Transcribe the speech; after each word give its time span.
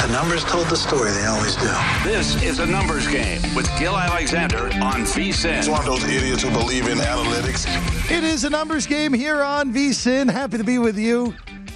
The 0.00 0.08
numbers 0.12 0.44
told 0.44 0.66
the 0.68 0.76
story, 0.76 1.10
they 1.10 1.26
always 1.26 1.54
do. 1.56 1.70
This 2.04 2.42
is 2.42 2.58
a 2.58 2.64
numbers 2.64 3.06
game 3.06 3.42
with 3.54 3.70
Gill 3.78 3.98
Alexander 3.98 4.64
on 4.82 5.02
VSIN. 5.04 5.58
It's 5.58 5.68
one 5.68 5.80
of 5.80 5.84
those 5.84 6.04
idiots 6.04 6.42
who 6.42 6.50
believe 6.50 6.88
in 6.88 6.96
analytics. 6.96 7.66
It 8.10 8.24
is 8.24 8.44
a 8.44 8.50
numbers 8.50 8.86
game 8.86 9.12
here 9.12 9.42
on 9.42 9.74
VSIN. 9.74 10.32
Happy 10.32 10.56
to 10.56 10.64
be 10.64 10.78
with 10.78 10.98
you. 10.98 11.34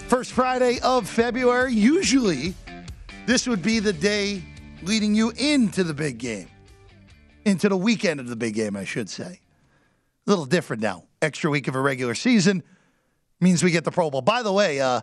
First 0.08 0.32
Friday 0.32 0.80
of 0.80 1.06
February. 1.06 1.74
Usually, 1.74 2.54
this 3.26 3.46
would 3.46 3.62
be 3.62 3.78
the 3.78 3.92
day 3.92 4.42
leading 4.82 5.14
you 5.14 5.30
into 5.36 5.84
the 5.84 5.94
big 5.94 6.16
game, 6.16 6.48
into 7.44 7.68
the 7.68 7.76
weekend 7.76 8.20
of 8.20 8.28
the 8.28 8.36
big 8.36 8.54
game, 8.54 8.74
I 8.74 8.84
should 8.84 9.10
say. 9.10 9.40
A 10.26 10.30
little 10.30 10.46
different 10.46 10.82
now. 10.82 11.04
Extra 11.20 11.50
week 11.50 11.68
of 11.68 11.74
a 11.74 11.80
regular 11.80 12.14
season 12.14 12.62
means 13.40 13.62
we 13.62 13.70
get 13.70 13.84
the 13.84 13.90
Pro 13.90 14.10
Bowl. 14.10 14.22
By 14.22 14.42
the 14.42 14.52
way, 14.52 14.80
uh, 14.80 15.02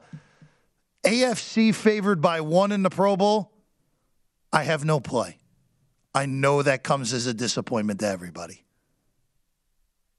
AFC 1.03 1.73
favored 1.73 2.21
by 2.21 2.41
one 2.41 2.71
in 2.71 2.83
the 2.83 2.89
Pro 2.89 3.15
Bowl. 3.17 3.51
I 4.53 4.63
have 4.63 4.85
no 4.85 4.99
play. 4.99 5.37
I 6.13 6.25
know 6.25 6.61
that 6.61 6.83
comes 6.83 7.13
as 7.13 7.25
a 7.25 7.33
disappointment 7.33 8.01
to 8.01 8.07
everybody. 8.07 8.65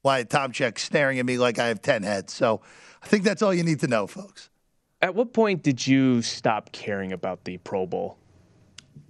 Wyatt 0.01 0.29
Tomchek 0.29 0.77
staring 0.79 1.19
at 1.19 1.25
me 1.25 1.37
like 1.37 1.59
I 1.59 1.67
have 1.67 1.81
10 1.81 2.03
heads. 2.03 2.33
So 2.33 2.61
I 3.01 3.07
think 3.07 3.23
that's 3.23 3.41
all 3.41 3.53
you 3.53 3.63
need 3.63 3.79
to 3.81 3.87
know, 3.87 4.07
folks. 4.07 4.49
At 5.01 5.15
what 5.15 5.33
point 5.33 5.63
did 5.63 5.85
you 5.85 6.21
stop 6.21 6.71
caring 6.71 7.11
about 7.13 7.43
the 7.45 7.57
Pro 7.59 7.85
Bowl? 7.85 8.17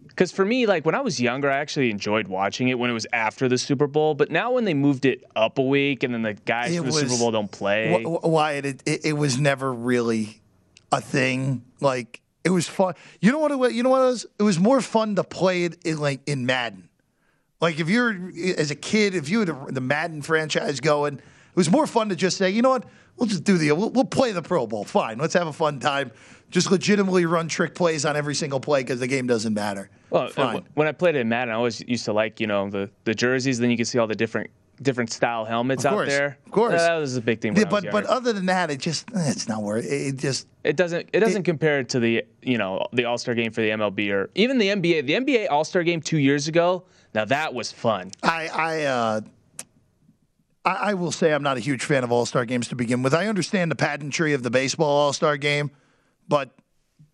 Because 0.07 0.31
for 0.31 0.45
me, 0.45 0.67
like 0.67 0.85
when 0.85 0.93
I 0.93 1.01
was 1.01 1.19
younger, 1.19 1.49
I 1.49 1.57
actually 1.57 1.89
enjoyed 1.89 2.27
watching 2.27 2.67
it 2.67 2.77
when 2.77 2.89
it 2.91 2.93
was 2.93 3.07
after 3.13 3.47
the 3.47 3.57
Super 3.57 3.87
Bowl. 3.87 4.13
But 4.13 4.29
now 4.29 4.51
when 4.51 4.65
they 4.65 4.75
moved 4.75 5.05
it 5.05 5.23
up 5.35 5.57
a 5.57 5.63
week 5.63 6.03
and 6.03 6.13
then 6.13 6.21
the 6.21 6.33
guys 6.33 6.71
It 6.71 6.77
from 6.77 6.87
the 6.87 6.91
was- 6.91 7.01
Super 7.01 7.17
Bowl 7.17 7.31
don't 7.31 7.51
play, 7.51 8.03
Wh- 8.03 8.23
Wyatt, 8.23 8.65
it, 8.65 8.83
it, 8.85 9.05
it 9.05 9.13
was 9.13 9.39
never 9.39 9.73
really 9.73 10.41
a 10.97 11.01
thing. 11.01 11.63
Like 11.79 12.21
it 12.43 12.49
was 12.49 12.67
fun. 12.67 12.95
You 13.21 13.31
know 13.31 13.39
what? 13.39 13.51
It 13.51 13.57
was, 13.57 13.73
you 13.73 13.83
know 13.83 13.89
what 13.89 14.01
it 14.01 14.05
was? 14.05 14.25
It 14.39 14.43
was 14.43 14.59
more 14.59 14.81
fun 14.81 15.15
to 15.15 15.23
play 15.23 15.65
it 15.65 15.83
in 15.85 15.97
like 15.97 16.21
in 16.27 16.45
Madden. 16.45 16.89
Like 17.61 17.79
if 17.79 17.89
you're 17.89 18.31
as 18.57 18.71
a 18.71 18.75
kid, 18.75 19.15
if 19.15 19.29
you 19.29 19.39
had 19.39 19.49
a, 19.49 19.65
the 19.69 19.81
Madden 19.81 20.21
franchise 20.21 20.79
going, 20.79 21.15
it 21.15 21.55
was 21.55 21.71
more 21.71 21.87
fun 21.87 22.09
to 22.09 22.15
just 22.15 22.37
say, 22.37 22.49
you 22.49 22.61
know 22.61 22.71
what? 22.71 22.85
We'll 23.17 23.27
just 23.27 23.43
do 23.43 23.57
the 23.57 23.71
we'll, 23.71 23.89
we'll 23.91 24.05
play 24.05 24.31
the 24.31 24.41
Pro 24.41 24.67
Bowl. 24.67 24.83
Fine, 24.83 25.19
let's 25.19 25.33
have 25.33 25.47
a 25.47 25.53
fun 25.53 25.79
time. 25.79 26.11
Just 26.49 26.69
legitimately 26.69 27.25
run 27.25 27.47
trick 27.47 27.73
plays 27.73 28.05
on 28.05 28.15
every 28.15 28.35
single 28.35 28.59
play 28.59 28.81
because 28.81 28.99
the 28.99 29.07
game 29.07 29.25
doesn't 29.25 29.53
matter. 29.53 29.89
well, 30.09 30.27
fine. 30.27 30.63
when 30.73 30.87
I 30.87 30.91
played 30.91 31.15
it 31.15 31.19
in 31.19 31.29
Madden, 31.29 31.53
I 31.53 31.57
always 31.57 31.81
used 31.87 32.05
to 32.05 32.13
like 32.13 32.39
you 32.39 32.47
know 32.47 32.69
the 32.69 32.89
the 33.05 33.15
jerseys. 33.15 33.59
Then 33.59 33.71
you 33.71 33.77
can 33.77 33.85
see 33.85 33.97
all 33.97 34.07
the 34.07 34.15
different 34.15 34.49
different 34.81 35.11
style 35.11 35.45
helmets 35.45 35.85
Of 35.85 35.93
out 35.93 36.07
there. 36.07 36.37
of 36.45 36.51
course. 36.51 36.73
that 36.81 36.95
was 36.97 37.15
a 37.15 37.21
big 37.21 37.41
thing. 37.41 37.55
Yeah, 37.55 37.65
but 37.65 37.85
but 37.91 38.05
other 38.05 38.33
than 38.33 38.47
that, 38.47 38.71
it 38.71 38.79
just 38.79 39.09
eh, 39.15 39.29
it's 39.29 39.47
not 39.47 39.61
worth 39.61 39.85
it. 39.85 39.91
It 39.91 40.15
just 40.17 40.47
It 40.63 40.75
doesn't. 40.75 41.09
It 41.13 41.19
doesn't 41.19 41.43
compare 41.43 41.83
to 41.83 41.99
the 41.99 42.23
you 42.41 42.57
know 42.57 42.85
the 42.91 43.05
All 43.05 43.17
Star 43.17 43.35
game 43.35 43.51
for 43.51 43.61
the 43.61 43.69
MLB 43.69 44.11
or 44.11 44.29
even 44.35 44.57
the 44.57 44.67
NBA. 44.67 45.05
The 45.05 45.13
NBA 45.13 45.47
All 45.49 45.63
Star 45.63 45.83
game 45.83 46.01
two 46.01 46.17
years 46.19 46.47
ago. 46.47 46.85
Now 47.13 47.25
that 47.25 47.53
was 47.53 47.71
fun. 47.71 48.11
I 48.23 48.47
I, 48.47 48.83
uh, 48.83 49.21
I 50.65 50.71
I 50.71 50.93
will 50.95 51.11
say 51.11 51.33
I'm 51.33 51.43
not 51.43 51.57
a 51.57 51.61
huge 51.61 51.83
fan 51.83 52.03
of 52.03 52.11
All 52.11 52.25
Star 52.25 52.45
games 52.45 52.67
to 52.69 52.75
begin 52.75 53.03
with. 53.03 53.13
I 53.13 53.27
understand 53.27 53.69
the 53.71 53.75
pageantry 53.75 54.33
of 54.33 54.43
the 54.43 54.49
baseball 54.49 54.89
All 54.89 55.13
Star 55.13 55.37
game, 55.37 55.71
but 56.27 56.49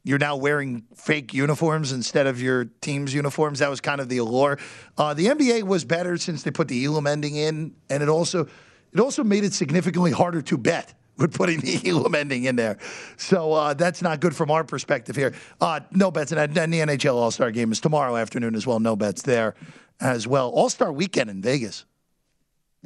you're 0.03 0.19
now 0.19 0.35
wearing 0.35 0.83
fake 0.95 1.33
uniforms 1.33 1.91
instead 1.91 2.27
of 2.27 2.41
your 2.41 2.65
team's 2.81 3.13
uniforms. 3.13 3.59
That 3.59 3.69
was 3.69 3.81
kind 3.81 3.99
of 3.99 4.09
the 4.09 4.17
allure. 4.17 4.57
Uh, 4.97 5.13
the 5.13 5.27
NBA 5.27 5.63
was 5.63 5.85
better 5.85 6.17
since 6.17 6.43
they 6.43 6.51
put 6.51 6.67
the 6.67 6.83
Elam 6.85 7.05
ending 7.05 7.35
in, 7.35 7.75
and 7.89 8.01
it 8.01 8.09
also 8.09 8.47
it 8.91 8.99
also 8.99 9.23
made 9.23 9.43
it 9.43 9.53
significantly 9.53 10.11
harder 10.11 10.41
to 10.41 10.57
bet 10.57 10.93
with 11.17 11.33
putting 11.33 11.59
the 11.59 11.81
Elam 11.89 12.15
ending 12.15 12.45
in 12.45 12.55
there. 12.55 12.77
So 13.17 13.53
uh, 13.53 13.73
that's 13.73 14.01
not 14.01 14.19
good 14.19 14.35
from 14.35 14.49
our 14.49 14.63
perspective 14.63 15.15
here. 15.15 15.33
Uh, 15.59 15.81
no 15.91 16.11
bets, 16.11 16.31
and, 16.31 16.57
and 16.57 16.73
the 16.73 16.79
NHL 16.79 17.15
All 17.15 17.31
Star 17.31 17.51
game 17.51 17.71
is 17.71 17.79
tomorrow 17.79 18.15
afternoon 18.15 18.55
as 18.55 18.65
well. 18.65 18.79
No 18.79 18.95
bets 18.95 19.21
there 19.21 19.55
as 19.99 20.27
well. 20.27 20.49
All 20.49 20.69
Star 20.69 20.93
weekend 20.93 21.29
in 21.29 21.41
Vegas, 21.41 21.85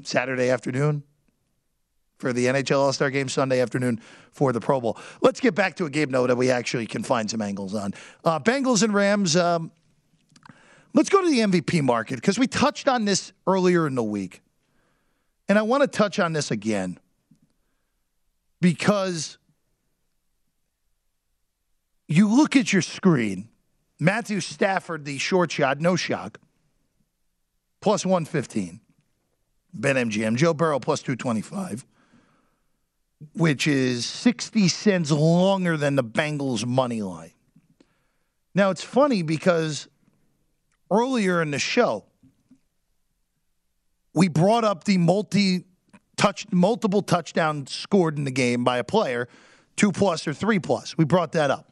Saturday 0.01 0.49
afternoon 0.49 1.03
for 2.23 2.31
the 2.31 2.45
NHL 2.45 2.79
All 2.79 2.93
Star 2.93 3.11
game, 3.11 3.27
Sunday 3.27 3.59
afternoon 3.59 3.99
for 4.31 4.53
the 4.53 4.61
Pro 4.61 4.79
Bowl. 4.79 4.97
Let's 5.21 5.41
get 5.41 5.55
back 5.55 5.75
to 5.75 5.85
a 5.85 5.89
game 5.89 6.09
note 6.09 6.27
that 6.27 6.37
we 6.37 6.49
actually 6.49 6.87
can 6.87 7.03
find 7.03 7.29
some 7.29 7.41
angles 7.41 7.75
on. 7.75 7.93
Uh, 8.23 8.39
Bengals 8.39 8.81
and 8.81 8.93
Rams. 8.93 9.35
Um, 9.35 9.71
let's 10.93 11.09
go 11.09 11.21
to 11.21 11.29
the 11.29 11.39
MVP 11.39 11.83
market 11.83 12.15
because 12.15 12.39
we 12.39 12.47
touched 12.47 12.87
on 12.87 13.03
this 13.03 13.33
earlier 13.45 13.85
in 13.87 13.95
the 13.95 14.03
week. 14.03 14.41
And 15.49 15.59
I 15.59 15.63
want 15.63 15.81
to 15.81 15.87
touch 15.87 16.17
on 16.17 16.31
this 16.31 16.49
again 16.49 16.97
because 18.61 19.37
you 22.07 22.33
look 22.33 22.55
at 22.55 22.71
your 22.71 22.81
screen, 22.81 23.49
Matthew 23.99 24.39
Stafford, 24.39 25.03
the 25.03 25.17
short 25.17 25.51
shot, 25.51 25.81
no 25.81 25.97
shock, 25.97 26.39
plus 27.81 28.05
115. 28.05 28.79
BetMGM. 29.77 30.35
Joe 30.35 30.53
Burrow 30.53 30.79
plus 30.79 31.01
225, 31.01 31.85
which 33.33 33.67
is 33.67 34.05
60 34.05 34.67
cents 34.67 35.11
longer 35.11 35.77
than 35.77 35.95
the 35.95 36.03
Bengals 36.03 36.65
money 36.65 37.01
line. 37.01 37.31
Now, 38.55 38.69
it's 38.69 38.83
funny 38.83 39.23
because 39.23 39.87
earlier 40.91 41.41
in 41.41 41.51
the 41.51 41.59
show, 41.59 42.05
we 44.13 44.27
brought 44.27 44.63
up 44.63 44.83
the 44.83 44.97
multi 44.97 45.65
touch 46.17 46.45
multiple 46.51 47.01
touchdowns 47.01 47.71
scored 47.71 48.17
in 48.17 48.23
the 48.23 48.31
game 48.31 48.63
by 48.63 48.77
a 48.77 48.83
player, 48.83 49.27
two 49.75 49.91
plus 49.91 50.27
or 50.27 50.33
three 50.33 50.59
plus. 50.59 50.97
We 50.97 51.05
brought 51.05 51.31
that 51.31 51.49
up. 51.49 51.71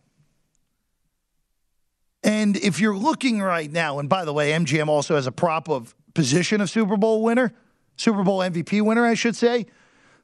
And 2.23 2.57
if 2.57 2.79
you're 2.79 2.97
looking 2.97 3.41
right 3.41 3.71
now, 3.71 3.99
and 3.99 4.07
by 4.07 4.25
the 4.25 4.33
way, 4.33 4.51
MGM 4.51 4.87
also 4.87 5.15
has 5.15 5.27
a 5.27 5.31
prop 5.31 5.69
of 5.69 5.95
position 6.13 6.61
of 6.61 6.69
Super 6.69 6.97
Bowl 6.97 7.23
winner, 7.23 7.53
Super 7.95 8.23
Bowl 8.23 8.39
MVP 8.39 8.81
winner, 8.81 9.05
I 9.05 9.13
should 9.13 9.35
say. 9.35 9.65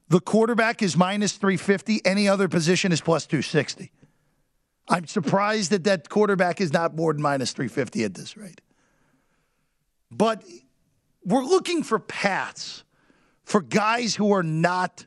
The 0.10 0.20
quarterback 0.20 0.82
is 0.82 0.96
minus 0.96 1.34
350. 1.34 2.06
Any 2.06 2.30
other 2.30 2.48
position 2.48 2.92
is 2.92 3.02
plus 3.02 3.26
260. 3.26 3.92
I'm 4.88 5.06
surprised 5.06 5.72
that 5.72 5.84
that 5.84 6.08
quarterback 6.08 6.62
is 6.62 6.72
not 6.72 6.96
more 6.96 7.12
than 7.12 7.22
minus 7.22 7.52
350 7.52 8.04
at 8.06 8.14
this 8.14 8.38
rate. 8.38 8.62
But 10.10 10.44
we're 11.26 11.44
looking 11.44 11.84
for 11.84 12.00
paths 12.00 12.86
for 13.44 13.62
guys 13.62 14.16
who 14.16 14.32
are 14.32 14.44
not 14.44 15.06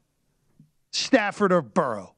Stafford 0.92 1.52
or 1.52 1.62
Burrow. 1.62 2.14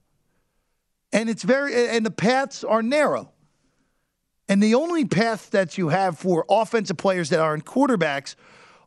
And 1.12 1.28
it's 1.28 1.43
very 1.43 1.88
and 1.88 2.05
the 2.05 2.11
paths 2.11 2.64
are 2.64 2.82
narrow. 2.82 3.31
And 4.49 4.62
the 4.62 4.75
only 4.75 5.05
path 5.05 5.50
that 5.50 5.78
you 5.78 5.90
have 5.90 6.19
for 6.19 6.44
offensive 6.49 6.96
players 6.96 7.31
that 7.31 7.38
aren't 7.38 7.64
quarterbacks 7.64 8.35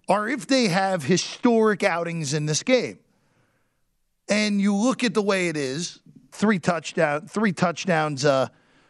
are 0.10 0.28
if 0.28 0.48
they 0.48 0.68
have 0.68 1.04
historic 1.04 1.84
outings 1.84 2.34
in 2.34 2.46
this 2.46 2.62
game. 2.62 3.00
And 4.28 4.60
you 4.60 4.76
look 4.76 5.04
at 5.04 5.14
the 5.14 5.22
way 5.22 5.48
it 5.50 5.58
is, 5.58 6.00
three 6.32 6.60
touchdown, 6.60 7.28
three 7.28 7.52
touchdowns 7.52 8.26
uh, 8.26 8.48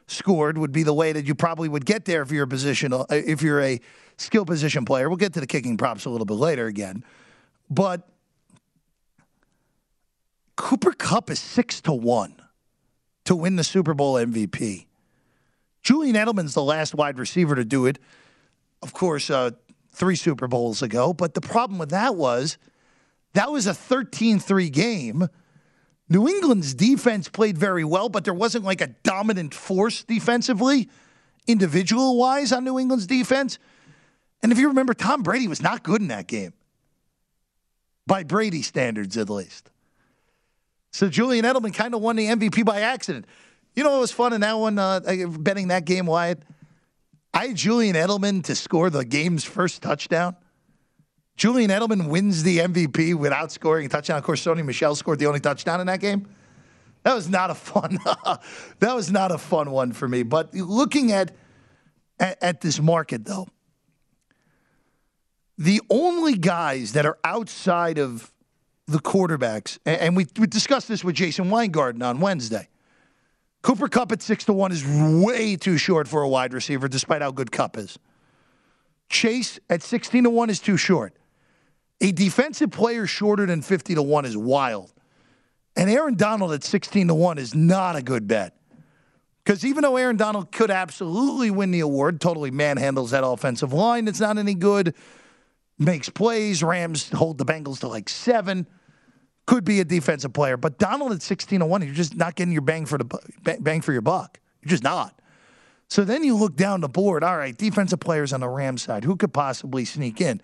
scored 0.07 0.57
would 0.57 0.71
be 0.71 0.83
the 0.83 0.93
way 0.93 1.11
that 1.11 1.25
you 1.25 1.35
probably 1.35 1.69
would 1.69 1.85
get 1.85 2.05
there 2.05 2.21
if 2.21 2.31
you're 2.31 2.43
a 2.43 2.47
position, 2.47 2.93
uh, 2.93 3.05
if 3.09 3.41
you're 3.41 3.61
a 3.61 3.79
skill 4.17 4.45
position 4.45 4.85
player. 4.85 5.09
We'll 5.09 5.17
get 5.17 5.33
to 5.33 5.39
the 5.39 5.47
kicking 5.47 5.77
props 5.77 6.05
a 6.05 6.09
little 6.09 6.25
bit 6.25 6.35
later 6.35 6.67
again, 6.67 7.03
but 7.69 8.07
Cooper 10.55 10.93
Kupp 10.93 11.29
is 11.29 11.39
six 11.39 11.81
to 11.81 11.91
one. 11.91 12.41
to 13.25 13.35
win 13.35 13.55
the 13.55 13.63
Super 13.63 13.93
Bowl 13.93 14.13
MVP. 14.13 14.85
Julian 15.81 16.15
Edelman's 16.15 16.53
the 16.53 16.63
last 16.63 16.95
wide 16.95 17.19
receiver 17.19 17.55
to 17.55 17.65
do 17.65 17.85
it, 17.87 17.99
of 18.81 18.93
course, 18.93 19.29
uh, 19.29 19.51
three 19.91 20.15
Super 20.15 20.47
Bowls 20.47 20.81
ago. 20.81 21.11
But 21.11 21.33
the 21.33 21.41
problem 21.41 21.79
with 21.79 21.89
that 21.89 22.15
was 22.15 22.57
that 23.35 23.51
was 23.51 23.67
a 23.67 23.73
13 23.73 24.39
3 24.39 24.69
game. 24.69 25.27
New 26.07 26.27
England's 26.27 26.73
defense 26.73 27.29
played 27.29 27.57
very 27.57 27.83
well, 27.83 28.09
but 28.09 28.23
there 28.23 28.33
wasn't 28.33 28.63
like 28.63 28.81
a 28.81 28.87
dominant 29.03 29.53
force 29.53 30.03
defensively, 30.03 30.89
individual 31.47 32.17
wise, 32.17 32.51
on 32.51 32.63
New 32.63 32.77
England's 32.77 33.07
defense. 33.07 33.57
And 34.43 34.51
if 34.51 34.59
you 34.59 34.67
remember, 34.67 34.93
Tom 34.93 35.23
Brady 35.23 35.47
was 35.47 35.61
not 35.61 35.83
good 35.83 36.01
in 36.01 36.09
that 36.09 36.27
game, 36.27 36.53
by 38.05 38.23
Brady 38.23 38.61
standards 38.61 39.17
at 39.17 39.29
least. 39.29 39.71
So 40.91 41.09
Julian 41.09 41.43
Edelman 41.43 41.73
kind 41.73 41.93
of 41.93 42.01
won 42.01 42.15
the 42.15 42.27
MVP 42.27 42.63
by 42.63 42.81
accident. 42.81 43.25
You 43.75 43.83
know 43.83 43.91
what 43.91 44.01
was 44.01 44.11
fun 44.11 44.31
in 44.31 44.41
that 44.41 44.57
one, 44.57 44.79
uh, 44.79 45.01
betting 45.39 45.69
that 45.69 45.85
game, 45.85 46.05
Wyatt? 46.05 46.43
I 47.33 47.47
had 47.47 47.57
Julian 47.57 47.95
Edelman 47.95 48.43
to 48.45 48.55
score 48.55 48.89
the 48.89 49.03
game's 49.03 49.43
first 49.43 49.81
touchdown. 49.81 50.37
Julian 51.35 51.69
Edelman 51.69 52.09
wins 52.09 52.43
the 52.43 52.59
MVP 52.59 53.13
without 53.15 53.51
scoring 53.51 53.85
a 53.85 53.89
touchdown. 53.89 54.17
Of 54.17 54.23
course, 54.23 54.43
Sony 54.43 54.63
Michel 54.63 54.95
scored 54.95 55.19
the 55.19 55.25
only 55.25 55.41
touchdown 55.41 55.81
in 55.81 55.87
that 55.87 55.99
game. 55.99 56.27
That 57.03 57.13
was 57.13 57.29
not 57.29 57.51
a 57.51 57.55
fun. 57.55 57.99
that 58.79 58.95
was 58.95 59.11
not 59.11 59.31
a 59.31 59.37
fun 59.37 59.71
one 59.71 59.91
for 59.91 60.07
me. 60.07 60.23
But 60.23 60.53
looking 60.53 61.11
at, 61.11 61.35
at 62.19 62.41
at 62.41 62.61
this 62.61 62.79
market 62.79 63.25
though, 63.25 63.47
the 65.57 65.81
only 65.89 66.35
guys 66.35 66.93
that 66.93 67.05
are 67.05 67.17
outside 67.23 67.97
of 67.97 68.31
the 68.87 68.99
quarterbacks, 68.99 69.77
and 69.85 70.15
we, 70.15 70.27
we 70.37 70.47
discussed 70.47 70.87
this 70.87 71.03
with 71.03 71.15
Jason 71.15 71.49
Weingarten 71.49 72.01
on 72.01 72.19
Wednesday. 72.19 72.69
Cooper 73.61 73.87
Kupp 73.87 74.11
at 74.11 74.21
six 74.21 74.45
to 74.45 74.53
one 74.53 74.71
is 74.71 74.85
way 74.85 75.55
too 75.55 75.77
short 75.77 76.07
for 76.07 76.21
a 76.21 76.29
wide 76.29 76.53
receiver, 76.53 76.87
despite 76.87 77.21
how 77.21 77.31
good 77.31 77.51
Kupp 77.51 77.77
is. 77.77 77.97
Chase 79.09 79.59
at 79.69 79.83
sixteen 79.83 80.23
to 80.23 80.29
one 80.29 80.49
is 80.49 80.59
too 80.59 80.77
short. 80.77 81.13
A 82.01 82.11
defensive 82.11 82.71
player 82.71 83.07
shorter 83.07 83.45
than 83.45 83.61
50 83.61 83.95
to 83.95 84.01
1 84.01 84.25
is 84.25 84.35
wild. 84.35 84.91
And 85.75 85.89
Aaron 85.89 86.15
Donald 86.15 86.51
at 86.53 86.63
16 86.63 87.07
to 87.07 87.15
1 87.15 87.37
is 87.37 87.53
not 87.55 87.95
a 87.95 88.01
good 88.01 88.27
bet. 88.27 88.55
Because 89.43 89.63
even 89.63 89.83
though 89.83 89.97
Aaron 89.97 90.17
Donald 90.17 90.51
could 90.51 90.71
absolutely 90.71 91.51
win 91.51 91.71
the 91.71 91.81
award, 91.81 92.19
totally 92.19 92.51
manhandles 92.51 93.11
that 93.11 93.25
offensive 93.25 93.73
line 93.73 94.05
that's 94.05 94.19
not 94.19 94.37
any 94.37 94.55
good, 94.55 94.95
makes 95.77 96.09
plays, 96.09 96.63
Rams 96.63 97.09
hold 97.11 97.37
the 97.37 97.45
Bengals 97.45 97.79
to 97.81 97.87
like 97.87 98.09
seven, 98.09 98.65
could 99.45 99.63
be 99.63 99.79
a 99.79 99.85
defensive 99.85 100.33
player. 100.33 100.57
But 100.57 100.79
Donald 100.79 101.11
at 101.11 101.21
16 101.21 101.59
to 101.59 101.65
1, 101.65 101.81
you're 101.83 101.93
just 101.93 102.15
not 102.15 102.35
getting 102.35 102.53
your 102.53 102.63
bang 102.63 102.85
for 102.85 102.97
the 102.97 103.05
bang 103.59 103.81
for 103.81 103.93
your 103.93 104.01
buck. 104.01 104.39
You're 104.61 104.71
just 104.71 104.83
not. 104.83 105.21
So 105.87 106.03
then 106.03 106.23
you 106.23 106.35
look 106.35 106.55
down 106.55 106.81
the 106.81 106.89
board. 106.89 107.23
All 107.23 107.37
right, 107.37 107.55
defensive 107.55 107.99
players 107.99 108.33
on 108.33 108.39
the 108.39 108.49
Rams 108.49 108.81
side. 108.81 109.03
Who 109.03 109.15
could 109.15 109.33
possibly 109.33 109.85
sneak 109.85 110.19
in? 110.19 110.41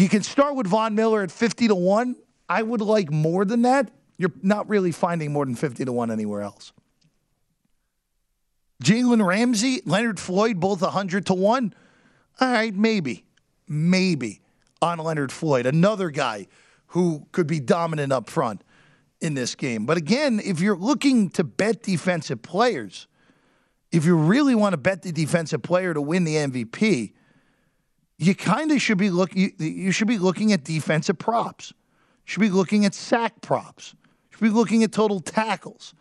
You 0.00 0.08
can 0.08 0.22
start 0.22 0.54
with 0.54 0.66
Von 0.66 0.94
Miller 0.94 1.22
at 1.22 1.30
50 1.30 1.68
to 1.68 1.74
1. 1.74 2.16
I 2.48 2.62
would 2.62 2.80
like 2.80 3.12
more 3.12 3.44
than 3.44 3.60
that. 3.62 3.90
You're 4.16 4.32
not 4.42 4.66
really 4.66 4.92
finding 4.92 5.30
more 5.30 5.44
than 5.44 5.54
50 5.54 5.84
to 5.84 5.92
1 5.92 6.10
anywhere 6.10 6.40
else. 6.40 6.72
Jalen 8.82 9.22
Ramsey, 9.22 9.82
Leonard 9.84 10.18
Floyd, 10.18 10.58
both 10.58 10.80
100 10.80 11.26
to 11.26 11.34
1. 11.34 11.74
All 12.40 12.50
right, 12.50 12.74
maybe. 12.74 13.26
Maybe 13.68 14.40
on 14.80 15.00
Leonard 15.00 15.32
Floyd, 15.32 15.66
another 15.66 16.08
guy 16.08 16.46
who 16.86 17.26
could 17.32 17.46
be 17.46 17.60
dominant 17.60 18.10
up 18.10 18.30
front 18.30 18.64
in 19.20 19.34
this 19.34 19.54
game. 19.54 19.84
But 19.84 19.98
again, 19.98 20.40
if 20.42 20.60
you're 20.60 20.78
looking 20.78 21.28
to 21.32 21.44
bet 21.44 21.82
defensive 21.82 22.40
players, 22.40 23.06
if 23.92 24.06
you 24.06 24.16
really 24.16 24.54
want 24.54 24.72
to 24.72 24.78
bet 24.78 25.02
the 25.02 25.12
defensive 25.12 25.60
player 25.60 25.92
to 25.92 26.00
win 26.00 26.24
the 26.24 26.36
MVP, 26.36 27.12
you 28.20 28.34
kind 28.34 28.70
of 28.70 28.82
should 28.82 28.98
be 28.98 29.08
looking. 29.08 29.54
You, 29.58 29.66
you 29.66 29.92
should 29.92 30.06
be 30.06 30.18
looking 30.18 30.52
at 30.52 30.62
defensive 30.62 31.18
props. 31.18 31.70
You 31.70 32.32
should 32.32 32.40
be 32.40 32.50
looking 32.50 32.84
at 32.84 32.94
sack 32.94 33.40
props. 33.40 33.94
You 34.30 34.36
should 34.36 34.44
be 34.44 34.50
looking 34.50 34.84
at 34.84 34.92
total 34.92 35.20
tackles. 35.20 35.94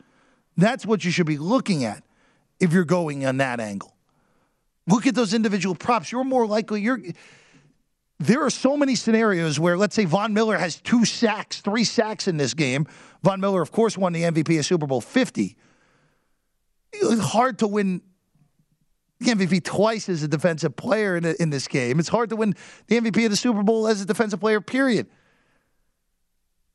That's 0.58 0.86
what 0.86 1.06
you 1.06 1.12
should 1.12 1.26
be 1.26 1.38
looking 1.38 1.86
at 1.86 2.04
if 2.60 2.74
you're 2.74 2.84
going 2.84 3.26
on 3.26 3.38
that 3.38 3.62
angle. 3.62 3.96
Look 4.86 5.08
at 5.08 5.16
those 5.16 5.34
individual 5.34 5.76
props. 5.76 6.12
You're 6.12 6.26
more 6.26 6.46
likely. 6.46 6.82
You're. 6.82 7.02
There 8.20 8.44
are 8.44 8.50
so 8.50 8.76
many 8.76 8.96
scenarios 8.96 9.58
where, 9.58 9.78
let's 9.78 9.96
say, 9.96 10.04
Von 10.04 10.34
Miller 10.34 10.58
has 10.58 10.82
two 10.82 11.06
sacks, 11.06 11.62
three 11.62 11.86
sacks 11.86 12.28
in 12.28 12.36
this 12.36 12.54
game. 12.54 12.86
Von 13.24 13.40
Miller, 13.40 13.62
of 13.62 13.72
course, 13.72 13.98
won 13.98 14.12
the 14.12 14.24
MVP 14.24 14.60
of 14.60 14.66
Super 14.66 14.88
Bowl 14.88 15.00
50. 15.00 15.56
It's 16.92 17.22
hard 17.22 17.60
to 17.60 17.68
win 17.68 18.02
the 19.20 19.32
MVP 19.32 19.64
twice 19.64 20.08
as 20.08 20.24
a 20.24 20.28
defensive 20.28 20.76
player 20.76 21.18
in, 21.18 21.26
in 21.26 21.50
this 21.50 21.68
game. 21.68 22.00
It's 22.00 22.10
hard 22.10 22.30
to 22.30 22.36
win 22.36 22.56
the 22.88 23.00
MVP 23.00 23.26
of 23.26 23.32
the 23.32 23.38
Super 23.38 23.64
Bowl 23.64 23.88
as 23.88 24.02
a 24.02 24.06
defensive 24.06 24.40
player, 24.40 24.62
period. 24.62 25.08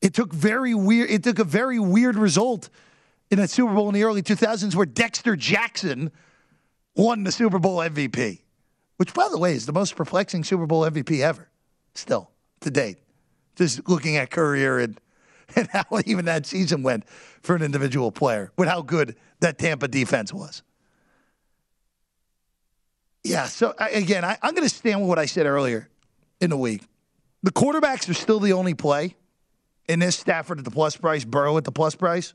It 0.02 0.12
took 0.12 0.32
very 0.32 0.75
weird 0.75 1.11
it 1.11 1.23
took 1.25 1.38
a 1.38 1.44
very 1.44 1.79
weird 1.79 2.17
result 2.17 2.69
in 3.31 3.38
a 3.38 3.49
Super 3.49 3.73
Bowl 3.73 3.88
in 3.88 3.94
the 3.94 4.02
early 4.02 4.23
2000s 4.23 4.75
where 4.75 4.85
Dexter 4.85 5.35
Jackson 5.35 6.12
won 6.94 7.25
the 7.25 7.32
Super 7.32 7.58
Bowl 7.58 7.79
MVP, 7.79 8.43
which 8.99 9.14
by 9.14 9.29
the 9.31 9.38
way 9.38 9.55
is 9.55 9.64
the 9.64 9.73
most 9.73 9.96
perplexing 9.96 10.44
Super 10.44 10.67
Bowl 10.67 10.82
MVP 10.82 11.20
ever 11.20 11.49
still 11.94 12.31
to 12.61 12.70
date. 12.70 12.99
Just 13.56 13.88
looking 13.88 14.17
at 14.17 14.31
career 14.31 14.79
and 14.79 15.00
and 15.56 15.69
how 15.69 15.85
even 16.05 16.25
that 16.26 16.46
season 16.46 16.82
went 16.82 17.08
for 17.43 17.55
an 17.55 17.62
individual 17.62 18.11
player 18.11 18.52
with 18.56 18.69
how 18.69 18.82
good 18.82 19.17
that 19.41 19.58
Tampa 19.58 19.88
defense 19.88 20.32
was. 20.32 20.62
Yeah. 23.24 23.46
So 23.46 23.74
again, 23.78 24.24
I, 24.24 24.36
I'm 24.42 24.54
going 24.54 24.68
to 24.68 24.74
stand 24.74 25.00
with 25.00 25.08
what 25.08 25.18
I 25.18 25.26
said 25.26 25.46
earlier 25.46 25.88
in 26.40 26.50
the 26.50 26.56
week. 26.56 26.82
The 27.42 27.50
quarterbacks 27.50 28.08
are 28.08 28.14
still 28.14 28.38
the 28.38 28.52
only 28.52 28.74
play 28.74 29.16
in 29.88 29.98
this 29.98 30.16
Stafford 30.16 30.58
at 30.58 30.64
the 30.64 30.70
plus 30.70 30.96
price, 30.96 31.24
Burrow 31.24 31.56
at 31.56 31.64
the 31.64 31.72
plus 31.72 31.94
price. 31.94 32.34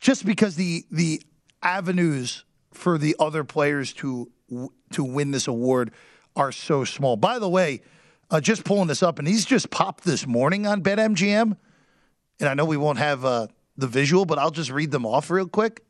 Just 0.00 0.24
because 0.26 0.56
the 0.56 0.84
the 0.90 1.22
avenues 1.62 2.44
for 2.72 2.98
the 2.98 3.16
other 3.18 3.44
players 3.44 3.92
to 3.94 4.30
to 4.90 5.04
win 5.04 5.30
this 5.30 5.46
award 5.46 5.92
are 6.36 6.52
so 6.52 6.84
small. 6.84 7.16
By 7.16 7.38
the 7.38 7.48
way, 7.48 7.82
uh, 8.30 8.40
just 8.40 8.64
pulling 8.64 8.86
this 8.86 9.02
up, 9.02 9.18
and 9.18 9.26
he's 9.28 9.44
just 9.44 9.70
popped 9.70 10.04
this 10.04 10.26
morning 10.26 10.66
on 10.66 10.82
BetMGM, 10.82 11.56
and 12.40 12.48
I 12.48 12.54
know 12.54 12.64
we 12.64 12.76
won't 12.76 12.98
have 12.98 13.24
uh, 13.24 13.48
the 13.76 13.86
visual, 13.86 14.24
but 14.24 14.38
I'll 14.38 14.50
just 14.50 14.70
read 14.70 14.90
them 14.90 15.04
off 15.04 15.30
real 15.30 15.46
quick. 15.46 15.84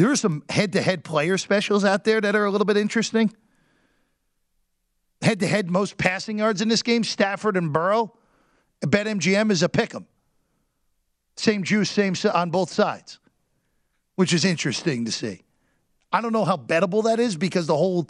There 0.00 0.10
are 0.10 0.16
some 0.16 0.44
head 0.48 0.72
to 0.72 0.80
head 0.80 1.04
player 1.04 1.36
specials 1.36 1.84
out 1.84 2.04
there 2.04 2.22
that 2.22 2.34
are 2.34 2.46
a 2.46 2.50
little 2.50 2.64
bit 2.64 2.78
interesting. 2.78 3.30
Head 5.20 5.40
to 5.40 5.46
head, 5.46 5.70
most 5.70 5.98
passing 5.98 6.38
yards 6.38 6.62
in 6.62 6.68
this 6.68 6.82
game 6.82 7.04
Stafford 7.04 7.54
and 7.54 7.70
Burrow. 7.70 8.16
BetMGM 8.82 9.50
is 9.50 9.62
a 9.62 9.68
pick 9.68 9.94
'em. 9.94 10.06
Same 11.36 11.64
juice, 11.64 11.90
same 11.90 12.14
on 12.32 12.50
both 12.50 12.72
sides, 12.72 13.18
which 14.14 14.32
is 14.32 14.42
interesting 14.42 15.04
to 15.04 15.12
see. 15.12 15.42
I 16.10 16.22
don't 16.22 16.32
know 16.32 16.46
how 16.46 16.56
bettable 16.56 17.04
that 17.04 17.20
is 17.20 17.36
because 17.36 17.66
the 17.66 17.76
whole. 17.76 18.08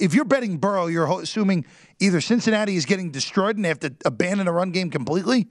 If 0.00 0.14
you're 0.14 0.24
betting 0.24 0.58
Burrow, 0.58 0.88
you're 0.88 1.06
assuming 1.20 1.64
either 2.00 2.20
Cincinnati 2.20 2.74
is 2.74 2.86
getting 2.86 3.12
destroyed 3.12 3.54
and 3.54 3.64
they 3.64 3.68
have 3.68 3.78
to 3.78 3.94
abandon 4.04 4.46
the 4.46 4.52
run 4.52 4.72
game 4.72 4.90
completely, 4.90 5.48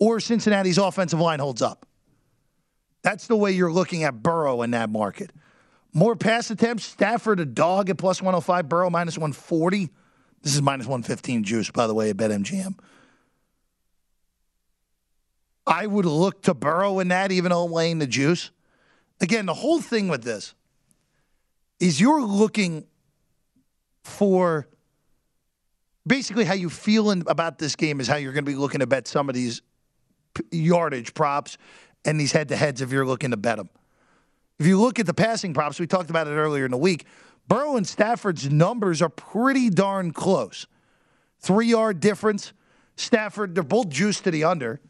or 0.00 0.18
Cincinnati's 0.18 0.78
offensive 0.78 1.20
line 1.20 1.38
holds 1.38 1.62
up. 1.62 1.86
That's 3.02 3.26
the 3.26 3.36
way 3.36 3.52
you're 3.52 3.72
looking 3.72 4.04
at 4.04 4.22
Burrow 4.22 4.62
in 4.62 4.72
that 4.72 4.90
market. 4.90 5.32
More 5.92 6.14
pass 6.14 6.50
attempts. 6.50 6.84
Stafford 6.84 7.40
a 7.40 7.46
dog 7.46 7.90
at 7.90 7.98
plus 7.98 8.20
105. 8.20 8.68
Burrow 8.68 8.90
minus 8.90 9.16
140. 9.16 9.90
This 10.42 10.54
is 10.54 10.62
minus 10.62 10.86
115 10.86 11.44
juice, 11.44 11.70
by 11.70 11.86
the 11.86 11.94
way, 11.94 12.10
at 12.10 12.16
BetMGM. 12.16 12.78
I 15.66 15.86
would 15.86 16.06
look 16.06 16.42
to 16.42 16.54
Burrow 16.54 16.98
in 17.00 17.08
that, 17.08 17.32
even 17.32 17.50
though 17.50 17.66
laying 17.66 17.98
the 17.98 18.06
juice. 18.06 18.50
Again, 19.20 19.46
the 19.46 19.54
whole 19.54 19.80
thing 19.80 20.08
with 20.08 20.24
this 20.24 20.54
is 21.78 22.00
you're 22.00 22.22
looking 22.22 22.86
for 24.02 24.66
basically 26.06 26.44
how 26.44 26.54
you 26.54 26.70
feeling 26.70 27.22
about 27.26 27.58
this 27.58 27.76
game 27.76 28.00
is 28.00 28.08
how 28.08 28.16
you're 28.16 28.32
going 28.32 28.44
to 28.44 28.50
be 28.50 28.56
looking 28.56 28.80
to 28.80 28.86
bet 28.86 29.06
some 29.06 29.28
of 29.28 29.34
these 29.34 29.62
yardage 30.50 31.12
props 31.14 31.58
and 32.04 32.18
these 32.18 32.32
head 32.32 32.48
to 32.48 32.56
heads 32.56 32.80
if 32.80 32.90
you're 32.92 33.06
looking 33.06 33.30
to 33.30 33.36
bet 33.36 33.58
them. 33.58 33.68
If 34.58 34.66
you 34.66 34.80
look 34.80 34.98
at 34.98 35.06
the 35.06 35.14
passing 35.14 35.54
props, 35.54 35.80
we 35.80 35.86
talked 35.86 36.10
about 36.10 36.26
it 36.26 36.32
earlier 36.32 36.64
in 36.64 36.70
the 36.70 36.76
week. 36.76 37.06
Burrow 37.48 37.76
and 37.76 37.86
Stafford's 37.86 38.50
numbers 38.50 39.02
are 39.02 39.08
pretty 39.08 39.70
darn 39.70 40.12
close. 40.12 40.66
Three 41.40 41.68
yard 41.68 42.00
difference. 42.00 42.52
Stafford, 42.96 43.54
they're 43.54 43.64
both 43.64 43.88
juiced 43.88 44.24
to 44.24 44.30
the 44.30 44.44
under. 44.44 44.80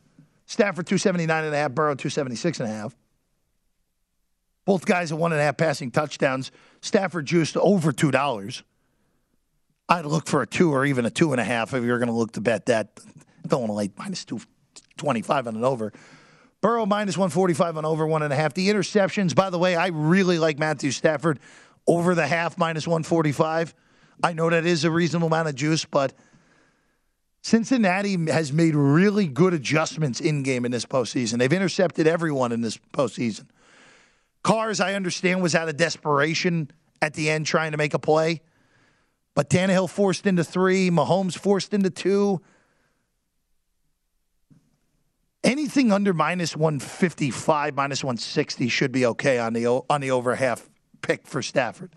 Stafford 0.47 0.87
279 0.87 1.45
and 1.45 1.55
a 1.55 1.57
half, 1.57 1.73
Burrow 1.73 1.95
276 1.95 2.59
and 2.59 2.69
a 2.69 2.73
half. 2.73 2.97
Both 4.65 4.85
guys 4.85 5.13
at 5.13 5.19
one 5.19 5.33
and 5.33 5.41
a 5.41 5.45
half 5.45 5.57
passing 5.57 5.91
touchdowns. 5.91 6.51
Stafford 6.81 7.27
juiced 7.27 7.57
over 7.57 7.93
two 7.93 8.11
dollars. 8.11 8.65
I'd 9.89 10.07
look 10.07 10.27
for 10.27 10.43
a 10.43 10.47
two 10.47 10.73
or 10.73 10.85
even 10.85 11.07
a 11.07 11.11
two 11.11 11.33
and 11.33 11.41
a 11.41 11.45
half 11.45 11.73
if 11.73 11.85
you're 11.85 11.99
going 11.99 12.09
to 12.09 12.15
look 12.15 12.33
to 12.33 12.41
bet 12.41 12.67
that. 12.67 13.01
Don't 13.47 13.61
want 13.61 13.71
to 13.71 13.75
lay 13.75 13.91
minus 13.97 14.25
two 14.25 14.41
twenty 14.97 15.23
five 15.23 15.47
on 15.47 15.57
an 15.57 15.65
over. 15.65 15.93
Burrow 16.61 16.85
minus 16.85 17.17
145 17.17 17.79
on 17.79 17.85
over 17.85 18.07
one 18.07 18.23
and 18.23 18.33
a 18.33 18.37
half. 18.37 18.55
The 18.55 18.69
interceptions, 18.69 19.35
by 19.35 19.51
the 19.51 19.59
way, 19.59 19.77
I 19.77 19.89
really 19.89 20.39
like 20.39 20.59
Matthew 20.59 20.91
Stafford 20.91 21.41
over 21.87 22.15
the 22.15 22.27
half 22.27 22.59
minus 22.59 22.87
145. 22.87 23.75
I 24.23 24.33
know 24.35 24.51
that 24.51 24.67
is 24.67 24.85
a 24.85 24.91
reasonable 24.91 25.29
amount 25.29 25.49
of 25.49 25.55
juice, 25.55 25.87
but 25.87 26.13
Cincinnati 27.43 28.31
has 28.31 28.53
made 28.53 28.75
really 28.75 29.27
good 29.27 29.55
adjustments 29.55 30.21
in 30.21 30.43
game 30.43 30.67
in 30.67 30.71
this 30.71 30.85
postseason. 30.85 31.39
They've 31.39 31.53
intercepted 31.53 32.07
everyone 32.07 32.53
in 32.53 32.61
this 32.61 32.79
postseason. 32.93 33.47
Carr's, 34.43 34.81
I 34.81 34.95
understand, 34.95 35.43
was 35.43 35.55
out 35.55 35.69
of 35.69 35.77
desperation 35.79 36.71
at 37.01 37.15
the 37.15 37.31
end 37.31 37.47
trying 37.47 37.73
to 37.73 37.79
make 37.79 37.95
a 37.95 37.99
play. 37.99 38.43
But 39.35 39.49
Tannehill 39.49 39.89
forced 39.89 40.27
into 40.27 40.45
three, 40.45 40.91
Mahomes 40.91 41.39
forced 41.39 41.73
into 41.73 41.89
two. 41.89 42.43
Anything 45.43 45.91
under 45.91 46.13
minus 46.13 46.55
155, 46.57 47.75
minus 47.75 48.05
160 48.05 48.69
should 48.69 48.93
be 48.93 49.07
okay 49.07 49.39
on 49.39 49.55
the 49.55 49.67
on 49.67 50.01
the 50.01 50.11
over 50.11 50.35
half 50.35 50.69
pick 51.01 51.27
for 51.27 51.41
Stafford. 51.41 51.95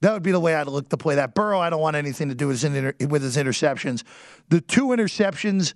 That 0.00 0.12
would 0.12 0.22
be 0.22 0.30
the 0.30 0.40
way 0.40 0.54
I'd 0.54 0.68
look 0.68 0.88
to 0.90 0.96
play 0.96 1.16
that. 1.16 1.34
Burrow, 1.34 1.60
I 1.60 1.70
don't 1.70 1.80
want 1.80 1.96
anything 1.96 2.28
to 2.28 2.34
do 2.34 2.46
with 2.46 2.62
his, 2.62 2.64
inter- 2.64 2.94
with 3.08 3.22
his 3.22 3.36
interceptions. 3.36 4.04
The 4.48 4.60
two 4.60 4.88
interceptions 4.88 5.74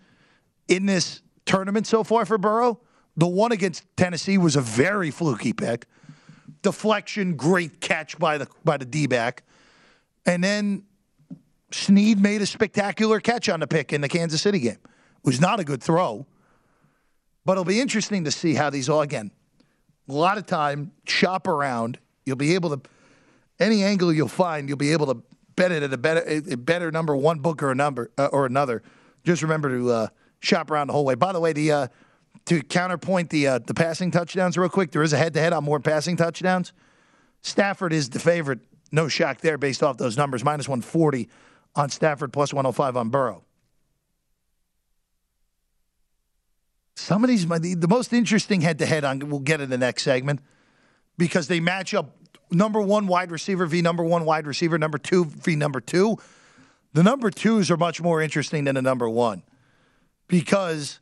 in 0.68 0.86
this 0.86 1.22
tournament 1.44 1.86
so 1.86 2.04
far 2.04 2.24
for 2.24 2.38
Burrow, 2.38 2.80
the 3.16 3.26
one 3.26 3.52
against 3.52 3.84
Tennessee 3.96 4.38
was 4.38 4.54
a 4.54 4.60
very 4.60 5.10
fluky 5.10 5.52
pick. 5.52 5.86
Deflection, 6.62 7.34
great 7.34 7.80
catch 7.80 8.18
by 8.18 8.38
the 8.38 8.46
by 8.64 8.76
the 8.76 8.84
D 8.84 9.06
back. 9.06 9.42
And 10.24 10.42
then 10.42 10.84
Sneed 11.72 12.20
made 12.20 12.40
a 12.42 12.46
spectacular 12.46 13.18
catch 13.18 13.48
on 13.48 13.60
the 13.60 13.66
pick 13.66 13.92
in 13.92 14.00
the 14.00 14.08
Kansas 14.08 14.40
City 14.40 14.60
game. 14.60 14.78
It 14.82 15.24
was 15.24 15.40
not 15.40 15.58
a 15.58 15.64
good 15.64 15.82
throw. 15.82 16.26
But 17.44 17.52
it'll 17.52 17.64
be 17.64 17.80
interesting 17.80 18.24
to 18.24 18.30
see 18.30 18.54
how 18.54 18.70
these 18.70 18.88
all 18.88 19.00
again. 19.00 19.30
A 20.08 20.12
lot 20.12 20.38
of 20.38 20.46
time, 20.46 20.92
shop 21.06 21.46
around. 21.46 21.98
You'll 22.24 22.36
be 22.36 22.54
able 22.54 22.76
to 22.76 22.88
any 23.58 23.84
angle 23.84 24.12
you'll 24.12 24.28
find, 24.28 24.68
you'll 24.68 24.78
be 24.78 24.92
able 24.92 25.06
to 25.06 25.22
bet 25.54 25.72
it 25.72 25.82
at 25.82 25.92
a 25.92 25.96
better, 25.96 26.22
a 26.26 26.56
better 26.56 26.90
number 26.90 27.16
one 27.16 27.38
book 27.38 27.62
or 27.62 27.70
a 27.70 27.74
number 27.74 28.10
uh, 28.18 28.26
or 28.26 28.46
another. 28.46 28.82
Just 29.24 29.42
remember 29.42 29.68
to 29.70 29.90
uh, 29.90 30.06
shop 30.40 30.70
around 30.70 30.88
the 30.88 30.92
whole 30.92 31.04
way. 31.04 31.14
By 31.14 31.32
the 31.32 31.40
way, 31.40 31.52
the 31.52 31.72
uh, 31.72 31.88
to 32.46 32.62
counterpoint 32.62 33.30
the 33.30 33.46
uh, 33.46 33.58
the 33.58 33.74
passing 33.74 34.10
touchdowns 34.10 34.58
real 34.58 34.68
quick, 34.68 34.90
there 34.90 35.02
is 35.02 35.12
a 35.12 35.18
head 35.18 35.34
to 35.34 35.40
head 35.40 35.52
on 35.52 35.64
more 35.64 35.80
passing 35.80 36.16
touchdowns. 36.16 36.72
Stafford 37.42 37.92
is 37.92 38.10
the 38.10 38.18
favorite. 38.18 38.60
No 38.90 39.08
shock 39.08 39.40
there 39.40 39.58
based 39.58 39.82
off 39.82 39.96
those 39.96 40.16
numbers. 40.16 40.44
Minus 40.44 40.68
140 40.68 41.28
on 41.74 41.88
Stafford, 41.88 42.32
plus 42.32 42.52
105 42.52 42.96
on 42.96 43.08
Burrow. 43.08 43.44
Some 46.94 47.24
of 47.24 47.28
these, 47.28 47.46
the, 47.46 47.86
most 47.88 48.12
interesting 48.12 48.60
head 48.60 48.78
to 48.80 48.86
head 48.86 49.04
on, 49.04 49.18
we'll 49.30 49.40
get 49.40 49.60
in 49.60 49.70
the 49.70 49.78
next 49.78 50.02
segment 50.02 50.40
because 51.16 51.48
they 51.48 51.60
match 51.60 51.94
up 51.94 52.16
number 52.50 52.80
one 52.80 53.06
wide 53.06 53.30
receiver 53.30 53.66
v 53.66 53.82
number 53.82 54.04
one 54.04 54.24
wide 54.24 54.46
receiver, 54.46 54.78
number 54.78 54.98
two 54.98 55.24
v 55.24 55.56
number 55.56 55.80
two. 55.80 56.18
The 56.92 57.02
number 57.02 57.30
twos 57.30 57.70
are 57.70 57.76
much 57.76 58.02
more 58.02 58.20
interesting 58.20 58.64
than 58.64 58.74
the 58.74 58.82
number 58.82 59.08
one 59.08 59.42
because 60.28 61.00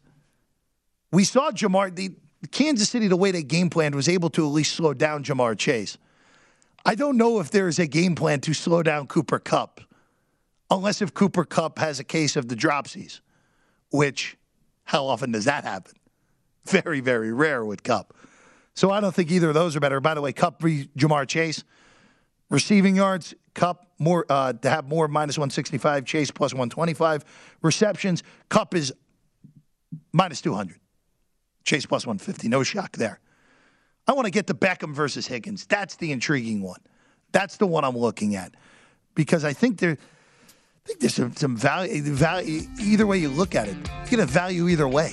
we 1.10 1.24
saw 1.24 1.50
Ja'Marr, 1.50 1.94
the 1.94 2.12
Kansas 2.52 2.88
City, 2.88 3.08
the 3.08 3.16
way 3.16 3.32
they 3.32 3.42
game 3.42 3.68
planned 3.68 3.94
was 3.94 4.08
able 4.08 4.30
to 4.30 4.46
at 4.46 4.52
least 4.52 4.74
slow 4.74 4.94
down 4.94 5.24
Ja'Marr 5.24 5.58
Chase. 5.58 5.98
I 6.84 6.94
don't 6.94 7.16
know 7.16 7.40
if 7.40 7.50
there 7.50 7.68
is 7.68 7.78
a 7.78 7.86
game 7.86 8.14
plan 8.14 8.40
to 8.42 8.54
slow 8.54 8.82
down 8.82 9.06
Cooper 9.06 9.38
Kupp, 9.38 9.80
unless 10.70 11.02
if 11.02 11.12
Cooper 11.12 11.44
Kupp 11.44 11.78
has 11.78 11.98
a 11.98 12.04
case 12.04 12.36
of 12.36 12.48
the 12.48 12.56
dropsies, 12.56 13.20
which 13.90 14.36
how 14.90 15.06
often 15.06 15.30
does 15.30 15.44
that 15.44 15.62
happen? 15.62 15.92
Very, 16.66 16.98
very 16.98 17.32
rare 17.32 17.64
with 17.64 17.84
Kupp. 17.84 18.12
So 18.74 18.90
I 18.90 19.00
don't 19.00 19.14
think 19.14 19.30
either 19.30 19.48
of 19.48 19.54
those 19.54 19.76
are 19.76 19.80
better. 19.80 20.00
By 20.00 20.14
the 20.14 20.20
way, 20.20 20.32
Kupp 20.32 20.60
v. 20.60 20.88
Ja'Marr 20.98 21.28
Chase, 21.28 21.62
receiving 22.48 22.96
yards, 22.96 23.32
Kupp 23.54 23.86
more 24.00 24.26
uh, 24.28 24.52
to 24.52 24.68
have 24.68 24.88
more 24.88 25.06
minus 25.06 25.38
165, 25.38 26.04
Chase 26.04 26.32
plus 26.32 26.52
125. 26.52 27.24
Receptions, 27.62 28.24
Kupp 28.48 28.74
is 28.74 28.92
minus 30.12 30.40
200, 30.40 30.80
Chase 31.64 31.86
plus 31.86 32.04
150. 32.04 32.48
No 32.48 32.64
shock 32.64 32.96
there. 32.96 33.20
I 34.08 34.12
want 34.12 34.24
to 34.24 34.32
get 34.32 34.48
to 34.48 34.54
Beckham 34.54 34.92
versus 34.92 35.28
Higgins. 35.28 35.66
That's 35.66 35.94
the 35.96 36.10
intriguing 36.10 36.62
one. 36.62 36.80
That's 37.30 37.58
the 37.58 37.66
one 37.68 37.84
I'm 37.84 37.96
looking 37.96 38.34
at 38.34 38.56
because 39.14 39.44
I 39.44 39.52
think 39.52 39.78
there. 39.78 39.98
Think 40.90 41.00
there's 41.02 41.14
some, 41.14 41.32
some 41.36 41.56
value, 41.56 42.02
value. 42.02 42.62
Either 42.80 43.06
way 43.06 43.18
you 43.18 43.28
look 43.28 43.54
at 43.54 43.68
it, 43.68 43.76
you 43.76 44.10
get 44.10 44.18
a 44.18 44.26
value 44.26 44.68
either 44.68 44.88
way. 44.88 45.12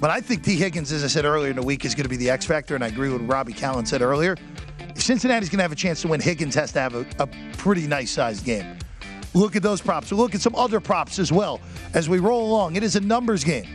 But 0.00 0.10
I 0.10 0.20
think 0.20 0.44
Tee 0.44 0.54
Higgins, 0.54 0.92
as 0.92 1.02
I 1.02 1.08
said 1.08 1.24
earlier 1.24 1.50
in 1.50 1.56
the 1.56 1.62
week, 1.62 1.84
is 1.84 1.92
going 1.96 2.04
to 2.04 2.08
be 2.08 2.16
the 2.16 2.30
X 2.30 2.46
factor, 2.46 2.76
and 2.76 2.84
I 2.84 2.86
agree 2.86 3.08
with 3.08 3.20
what 3.20 3.28
Robbie 3.28 3.52
Callan 3.52 3.84
said 3.84 4.00
earlier. 4.00 4.36
If 4.78 5.02
Cincinnati's 5.02 5.48
going 5.48 5.58
to 5.58 5.64
have 5.64 5.72
a 5.72 5.74
chance 5.74 6.02
to 6.02 6.08
win, 6.08 6.20
Higgins 6.20 6.54
has 6.54 6.70
to 6.70 6.78
have 6.78 6.94
a, 6.94 7.04
a 7.18 7.26
pretty 7.56 7.88
nice 7.88 8.12
sized 8.12 8.44
game. 8.44 8.78
Look 9.34 9.56
at 9.56 9.62
those 9.64 9.80
props. 9.80 10.12
We'll 10.12 10.20
look 10.20 10.36
at 10.36 10.40
some 10.40 10.54
other 10.54 10.78
props 10.78 11.18
as 11.18 11.32
well 11.32 11.60
as 11.92 12.08
we 12.08 12.20
roll 12.20 12.48
along. 12.48 12.76
It 12.76 12.84
is 12.84 12.94
a 12.94 13.00
numbers 13.00 13.42
game 13.42 13.66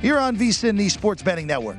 here 0.00 0.18
on 0.20 0.36
VSIN, 0.36 0.78
the 0.78 0.88
Sports 0.88 1.20
Betting 1.20 1.48
Network. 1.48 1.78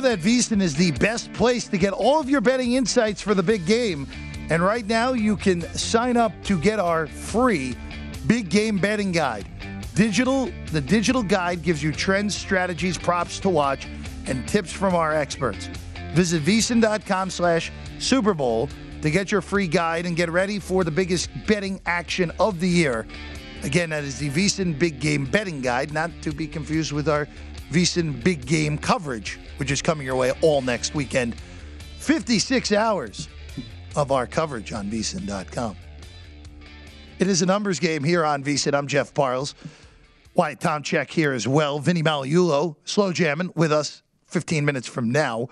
That 0.00 0.20
VSIN 0.20 0.60
is 0.60 0.74
the 0.74 0.90
best 0.92 1.32
place 1.32 1.68
to 1.68 1.78
get 1.78 1.92
all 1.92 2.20
of 2.20 2.28
your 2.28 2.40
betting 2.40 2.72
insights 2.72 3.20
for 3.20 3.34
the 3.34 3.42
big 3.42 3.66
game. 3.66 4.06
And 4.50 4.62
right 4.62 4.86
now, 4.86 5.12
you 5.12 5.36
can 5.36 5.62
sign 5.74 6.16
up 6.16 6.32
to 6.44 6.58
get 6.58 6.78
our 6.78 7.06
free 7.06 7.76
big 8.26 8.48
game 8.48 8.78
betting 8.78 9.12
guide. 9.12 9.46
Digital, 9.94 10.50
the 10.72 10.80
digital 10.80 11.22
guide 11.22 11.62
gives 11.62 11.82
you 11.82 11.92
trends, 11.92 12.36
strategies, 12.36 12.96
props 12.96 13.38
to 13.40 13.48
watch, 13.48 13.86
and 14.26 14.46
tips 14.48 14.72
from 14.72 14.94
our 14.94 15.14
experts. 15.14 15.68
Visit 16.14 16.42
vsin.com 16.42 17.30
slash 17.30 17.70
Super 17.98 18.34
Bowl 18.34 18.68
to 19.02 19.10
get 19.10 19.30
your 19.30 19.40
free 19.40 19.66
guide 19.66 20.06
and 20.06 20.16
get 20.16 20.30
ready 20.30 20.58
for 20.58 20.84
the 20.84 20.90
biggest 20.90 21.30
betting 21.46 21.80
action 21.86 22.32
of 22.40 22.60
the 22.60 22.68
year. 22.68 23.06
Again, 23.62 23.90
that 23.90 24.04
is 24.04 24.18
the 24.18 24.30
VSIN 24.30 24.78
Big 24.78 25.00
Game 25.00 25.26
Betting 25.26 25.60
Guide, 25.60 25.92
not 25.92 26.10
to 26.22 26.32
be 26.32 26.46
confused 26.46 26.92
with 26.92 27.08
our 27.08 27.28
VSIN 27.70 28.22
Big 28.22 28.44
Game 28.46 28.76
coverage, 28.76 29.38
which 29.58 29.70
is 29.70 29.80
coming 29.80 30.04
your 30.04 30.16
way 30.16 30.32
all 30.42 30.60
next 30.60 30.94
weekend. 30.94 31.36
56 31.98 32.72
hours 32.72 33.28
of 33.96 34.10
our 34.10 34.26
coverage 34.26 34.72
on 34.72 34.90
VSIN.com. 34.90 35.76
It 37.18 37.28
is 37.28 37.42
a 37.42 37.46
numbers 37.46 37.78
game 37.78 38.02
here 38.02 38.24
on 38.24 38.42
VSIN. 38.42 38.74
I'm 38.74 38.86
Jeff 38.86 39.14
Parles. 39.14 39.54
Wyatt 40.34 40.58
Tomchek 40.58 41.10
here 41.10 41.32
as 41.32 41.46
well. 41.46 41.78
Vinny 41.78 42.02
Magliulo, 42.02 42.76
slow 42.84 43.12
jamming 43.12 43.52
with 43.54 43.72
us 43.72 44.02
15 44.26 44.64
minutes 44.64 44.88
from 44.88 45.10
now. 45.10 45.48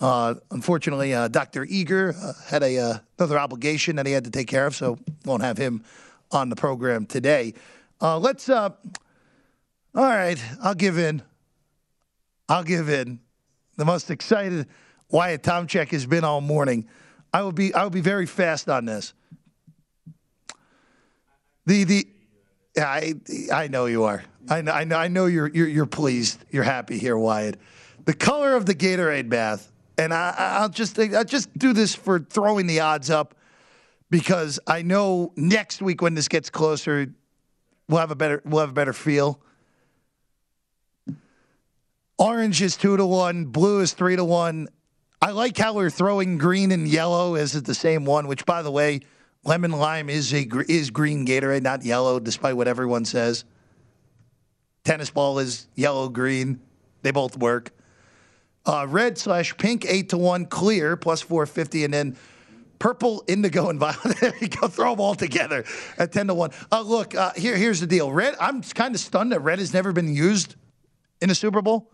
Uh, 0.00 0.34
unfortunately, 0.50 1.14
uh, 1.14 1.28
Dr. 1.28 1.64
Eager 1.64 2.14
uh, 2.20 2.32
had 2.46 2.62
a 2.62 2.78
uh, 2.78 2.98
another 3.18 3.38
obligation 3.38 3.96
that 3.96 4.06
he 4.06 4.12
had 4.12 4.24
to 4.24 4.30
take 4.30 4.48
care 4.48 4.66
of, 4.66 4.74
so 4.74 4.96
won't 5.24 5.42
have 5.42 5.58
him 5.58 5.82
on 6.30 6.48
the 6.48 6.56
program 6.56 7.06
today. 7.06 7.54
Uh, 8.00 8.18
let's. 8.18 8.48
Uh, 8.48 8.70
all 9.94 10.04
right, 10.04 10.42
I'll 10.62 10.74
give 10.74 10.98
in. 10.98 11.22
I'll 12.48 12.64
give 12.64 12.88
in. 12.88 13.20
The 13.76 13.84
most 13.84 14.10
excited 14.10 14.66
Wyatt 15.10 15.42
Tomchek 15.42 15.90
has 15.90 16.06
been 16.06 16.24
all 16.24 16.40
morning. 16.40 16.88
I 17.32 17.42
will 17.42 17.52
be. 17.52 17.74
I 17.74 17.82
will 17.82 17.90
be 17.90 18.00
very 18.00 18.26
fast 18.26 18.68
on 18.68 18.84
this. 18.84 19.12
The 21.66 21.84
the. 21.84 22.08
I 22.76 23.14
I 23.52 23.68
know 23.68 23.86
you 23.86 24.04
are. 24.04 24.24
I 24.48 24.62
know. 24.62 24.72
I 24.72 24.84
know. 24.84 24.96
I 24.96 25.08
know 25.08 25.26
you're 25.26 25.48
you're, 25.48 25.68
you're 25.68 25.86
pleased. 25.86 26.44
You're 26.50 26.64
happy 26.64 26.98
here, 26.98 27.16
Wyatt. 27.18 27.58
The 28.04 28.14
color 28.14 28.56
of 28.56 28.66
the 28.66 28.74
Gatorade 28.74 29.28
bath 29.28 29.70
and 29.98 30.14
I, 30.14 30.34
I'll 30.38 30.68
just 30.68 30.98
I'll 30.98 31.24
just 31.24 31.56
do 31.58 31.72
this 31.72 31.94
for 31.94 32.20
throwing 32.20 32.66
the 32.66 32.80
odds 32.80 33.10
up 33.10 33.34
because 34.10 34.60
I 34.66 34.82
know 34.82 35.32
next 35.36 35.82
week 35.82 36.00
when 36.00 36.14
this 36.14 36.28
gets 36.28 36.48
closer, 36.48 37.12
we'll 37.88 38.00
have 38.00 38.12
a 38.12 38.16
better 38.16 38.40
we'll 38.46 38.60
have 38.60 38.70
a 38.70 38.74
better 38.74 38.92
feel. 38.92 39.40
Orange 42.18 42.62
is 42.62 42.76
two 42.76 42.96
to 42.96 43.06
one, 43.06 43.44
blue 43.44 43.80
is 43.80 43.92
three 43.92 44.16
to 44.16 44.24
one. 44.24 44.68
I 45.22 45.30
like 45.30 45.56
how 45.56 45.74
we're 45.74 45.90
throwing 45.90 46.38
green 46.38 46.72
and 46.72 46.86
yellow 46.86 47.36
as 47.36 47.54
it 47.54 47.64
the 47.64 47.74
same 47.74 48.04
one. 48.04 48.26
Which, 48.26 48.44
by 48.44 48.62
the 48.62 48.70
way, 48.70 49.00
lemon 49.44 49.70
lime 49.70 50.08
is 50.08 50.32
a 50.32 50.46
is 50.68 50.90
green 50.90 51.26
Gatorade, 51.26 51.62
not 51.62 51.84
yellow, 51.84 52.18
despite 52.18 52.56
what 52.56 52.68
everyone 52.68 53.04
says. 53.04 53.44
Tennis 54.84 55.10
ball 55.10 55.38
is 55.38 55.68
yellow 55.74 56.08
green. 56.08 56.60
They 57.02 57.10
both 57.10 57.36
work. 57.36 57.70
Uh, 58.66 58.86
red 58.88 59.16
slash 59.16 59.56
pink, 59.56 59.84
8 59.86 60.10
to 60.10 60.18
1. 60.18 60.46
Clear, 60.46 60.96
plus 60.96 61.20
450. 61.20 61.84
And 61.84 61.94
then 61.94 62.16
purple, 62.78 63.22
indigo, 63.28 63.68
and 63.68 63.78
violet. 63.80 64.18
go. 64.60 64.68
Throw 64.68 64.92
them 64.92 65.00
all 65.00 65.14
together 65.14 65.64
at 65.98 66.12
10 66.12 66.28
to 66.28 66.34
1. 66.34 66.50
Uh, 66.70 66.80
look, 66.82 67.14
uh, 67.14 67.32
here, 67.36 67.56
here's 67.56 67.80
the 67.80 67.86
deal. 67.86 68.10
Red, 68.12 68.34
I'm 68.40 68.62
kind 68.62 68.94
of 68.94 69.00
stunned 69.00 69.32
that 69.32 69.40
red 69.40 69.58
has 69.58 69.72
never 69.72 69.92
been 69.92 70.14
used 70.14 70.56
in 71.20 71.30
a 71.30 71.34
Super 71.34 71.62
Bowl. 71.62 71.90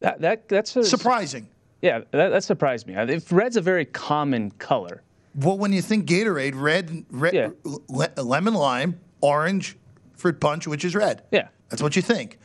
That, 0.00 0.20
that 0.20 0.48
That's 0.48 0.76
a, 0.76 0.84
surprising. 0.84 1.48
Yeah, 1.82 2.00
that, 2.10 2.28
that 2.30 2.44
surprised 2.44 2.86
me. 2.86 2.94
If 2.96 3.32
red's 3.32 3.56
a 3.56 3.60
very 3.60 3.84
common 3.84 4.50
color. 4.52 5.02
Well, 5.34 5.58
when 5.58 5.72
you 5.72 5.82
think 5.82 6.06
Gatorade, 6.06 6.54
red, 6.56 7.04
red 7.10 7.34
yeah. 7.34 7.48
le- 7.64 8.10
lemon 8.16 8.54
lime, 8.54 8.98
orange, 9.20 9.76
fruit 10.14 10.40
punch, 10.40 10.66
which 10.66 10.84
is 10.84 10.94
red. 10.94 11.22
Yeah. 11.30 11.48
That's 11.68 11.82
what 11.82 11.94
you 11.96 12.02
think. 12.02 12.38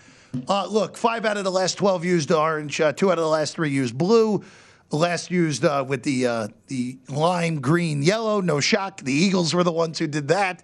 Uh, 0.47 0.67
look, 0.67 0.97
five 0.97 1.25
out 1.25 1.37
of 1.37 1.43
the 1.43 1.51
last 1.51 1.75
12 1.75 2.05
used 2.05 2.31
orange, 2.31 2.81
uh, 2.81 2.91
two 2.91 3.11
out 3.11 3.17
of 3.17 3.23
the 3.23 3.29
last 3.29 3.55
three 3.55 3.69
used 3.69 3.97
blue. 3.97 4.43
Last 4.91 5.31
used 5.31 5.65
uh, 5.65 5.83
with 5.87 6.03
the 6.03 6.27
uh, 6.27 6.47
the 6.67 6.99
lime 7.09 7.61
green 7.61 8.03
yellow. 8.03 8.41
No 8.41 8.59
shock. 8.59 9.01
The 9.01 9.11
Eagles 9.11 9.51
were 9.51 9.63
the 9.63 9.71
ones 9.71 9.97
who 9.97 10.05
did 10.05 10.27
that. 10.27 10.61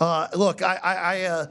Uh, 0.00 0.28
look, 0.34 0.62
I, 0.62 0.76
I, 0.82 0.94
I 0.94 1.22
uh, 1.24 1.46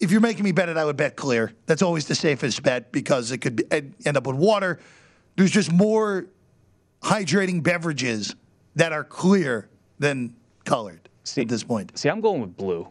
if 0.00 0.10
you're 0.10 0.20
making 0.20 0.44
me 0.44 0.52
bet 0.52 0.68
it, 0.68 0.76
I 0.76 0.84
would 0.84 0.96
bet 0.96 1.16
clear. 1.16 1.52
That's 1.66 1.82
always 1.82 2.06
the 2.06 2.14
safest 2.14 2.62
bet 2.62 2.92
because 2.92 3.30
it 3.30 3.38
could 3.38 3.56
be, 3.56 3.64
end 3.70 4.16
up 4.16 4.26
with 4.26 4.36
water. 4.36 4.80
There's 5.36 5.50
just 5.50 5.72
more 5.72 6.26
hydrating 7.02 7.62
beverages 7.62 8.34
that 8.76 8.92
are 8.92 9.04
clear 9.04 9.68
than 9.98 10.34
colored 10.64 11.08
see, 11.22 11.42
at 11.42 11.48
this 11.48 11.62
point. 11.62 11.96
See, 11.98 12.08
I'm 12.08 12.20
going 12.20 12.40
with 12.40 12.56
blue. 12.56 12.88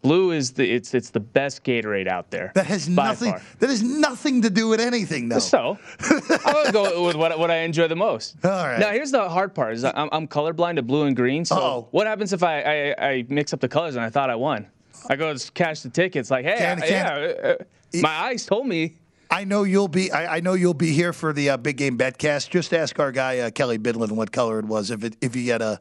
Blue 0.00 0.30
is 0.30 0.52
the 0.52 0.70
it's 0.70 0.94
it's 0.94 1.10
the 1.10 1.18
best 1.18 1.64
Gatorade 1.64 2.06
out 2.06 2.30
there. 2.30 2.52
That 2.54 2.66
has 2.66 2.88
nothing. 2.88 3.32
Far. 3.32 3.42
That 3.58 3.68
has 3.68 3.82
nothing 3.82 4.42
to 4.42 4.50
do 4.50 4.68
with 4.68 4.80
anything, 4.80 5.28
though. 5.28 5.40
So 5.40 5.76
I'm 6.08 6.52
gonna 6.52 6.72
go 6.72 7.04
with 7.04 7.16
what, 7.16 7.36
what 7.36 7.50
I 7.50 7.58
enjoy 7.58 7.88
the 7.88 7.96
most. 7.96 8.36
All 8.44 8.50
right. 8.50 8.78
Now 8.78 8.90
here's 8.92 9.10
the 9.10 9.28
hard 9.28 9.56
part: 9.56 9.74
is 9.74 9.84
I'm, 9.84 10.08
I'm 10.12 10.28
colorblind 10.28 10.76
to 10.76 10.82
blue 10.82 11.02
and 11.02 11.16
green. 11.16 11.44
So 11.44 11.56
Uh-oh. 11.56 11.88
what 11.90 12.06
happens 12.06 12.32
if 12.32 12.44
I, 12.44 12.60
I, 12.60 13.08
I 13.08 13.26
mix 13.28 13.52
up 13.52 13.58
the 13.58 13.68
colors 13.68 13.96
and 13.96 14.04
I 14.04 14.08
thought 14.08 14.30
I 14.30 14.36
won? 14.36 14.68
I 15.08 15.16
go 15.16 15.34
to 15.34 15.52
cash 15.52 15.80
the 15.82 15.90
tickets. 15.90 16.30
Like, 16.30 16.44
hey, 16.44 16.58
can, 16.58 16.82
I, 16.82 16.86
can, 16.86 16.92
yeah, 16.92 17.34
uh, 17.42 17.48
uh 17.48 18.00
my 18.02 18.08
eyes 18.08 18.46
told 18.46 18.66
me. 18.66 18.94
I 19.30 19.44
know 19.44 19.64
you'll 19.64 19.88
be. 19.88 20.10
I, 20.10 20.36
I 20.36 20.40
know 20.40 20.54
you'll 20.54 20.74
be 20.74 20.92
here 20.92 21.12
for 21.12 21.32
the 21.32 21.50
uh, 21.50 21.56
big 21.56 21.76
game 21.76 21.98
betcast. 21.98 22.50
Just 22.50 22.72
ask 22.72 22.98
our 22.98 23.12
guy 23.12 23.38
uh, 23.40 23.50
Kelly 23.50 23.78
Bidlin 23.78 24.12
what 24.12 24.32
color 24.32 24.58
it 24.58 24.64
was. 24.64 24.90
If 24.90 25.04
it, 25.04 25.16
if 25.20 25.36
you 25.36 25.44
get 25.44 25.60
a, 25.60 25.80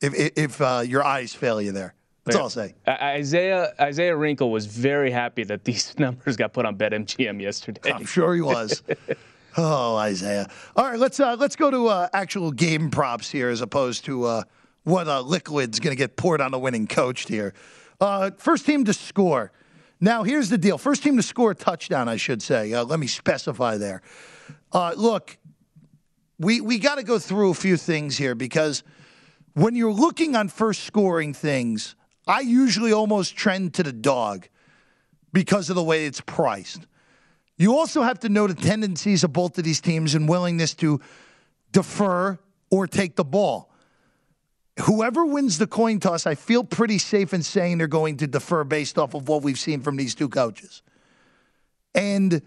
if 0.00 0.14
if 0.36 0.60
uh, 0.60 0.82
your 0.86 1.04
eyes 1.04 1.34
fail 1.34 1.60
you 1.60 1.72
there. 1.72 1.94
That's 2.24 2.36
all 2.36 2.44
I'll 2.44 2.50
say. 2.50 2.74
Isaiah 2.88 3.74
Isaiah 3.78 4.16
Wrinkle 4.16 4.50
was 4.50 4.66
very 4.66 5.10
happy 5.10 5.44
that 5.44 5.64
these 5.64 5.94
numbers 5.98 6.36
got 6.36 6.52
put 6.52 6.64
on 6.64 6.76
BetMGM 6.76 7.40
yesterday. 7.40 7.92
I'm 7.92 8.06
sure 8.06 8.34
he 8.34 8.40
was. 8.40 8.82
oh, 9.56 9.96
Isaiah. 9.96 10.48
All 10.74 10.86
right, 10.88 10.98
let's 10.98 11.20
uh, 11.20 11.36
let's 11.38 11.56
go 11.56 11.70
to 11.70 11.88
uh, 11.88 12.08
actual 12.12 12.50
game 12.50 12.90
props 12.90 13.30
here 13.30 13.50
as 13.50 13.60
opposed 13.60 14.04
to 14.06 14.24
uh, 14.24 14.42
what 14.84 15.06
uh, 15.06 15.20
liquid's 15.20 15.80
going 15.80 15.94
to 15.94 15.98
get 15.98 16.16
poured 16.16 16.40
on 16.40 16.50
the 16.50 16.58
winning 16.58 16.86
coach 16.86 17.26
here. 17.28 17.52
Uh, 18.00 18.30
first 18.38 18.66
team 18.66 18.84
to 18.84 18.92
score. 18.92 19.52
Now, 20.00 20.22
here's 20.22 20.48
the 20.48 20.58
deal. 20.58 20.78
First 20.78 21.02
team 21.02 21.16
to 21.16 21.22
score 21.22 21.52
a 21.52 21.54
touchdown, 21.54 22.08
I 22.08 22.16
should 22.16 22.42
say. 22.42 22.72
Uh, 22.72 22.84
let 22.84 22.98
me 22.98 23.06
specify 23.06 23.76
there. 23.78 24.02
look, 24.72 25.38
we 26.38 26.60
we 26.60 26.78
got 26.78 26.96
to 26.96 27.04
go 27.04 27.18
through 27.18 27.50
a 27.50 27.54
few 27.54 27.76
things 27.76 28.16
here 28.16 28.34
because 28.34 28.82
when 29.54 29.76
you're 29.76 29.92
looking 29.92 30.34
on 30.34 30.48
first 30.48 30.84
scoring 30.84 31.32
things 31.32 31.94
I 32.26 32.40
usually 32.40 32.92
almost 32.92 33.36
trend 33.36 33.74
to 33.74 33.82
the 33.82 33.92
dog 33.92 34.48
because 35.32 35.68
of 35.68 35.76
the 35.76 35.82
way 35.82 36.06
it's 36.06 36.20
priced. 36.20 36.86
You 37.56 37.76
also 37.76 38.02
have 38.02 38.18
to 38.20 38.28
know 38.28 38.46
the 38.46 38.54
tendencies 38.54 39.24
of 39.24 39.32
both 39.32 39.58
of 39.58 39.64
these 39.64 39.80
teams 39.80 40.14
and 40.14 40.28
willingness 40.28 40.74
to 40.74 41.00
defer 41.72 42.38
or 42.70 42.86
take 42.86 43.16
the 43.16 43.24
ball. 43.24 43.70
Whoever 44.82 45.24
wins 45.24 45.58
the 45.58 45.68
coin 45.68 46.00
toss, 46.00 46.26
I 46.26 46.34
feel 46.34 46.64
pretty 46.64 46.98
safe 46.98 47.32
in 47.32 47.42
saying 47.42 47.78
they're 47.78 47.86
going 47.86 48.16
to 48.18 48.26
defer 48.26 48.64
based 48.64 48.98
off 48.98 49.14
of 49.14 49.28
what 49.28 49.42
we've 49.42 49.58
seen 49.58 49.80
from 49.80 49.96
these 49.96 50.14
two 50.14 50.28
coaches. 50.28 50.82
And 51.94 52.42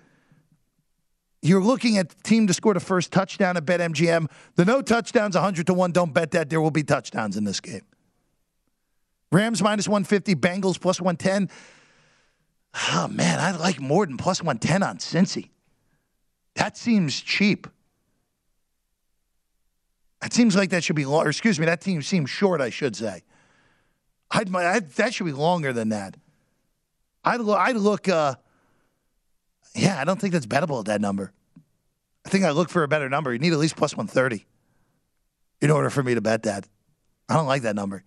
you're 1.41 1.63
looking 1.63 1.97
at 1.97 2.09
the 2.09 2.23
team 2.23 2.47
to 2.47 2.53
score 2.53 2.73
the 2.73 2.81
first 2.81 3.13
touchdown 3.13 3.55
at 3.55 3.65
BetMGM. 3.65 4.29
The 4.55 4.65
no 4.65 4.81
touchdowns, 4.81 5.35
100 5.35 5.67
to 5.67 5.73
1. 5.73 5.91
Don't 5.93 6.13
bet 6.13 6.31
that. 6.31 6.49
There 6.49 6.59
will 6.59 6.71
be 6.71 6.83
touchdowns 6.83 7.37
in 7.37 7.45
this 7.45 7.61
game. 7.61 7.83
Rams 9.31 9.61
minus 9.61 9.87
150, 9.87 10.35
Bengals 10.35 10.79
plus 10.79 10.99
110. 10.99 11.49
Oh, 12.73 12.79
ah, 12.91 13.07
man, 13.09 13.39
I 13.39 13.51
like 13.57 13.79
more 13.79 14.05
than 14.05 14.17
plus 14.17 14.41
110 14.41 14.83
on 14.83 14.97
Cincy. 14.97 15.49
That 16.55 16.75
seems 16.75 17.21
cheap. 17.21 17.67
That 20.21 20.33
seems 20.33 20.55
like 20.55 20.71
that 20.71 20.83
should 20.83 20.95
be 20.95 21.05
long. 21.05 21.25
Or 21.25 21.29
excuse 21.29 21.59
me, 21.59 21.65
that 21.65 21.81
team 21.81 22.01
seems 22.01 22.29
short, 22.29 22.61
I 22.61 22.69
should 22.69 22.95
say. 22.95 23.23
I'd, 24.31 24.53
I'd, 24.53 24.89
that 24.91 25.13
should 25.13 25.25
be 25.25 25.31
longer 25.31 25.73
than 25.73 25.89
that. 25.89 26.17
I'd, 27.23 27.41
I'd 27.41 27.75
look, 27.75 28.09
uh, 28.09 28.35
yeah, 29.75 29.99
I 29.99 30.03
don't 30.03 30.19
think 30.19 30.33
that's 30.33 30.45
bettable 30.45 30.79
at 30.79 30.85
that 30.85 31.01
number. 31.01 31.31
I 32.25 32.29
think 32.29 32.43
I 32.43 32.51
look 32.51 32.69
for 32.69 32.83
a 32.83 32.87
better 32.87 33.09
number. 33.09 33.31
You 33.31 33.39
need 33.39 33.53
at 33.53 33.59
least 33.59 33.75
plus 33.75 33.95
130 33.95 34.45
in 35.61 35.71
order 35.71 35.89
for 35.89 36.03
me 36.03 36.15
to 36.15 36.21
bet 36.21 36.43
that. 36.43 36.67
I 37.29 37.35
don't 37.35 37.47
like 37.47 37.61
that 37.61 37.75
number. 37.75 38.03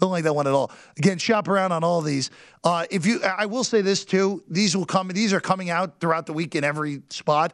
Don't 0.00 0.10
like 0.10 0.24
that 0.24 0.34
one 0.34 0.46
at 0.46 0.52
all. 0.52 0.72
Again, 0.96 1.18
shop 1.18 1.46
around 1.46 1.72
on 1.72 1.84
all 1.84 2.00
these. 2.00 2.30
Uh, 2.64 2.86
if 2.90 3.04
you, 3.04 3.22
I 3.22 3.46
will 3.46 3.64
say 3.64 3.82
this 3.82 4.04
too. 4.04 4.42
These 4.48 4.76
will 4.76 4.86
come. 4.86 5.08
These 5.08 5.32
are 5.32 5.40
coming 5.40 5.68
out 5.68 6.00
throughout 6.00 6.26
the 6.26 6.32
week 6.32 6.54
in 6.54 6.64
every 6.64 7.02
spot. 7.10 7.52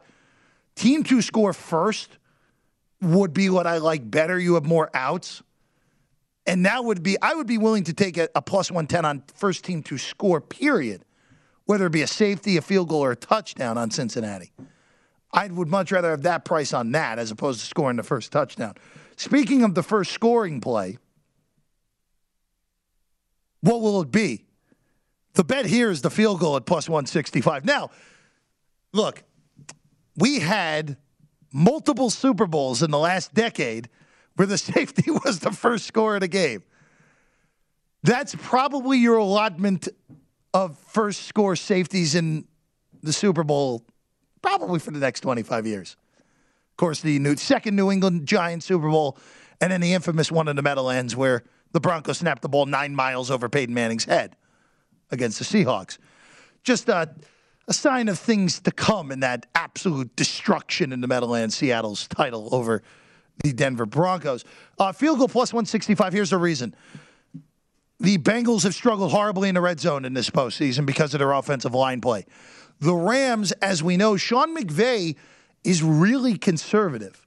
Team 0.75 1.03
to 1.03 1.21
score 1.21 1.51
first 1.51 2.17
would 3.01 3.33
be 3.33 3.49
what 3.49 3.67
I 3.67 3.77
like 3.77 4.09
better. 4.09 4.39
You 4.39 4.55
have 4.55 4.65
more 4.65 4.89
outs, 4.93 5.43
and 6.45 6.65
that 6.65 6.83
would 6.83 7.03
be. 7.03 7.17
I 7.21 7.35
would 7.35 7.47
be 7.47 7.57
willing 7.57 7.83
to 7.85 7.93
take 7.93 8.17
a, 8.17 8.29
a 8.35 8.41
plus 8.41 8.71
one 8.71 8.87
ten 8.87 9.05
on 9.05 9.23
first 9.35 9.63
team 9.63 9.83
to 9.83 9.97
score. 9.97 10.41
Period. 10.41 11.03
Whether 11.65 11.87
it 11.87 11.91
be 11.91 12.01
a 12.01 12.07
safety, 12.07 12.55
a 12.55 12.61
field 12.61 12.87
goal, 12.87 13.03
or 13.03 13.11
a 13.11 13.15
touchdown 13.15 13.77
on 13.77 13.91
Cincinnati. 13.91 14.51
I 15.33 15.47
would 15.47 15.67
much 15.67 15.91
rather 15.91 16.11
have 16.11 16.21
that 16.21 16.45
price 16.45 16.73
on 16.73 16.93
that 16.93 17.19
as 17.19 17.29
opposed 17.29 17.59
to 17.59 17.65
scoring 17.65 17.97
the 17.97 18.03
first 18.03 18.31
touchdown. 18.31 18.75
Speaking 19.17 19.63
of 19.63 19.75
the 19.75 19.83
first 19.83 20.11
scoring 20.11 20.61
play. 20.61 20.97
What 23.61 23.81
will 23.81 24.01
it 24.01 24.11
be? 24.11 24.45
The 25.33 25.43
bet 25.43 25.65
here 25.65 25.91
is 25.91 26.01
the 26.01 26.09
field 26.09 26.39
goal 26.39 26.55
at 26.55 26.65
plus 26.65 26.87
165. 26.87 27.65
Now, 27.65 27.89
look, 28.93 29.23
we 30.15 30.39
had 30.39 30.97
multiple 31.57 32.11
Super 32.11 32.45
Bowls 32.45 32.83
in 32.83 32.91
the 32.91 32.99
last 32.99 33.33
decade 33.33 33.89
where 34.35 34.45
the 34.45 34.57
safety 34.73 35.09
was 35.09 35.39
the 35.39 35.51
first 35.51 35.85
score 35.85 36.15
of 36.15 36.21
the 36.21 36.27
game. 36.27 36.63
That's 38.03 38.35
probably 38.35 38.99
your 38.99 39.17
allotment 39.17 39.89
of 40.53 40.77
first 40.77 41.23
score 41.23 41.55
safeties 41.55 42.13
in 42.15 42.47
the 43.01 43.11
Super 43.11 43.43
Bowl, 43.43 43.83
probably 44.41 44.79
for 44.79 44.91
the 44.91 44.99
next 44.99 45.21
25 45.21 45.65
years. 45.65 45.97
Of 46.71 46.77
course, 46.77 47.01
the 47.01 47.17
new, 47.17 47.35
second 47.35 47.75
New 47.75 47.91
England 47.91 48.27
Giants 48.27 48.67
Super 48.67 48.89
Bowl, 48.89 49.17
and 49.59 49.71
then 49.71 49.81
the 49.81 49.93
infamous 49.93 50.31
one 50.31 50.47
in 50.47 50.55
the 50.55 50.61
Meadowlands 50.61 51.15
where 51.15 51.43
the 51.71 51.79
Broncos 51.79 52.19
snapped 52.19 52.43
the 52.43 52.49
ball 52.49 52.67
nine 52.67 52.93
miles 52.93 53.31
over 53.31 53.49
Peyton 53.49 53.73
Manning's 53.73 54.05
head 54.05 54.35
against 55.09 55.39
the 55.39 55.45
Seahawks. 55.45 55.97
Just, 56.63 56.87
uh, 56.87 57.07
a 57.67 57.73
sign 57.73 58.07
of 58.07 58.17
things 58.17 58.59
to 58.61 58.71
come 58.71 59.11
in 59.11 59.19
that 59.19 59.45
absolute 59.53 60.15
destruction 60.15 60.93
in 60.93 61.01
the 61.01 61.07
Meadowlands, 61.07 61.55
Seattle's 61.55 62.07
title 62.07 62.49
over 62.53 62.81
the 63.43 63.51
Denver 63.51 63.85
Broncos. 63.85 64.45
Uh, 64.79 64.91
field 64.91 65.19
goal 65.19 65.27
plus 65.27 65.53
165. 65.53 66.13
Here's 66.13 66.29
the 66.29 66.37
reason. 66.37 66.73
The 67.99 68.17
Bengals 68.19 68.63
have 68.63 68.73
struggled 68.73 69.11
horribly 69.11 69.49
in 69.49 69.55
the 69.55 69.61
red 69.61 69.79
zone 69.79 70.05
in 70.05 70.13
this 70.13 70.29
postseason 70.29 70.85
because 70.85 71.13
of 71.13 71.19
their 71.19 71.31
offensive 71.31 71.73
line 71.73 71.99
play. 71.99 72.25
The 72.79 72.93
Rams, 72.93 73.51
as 73.53 73.83
we 73.83 73.97
know, 73.97 74.17
Sean 74.17 74.55
McVay 74.55 75.15
is 75.63 75.83
really 75.83 76.37
conservative 76.37 77.25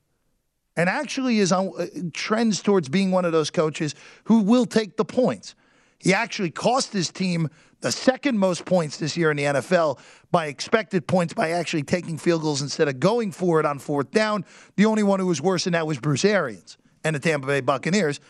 and 0.76 0.88
actually 0.88 1.40
is 1.40 1.52
on 1.52 1.72
uh, 1.76 1.86
trends 2.14 2.62
towards 2.62 2.88
being 2.88 3.10
one 3.10 3.24
of 3.24 3.32
those 3.32 3.50
coaches 3.50 3.94
who 4.24 4.40
will 4.40 4.64
take 4.64 4.96
the 4.96 5.04
points. 5.04 5.54
He 6.00 6.14
actually 6.14 6.50
cost 6.50 6.92
his 6.92 7.10
team 7.10 7.48
the 7.80 7.92
second 7.92 8.38
most 8.38 8.64
points 8.64 8.96
this 8.96 9.16
year 9.16 9.30
in 9.30 9.36
the 9.36 9.44
NFL 9.44 9.98
by 10.30 10.46
expected 10.46 11.06
points 11.06 11.34
by 11.34 11.50
actually 11.50 11.82
taking 11.82 12.18
field 12.18 12.42
goals 12.42 12.62
instead 12.62 12.88
of 12.88 13.00
going 13.00 13.32
for 13.32 13.60
it 13.60 13.66
on 13.66 13.78
fourth 13.78 14.10
down. 14.10 14.44
The 14.76 14.86
only 14.86 15.02
one 15.02 15.20
who 15.20 15.26
was 15.26 15.40
worse 15.40 15.64
than 15.64 15.74
that 15.74 15.86
was 15.86 15.98
Bruce 15.98 16.24
Arians 16.24 16.78
and 17.04 17.14
the 17.16 17.20
Tampa 17.20 17.46
Bay 17.46 17.60
Buccaneers, 17.60 18.20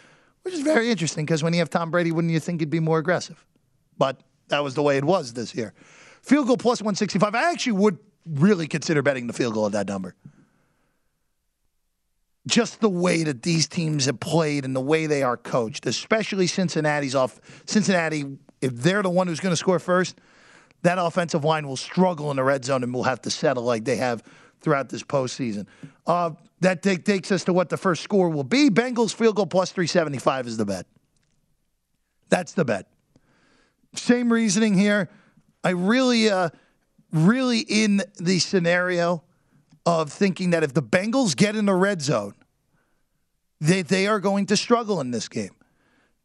which 0.43 0.55
is 0.55 0.61
very 0.61 0.91
interesting 0.91 1.25
because 1.25 1.43
when 1.43 1.53
you 1.53 1.61
have 1.61 1.71
Tom 1.71 1.91
Brady, 1.91 2.13
wouldn't 2.13 2.33
you 2.33 2.41
think 2.41 2.61
he'd 2.61 2.71
be 2.71 2.81
more 2.81 2.99
aggressive? 2.99 3.45
But 3.99 4.21
that 4.49 4.65
was 4.65 4.75
the 4.75 4.83
way 4.83 4.97
it 4.97 5.05
was 5.05 5.33
this 5.33 5.55
year. 5.55 5.75
Field 6.23 6.47
goal 6.47 6.57
plus 6.57 6.81
165. 6.81 7.35
I 7.35 7.51
actually 7.51 7.73
would 7.73 7.99
really 8.27 8.67
consider 8.67 9.03
betting 9.03 9.27
the 9.27 9.33
field 9.33 9.55
goal 9.55 9.67
at 9.67 9.73
that 9.73 9.89
number. 9.89 10.15
Just 12.47 12.81
the 12.81 12.89
way 12.89 13.23
that 13.23 13.43
these 13.43 13.69
teams 13.69 14.07
have 14.07 14.19
played 14.19 14.65
and 14.65 14.75
the 14.75 14.81
way 14.81 15.07
they 15.07 15.23
are 15.23 15.37
coached, 15.37 15.87
especially 15.87 16.47
Cincinnati's 16.47 17.15
off. 17.15 17.39
Cincinnati, 17.67 18.25
if 18.61 18.75
they're 18.75 19.03
the 19.03 19.11
one 19.11 19.27
who's 19.27 19.41
going 19.41 19.53
to 19.53 19.57
score 19.57 19.79
first, 19.79 20.19
that 20.83 20.99
offensive 20.99 21.45
line 21.45 21.67
will 21.67 21.77
struggle 21.77 22.31
in 22.31 22.37
the 22.37 22.45
red 22.45 22.65
zone 22.65 22.83
and 22.83 22.95
will 22.95 23.03
have 23.03 23.21
to 23.23 23.31
settle 23.31 23.65
like 23.65 23.85
they 23.85 23.97
have 23.97 24.23
throughout 24.61 24.89
this 24.89 25.03
postseason. 25.03 25.67
Uh, 26.07 26.31
that 26.61 26.83
take, 26.83 27.05
takes 27.05 27.33
us 27.33 27.45
to 27.45 27.53
what 27.53 27.69
the 27.69 27.77
first 27.77 28.03
score 28.03 28.29
will 28.29 28.45
be. 28.45 28.71
Bengals 28.71 29.15
field 29.15 29.37
goal 29.37 29.47
plus 29.47 29.73
375 29.73 30.47
is 30.47 30.57
the 30.57 30.67
bet. 30.67 30.87
That's 32.29 32.53
the 32.53 32.65
bet. 32.65 32.87
Same 33.95 34.33
reasoning 34.33 34.75
here. 34.75 35.11
I 35.65 35.71
really, 35.71 36.31
uh, 36.31 36.51
really 37.13 37.61
in 37.61 38.03
the 38.19 38.39
scenario 38.39 39.25
of 39.99 40.13
thinking 40.13 40.51
that 40.51 40.63
if 40.63 40.73
the 40.75 40.83
Bengals 40.83 41.35
get 41.37 41.57
in 41.57 41.67
the 41.67 41.75
red 41.75 42.01
zone, 42.01 42.35
they, 43.61 43.83
they 43.83 44.07
are 44.07 44.21
going 44.21 44.47
to 44.47 44.57
struggle 44.57 45.01
in 45.01 45.11
this 45.11 45.29
game. 45.29 45.55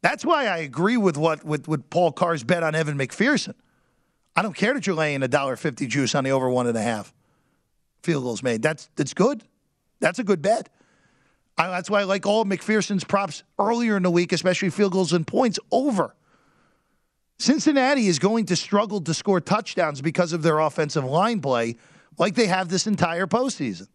That's 0.01 0.23
why 0.23 0.45
I 0.45 0.57
agree 0.57 0.97
with 0.97 1.17
what 1.17 1.43
with, 1.43 1.67
with 1.67 1.89
Paul 1.89 2.11
Carr's 2.11 2.43
bet 2.43 2.61
on 2.61 2.75
Evan 2.75 2.97
McPherson. 2.97 3.55
I 4.35 4.41
don't 4.41 4.55
care 4.55 4.73
that 4.73 4.85
you're 4.85 4.95
laying 4.95 5.23
a 5.23 5.27
dollar 5.27 5.55
fifty 5.55 5.87
juice 5.87 6.13
on 6.13 6.23
the 6.23 6.31
over 6.31 6.49
one 6.49 6.67
and 6.67 6.77
a 6.77 6.81
half 6.81 7.13
field 8.03 8.23
goals 8.23 8.43
made. 8.43 8.61
That's 8.61 8.89
that's 8.95 9.13
good. 9.13 9.43
That's 9.99 10.19
a 10.19 10.23
good 10.23 10.41
bet. 10.41 10.69
I, 11.57 11.69
that's 11.69 11.89
why 11.89 12.01
I 12.01 12.03
like 12.03 12.25
all 12.25 12.45
McPherson's 12.45 13.03
props 13.03 13.43
earlier 13.57 13.97
in 13.97 14.03
the 14.03 14.11
week, 14.11 14.31
especially 14.31 14.69
field 14.69 14.91
goals 14.91 15.13
and 15.13 15.25
points 15.25 15.57
over. 15.71 16.13
Cincinnati 17.39 18.07
is 18.07 18.19
going 18.19 18.45
to 18.45 18.55
struggle 18.55 19.01
to 19.01 19.13
score 19.13 19.41
touchdowns 19.41 20.01
because 20.01 20.33
of 20.33 20.41
their 20.41 20.59
offensive 20.59 21.03
line 21.03 21.41
play, 21.41 21.77
like 22.17 22.35
they 22.35 22.47
have 22.47 22.69
this 22.69 22.87
entire 22.87 23.27
postseason 23.27 23.87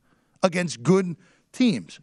against 0.43 0.83
good 0.83 1.17
teams. 1.53 2.01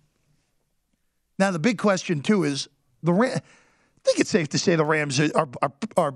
Now, 1.40 1.52
the 1.52 1.60
big 1.60 1.78
question, 1.78 2.22
too, 2.22 2.44
is 2.44 2.68
the 3.04 3.14
Ram- 3.14 3.38
I 3.38 4.00
think 4.04 4.20
it's 4.20 4.30
safe 4.30 4.50
to 4.50 4.60
say 4.60 4.76
the 4.76 4.86
Rams 4.86 5.20
are, 5.20 5.48
are, 5.62 5.72
are 5.96 6.14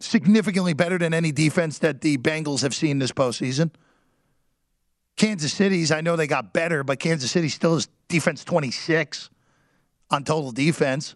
significantly 0.00 0.72
better 0.72 0.98
than 0.98 1.14
any 1.14 1.32
defense 1.32 1.78
that 1.78 2.00
the 2.00 2.18
Bengals 2.18 2.62
have 2.62 2.74
seen 2.74 2.98
this 2.98 3.12
postseason. 3.12 3.70
Kansas 5.16 5.52
City's, 5.52 5.92
I 5.92 6.00
know 6.00 6.16
they 6.16 6.26
got 6.26 6.52
better, 6.52 6.82
but 6.82 6.98
Kansas 6.98 7.30
City 7.30 7.48
still 7.48 7.76
is 7.76 7.88
defense 8.08 8.44
26 8.44 9.30
on 10.10 10.24
total 10.24 10.50
defense. 10.52 11.14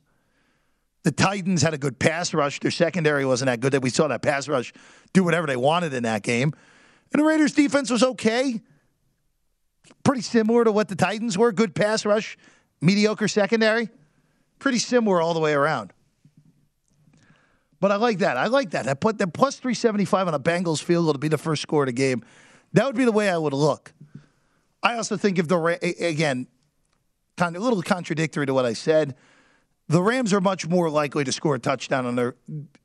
The 1.02 1.12
Titans 1.12 1.62
had 1.62 1.72
a 1.72 1.78
good 1.78 1.98
pass 1.98 2.34
rush. 2.34 2.60
Their 2.60 2.70
secondary 2.70 3.24
wasn't 3.24 3.46
that 3.46 3.60
good. 3.60 3.72
That 3.72 3.82
we 3.82 3.90
saw 3.90 4.08
that 4.08 4.22
pass 4.22 4.48
rush 4.48 4.72
do 5.12 5.24
whatever 5.24 5.46
they 5.46 5.56
wanted 5.56 5.94
in 5.94 6.02
that 6.02 6.22
game. 6.22 6.52
And 7.12 7.22
the 7.22 7.24
Raiders' 7.24 7.52
defense 7.52 7.90
was 7.90 8.02
okay. 8.02 8.60
Pretty 10.04 10.22
similar 10.22 10.64
to 10.64 10.72
what 10.72 10.88
the 10.88 10.96
Titans 10.96 11.38
were. 11.38 11.52
Good 11.52 11.74
pass 11.74 12.04
rush, 12.04 12.36
mediocre 12.80 13.28
secondary. 13.28 13.88
Pretty 14.58 14.78
similar 14.78 15.20
all 15.20 15.34
the 15.34 15.40
way 15.40 15.52
around. 15.52 15.92
But 17.80 17.92
I 17.92 17.96
like 17.96 18.18
that. 18.18 18.36
I 18.36 18.46
like 18.46 18.70
that. 18.70 18.88
I 18.88 18.94
put 18.94 19.18
the 19.18 19.26
plus 19.26 19.56
375 19.56 20.28
on 20.28 20.34
a 20.34 20.40
Bengals 20.40 20.82
field 20.82 21.04
goal 21.04 21.12
to 21.12 21.18
be 21.18 21.28
the 21.28 21.38
first 21.38 21.62
score 21.62 21.82
of 21.82 21.86
the 21.86 21.92
game. 21.92 22.24
That 22.72 22.86
would 22.86 22.96
be 22.96 23.04
the 23.04 23.12
way 23.12 23.28
I 23.28 23.36
would 23.36 23.52
look. 23.52 23.92
I 24.82 24.96
also 24.96 25.16
think 25.16 25.38
if 25.38 25.48
the, 25.48 25.58
again, 26.00 26.46
kind 27.36 27.54
of 27.54 27.62
a 27.62 27.64
little 27.64 27.82
contradictory 27.82 28.46
to 28.46 28.54
what 28.54 28.64
I 28.64 28.72
said, 28.72 29.14
the 29.88 30.02
Rams 30.02 30.32
are 30.32 30.40
much 30.40 30.66
more 30.66 30.90
likely 30.90 31.24
to 31.24 31.32
score 31.32 31.54
a 31.54 31.58
touchdown 31.58 32.06
on 32.06 32.16
their 32.16 32.34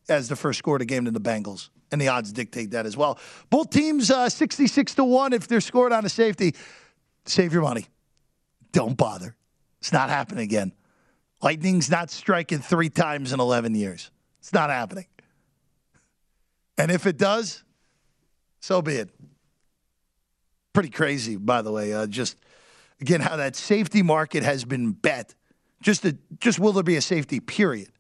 as 0.08 0.30
the 0.30 0.36
first 0.36 0.60
score 0.60 0.76
of 0.76 0.80
the 0.80 0.86
game 0.86 1.06
than 1.06 1.14
the 1.14 1.22
Bengals, 1.22 1.70
and 1.92 2.00
the 2.00 2.08
odds 2.08 2.32
dictate 2.32 2.72
that 2.72 2.86
as 2.86 2.96
well. 2.96 3.20
Both 3.50 3.70
teams 3.70 4.10
uh, 4.10 4.30
sixty-six 4.30 4.96
to 4.96 5.04
one 5.04 5.34
if 5.34 5.48
they're 5.48 5.62
scored 5.62 5.92
on 5.92 6.06
a 6.06 6.10
safety. 6.10 6.56
Save 7.26 7.54
your 7.54 7.62
money. 7.62 7.86
Don't 8.72 8.96
bother. 8.96 9.36
It's 9.80 9.92
not 9.92 10.10
happening 10.10 10.44
again. 10.44 10.72
Lightning's 11.42 11.90
not 11.90 12.10
striking 12.12 12.60
three 12.60 12.90
times 12.90 13.34
in 13.34 13.40
eleven 13.40 13.76
years. 13.76 14.12
It's 14.40 14.54
not 14.54 14.70
happening. 14.70 15.06
And 16.78 16.90
if 16.90 17.06
it 17.06 17.18
does, 17.18 17.64
so 18.60 18.82
be 18.82 18.96
it. 18.96 19.10
Pretty 20.74 20.90
crazy, 20.90 21.36
by 21.36 21.62
the 21.62 21.72
way. 21.72 21.94
Uh, 21.94 22.08
just 22.08 22.38
again, 23.02 23.20
how 23.20 23.36
that 23.36 23.56
safety 23.56 24.02
market 24.02 24.44
has 24.44 24.64
been 24.64 24.92
bet 24.92 25.36
just 25.82 26.06
just 26.40 26.60
will 26.60 26.72
there 26.74 26.84
be 26.84 26.96
a 26.96 27.02
safety? 27.02 27.40
Period. 27.40 27.92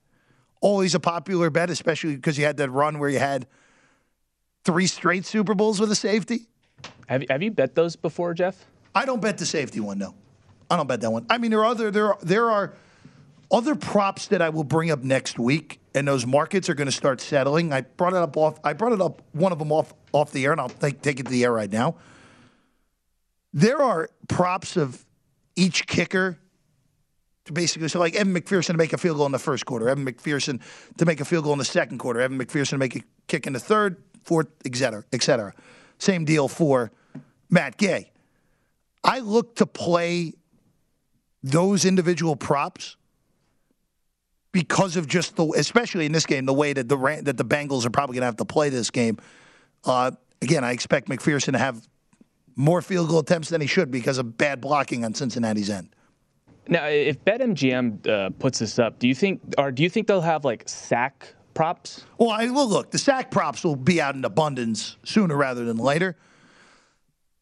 Always 0.61 0.95
a 0.95 0.99
popular 0.99 1.49
bet, 1.49 1.69
especially 1.69 2.15
because 2.15 2.37
you 2.37 2.45
had 2.45 2.57
that 2.57 2.69
run 2.69 2.99
where 2.99 3.09
you 3.09 3.19
had 3.19 3.47
three 4.63 4.87
straight 4.87 5.25
Super 5.25 5.53
Bowls 5.53 5.79
with 5.79 5.91
a 5.91 5.95
safety. 5.95 6.47
Have 7.07 7.23
Have 7.29 7.41
you 7.41 7.51
bet 7.51 7.75
those 7.75 7.95
before, 7.95 8.33
Jeff? 8.33 8.65
I 8.93 9.05
don't 9.05 9.21
bet 9.21 9.37
the 9.37 9.45
safety 9.45 9.79
one. 9.79 9.97
No, 9.97 10.13
I 10.69 10.77
don't 10.77 10.87
bet 10.87 11.01
that 11.01 11.11
one. 11.11 11.25
I 11.29 11.37
mean, 11.37 11.51
there 11.51 11.61
are 11.61 11.65
other 11.65 11.91
there 11.91 12.13
are, 12.13 12.17
there 12.21 12.51
are 12.51 12.73
other 13.51 13.75
props 13.75 14.27
that 14.27 14.41
I 14.41 14.49
will 14.49 14.63
bring 14.63 14.91
up 14.91 15.03
next 15.03 15.37
week, 15.37 15.79
and 15.93 16.07
those 16.07 16.25
markets 16.25 16.69
are 16.69 16.73
going 16.73 16.87
to 16.87 16.91
start 16.91 17.21
settling. 17.21 17.73
I 17.73 17.81
brought 17.81 18.13
it 18.13 18.19
up 18.19 18.37
off. 18.37 18.59
I 18.63 18.73
brought 18.73 18.93
it 18.93 19.01
up 19.01 19.21
one 19.33 19.51
of 19.51 19.59
them 19.59 19.71
off 19.71 19.93
off 20.13 20.31
the 20.31 20.45
air, 20.45 20.51
and 20.51 20.61
I'll 20.61 20.69
take 20.69 21.01
take 21.01 21.19
it 21.19 21.25
to 21.25 21.31
the 21.31 21.43
air 21.43 21.51
right 21.53 21.71
now. 21.71 21.95
There 23.53 23.81
are 23.81 24.09
props 24.29 24.77
of 24.77 25.05
each 25.55 25.87
kicker 25.87 26.37
to 27.45 27.53
basically 27.53 27.87
so 27.87 27.99
like 27.99 28.15
Evan 28.15 28.33
McPherson 28.33 28.67
to 28.67 28.77
make 28.77 28.93
a 28.93 28.97
field 28.97 29.17
goal 29.17 29.25
in 29.25 29.31
the 29.31 29.39
first 29.39 29.65
quarter, 29.65 29.89
Evan 29.89 30.05
McPherson 30.05 30.61
to 30.97 31.05
make 31.05 31.19
a 31.19 31.25
field 31.25 31.43
goal 31.43 31.53
in 31.53 31.59
the 31.59 31.65
second 31.65 31.97
quarter, 31.97 32.21
Evan 32.21 32.39
McPherson 32.39 32.71
to 32.71 32.77
make 32.77 32.95
a 32.95 33.01
kick 33.27 33.47
in 33.47 33.53
the 33.53 33.59
third, 33.59 34.01
fourth, 34.23 34.47
et 34.65 34.75
cetera, 34.75 35.03
et 35.11 35.21
cetera. 35.23 35.53
Same 35.97 36.25
deal 36.25 36.47
for 36.47 36.91
Matt 37.49 37.77
Gay. 37.77 38.11
I 39.03 39.19
look 39.19 39.55
to 39.55 39.65
play 39.65 40.33
those 41.43 41.85
individual 41.85 42.35
props 42.35 42.97
because 44.51 44.95
of 44.95 45.07
just 45.07 45.35
the, 45.35 45.45
especially 45.57 46.05
in 46.05 46.11
this 46.11 46.25
game, 46.25 46.45
the 46.45 46.53
way 46.53 46.73
that 46.73 46.87
the 46.87 46.97
that 47.23 47.37
the 47.37 47.45
Bengals 47.45 47.85
are 47.85 47.89
probably 47.89 48.15
going 48.15 48.21
to 48.21 48.27
have 48.27 48.37
to 48.37 48.45
play 48.45 48.69
this 48.69 48.91
game. 48.91 49.17
Uh, 49.83 50.11
again, 50.41 50.63
I 50.63 50.71
expect 50.71 51.07
McPherson 51.07 51.53
to 51.53 51.57
have 51.57 51.87
more 52.55 52.81
field 52.81 53.09
goal 53.09 53.19
attempts 53.19 53.49
than 53.49 53.61
he 53.61 53.67
should 53.67 53.89
because 53.91 54.17
of 54.17 54.37
bad 54.37 54.61
blocking 54.61 55.05
on 55.05 55.13
Cincinnati's 55.13 55.69
end. 55.69 55.89
Now, 56.67 56.85
if 56.85 57.23
BetMGM 57.25 58.07
uh, 58.07 58.29
puts 58.31 58.59
this 58.59 58.77
up, 58.77 58.99
do 58.99 59.07
you 59.07 59.15
think, 59.15 59.41
or 59.57 59.71
do 59.71 59.83
you 59.83 59.89
think 59.89 60.07
they'll 60.07 60.21
have 60.21 60.45
like 60.45 60.67
sack 60.67 61.33
props? 61.53 62.03
Well, 62.17 62.29
I, 62.29 62.49
well, 62.49 62.67
look, 62.67 62.91
the 62.91 62.97
sack 62.97 63.31
props 63.31 63.63
will 63.63 63.75
be 63.75 64.01
out 64.01 64.15
in 64.15 64.25
abundance 64.25 64.97
sooner 65.03 65.35
rather 65.35 65.65
than 65.65 65.77
later. 65.77 66.17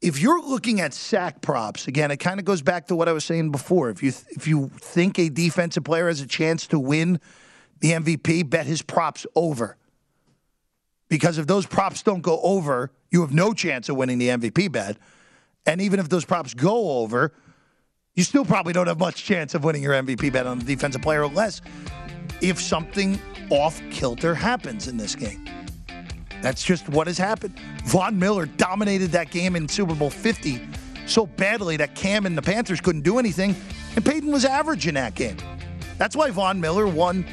If 0.01 0.19
you're 0.21 0.41
looking 0.41 0.79
at 0.79 0.93
sack 0.93 1.41
props, 1.41 1.87
again, 1.87 2.09
it 2.09 2.17
kind 2.17 2.39
of 2.39 2.45
goes 2.45 2.61
back 2.61 2.87
to 2.87 2.95
what 2.95 3.09
I 3.09 3.11
was 3.11 3.25
saying 3.25 3.51
before. 3.51 3.89
If 3.89 4.01
you 4.01 4.13
if 4.29 4.47
you 4.47 4.69
think 4.77 5.19
a 5.19 5.29
defensive 5.29 5.83
player 5.83 6.07
has 6.07 6.21
a 6.21 6.27
chance 6.27 6.67
to 6.67 6.79
win 6.79 7.19
the 7.79 7.91
MVP, 7.91 8.49
bet 8.49 8.65
his 8.65 8.81
props 8.81 9.25
over. 9.35 9.77
Because 11.09 11.37
if 11.37 11.47
those 11.47 11.65
props 11.65 12.03
don't 12.03 12.21
go 12.21 12.39
over, 12.41 12.91
you 13.11 13.21
have 13.21 13.33
no 13.33 13.53
chance 13.53 13.89
of 13.89 13.97
winning 13.97 14.19
the 14.19 14.29
MVP 14.29 14.71
bet. 14.71 14.97
And 15.65 15.81
even 15.81 15.99
if 15.99 16.07
those 16.07 16.23
props 16.23 16.53
go 16.53 16.99
over, 16.99 17.33
you 18.15 18.23
still 18.23 18.45
probably 18.45 18.73
don't 18.73 18.87
have 18.87 18.99
much 18.99 19.23
chance 19.23 19.55
of 19.55 19.63
winning 19.63 19.83
your 19.83 19.93
MVP 19.93 20.31
bet 20.31 20.45
on 20.45 20.59
the 20.59 20.65
defensive 20.65 21.01
player 21.01 21.23
unless 21.23 21.61
if 22.41 22.59
something 22.59 23.19
off 23.49 23.81
kilter 23.91 24.35
happens 24.35 24.87
in 24.87 24.97
this 24.97 25.15
game. 25.15 25.45
That's 26.41 26.63
just 26.63 26.87
what 26.89 27.07
has 27.07 27.17
happened. 27.17 27.59
Von 27.85 28.17
Miller 28.17 28.45
dominated 28.45 29.11
that 29.11 29.29
game 29.29 29.55
in 29.55 29.67
Super 29.67 29.95
Bowl 29.95 30.09
50 30.09 30.61
so 31.09 31.25
badly 31.25 31.77
that 31.77 31.95
Cam 31.95 32.25
and 32.25 32.37
the 32.37 32.41
Panthers 32.41 32.79
couldn't 32.79 33.01
do 33.01 33.17
anything, 33.17 33.55
and 33.95 34.05
Peyton 34.05 34.31
was 34.31 34.45
average 34.45 34.87
in 34.87 34.95
that 34.95 35.15
game. 35.15 35.37
That's 35.97 36.15
why 36.15 36.29
Von 36.29 36.61
Miller 36.61 36.87
won 36.87 37.25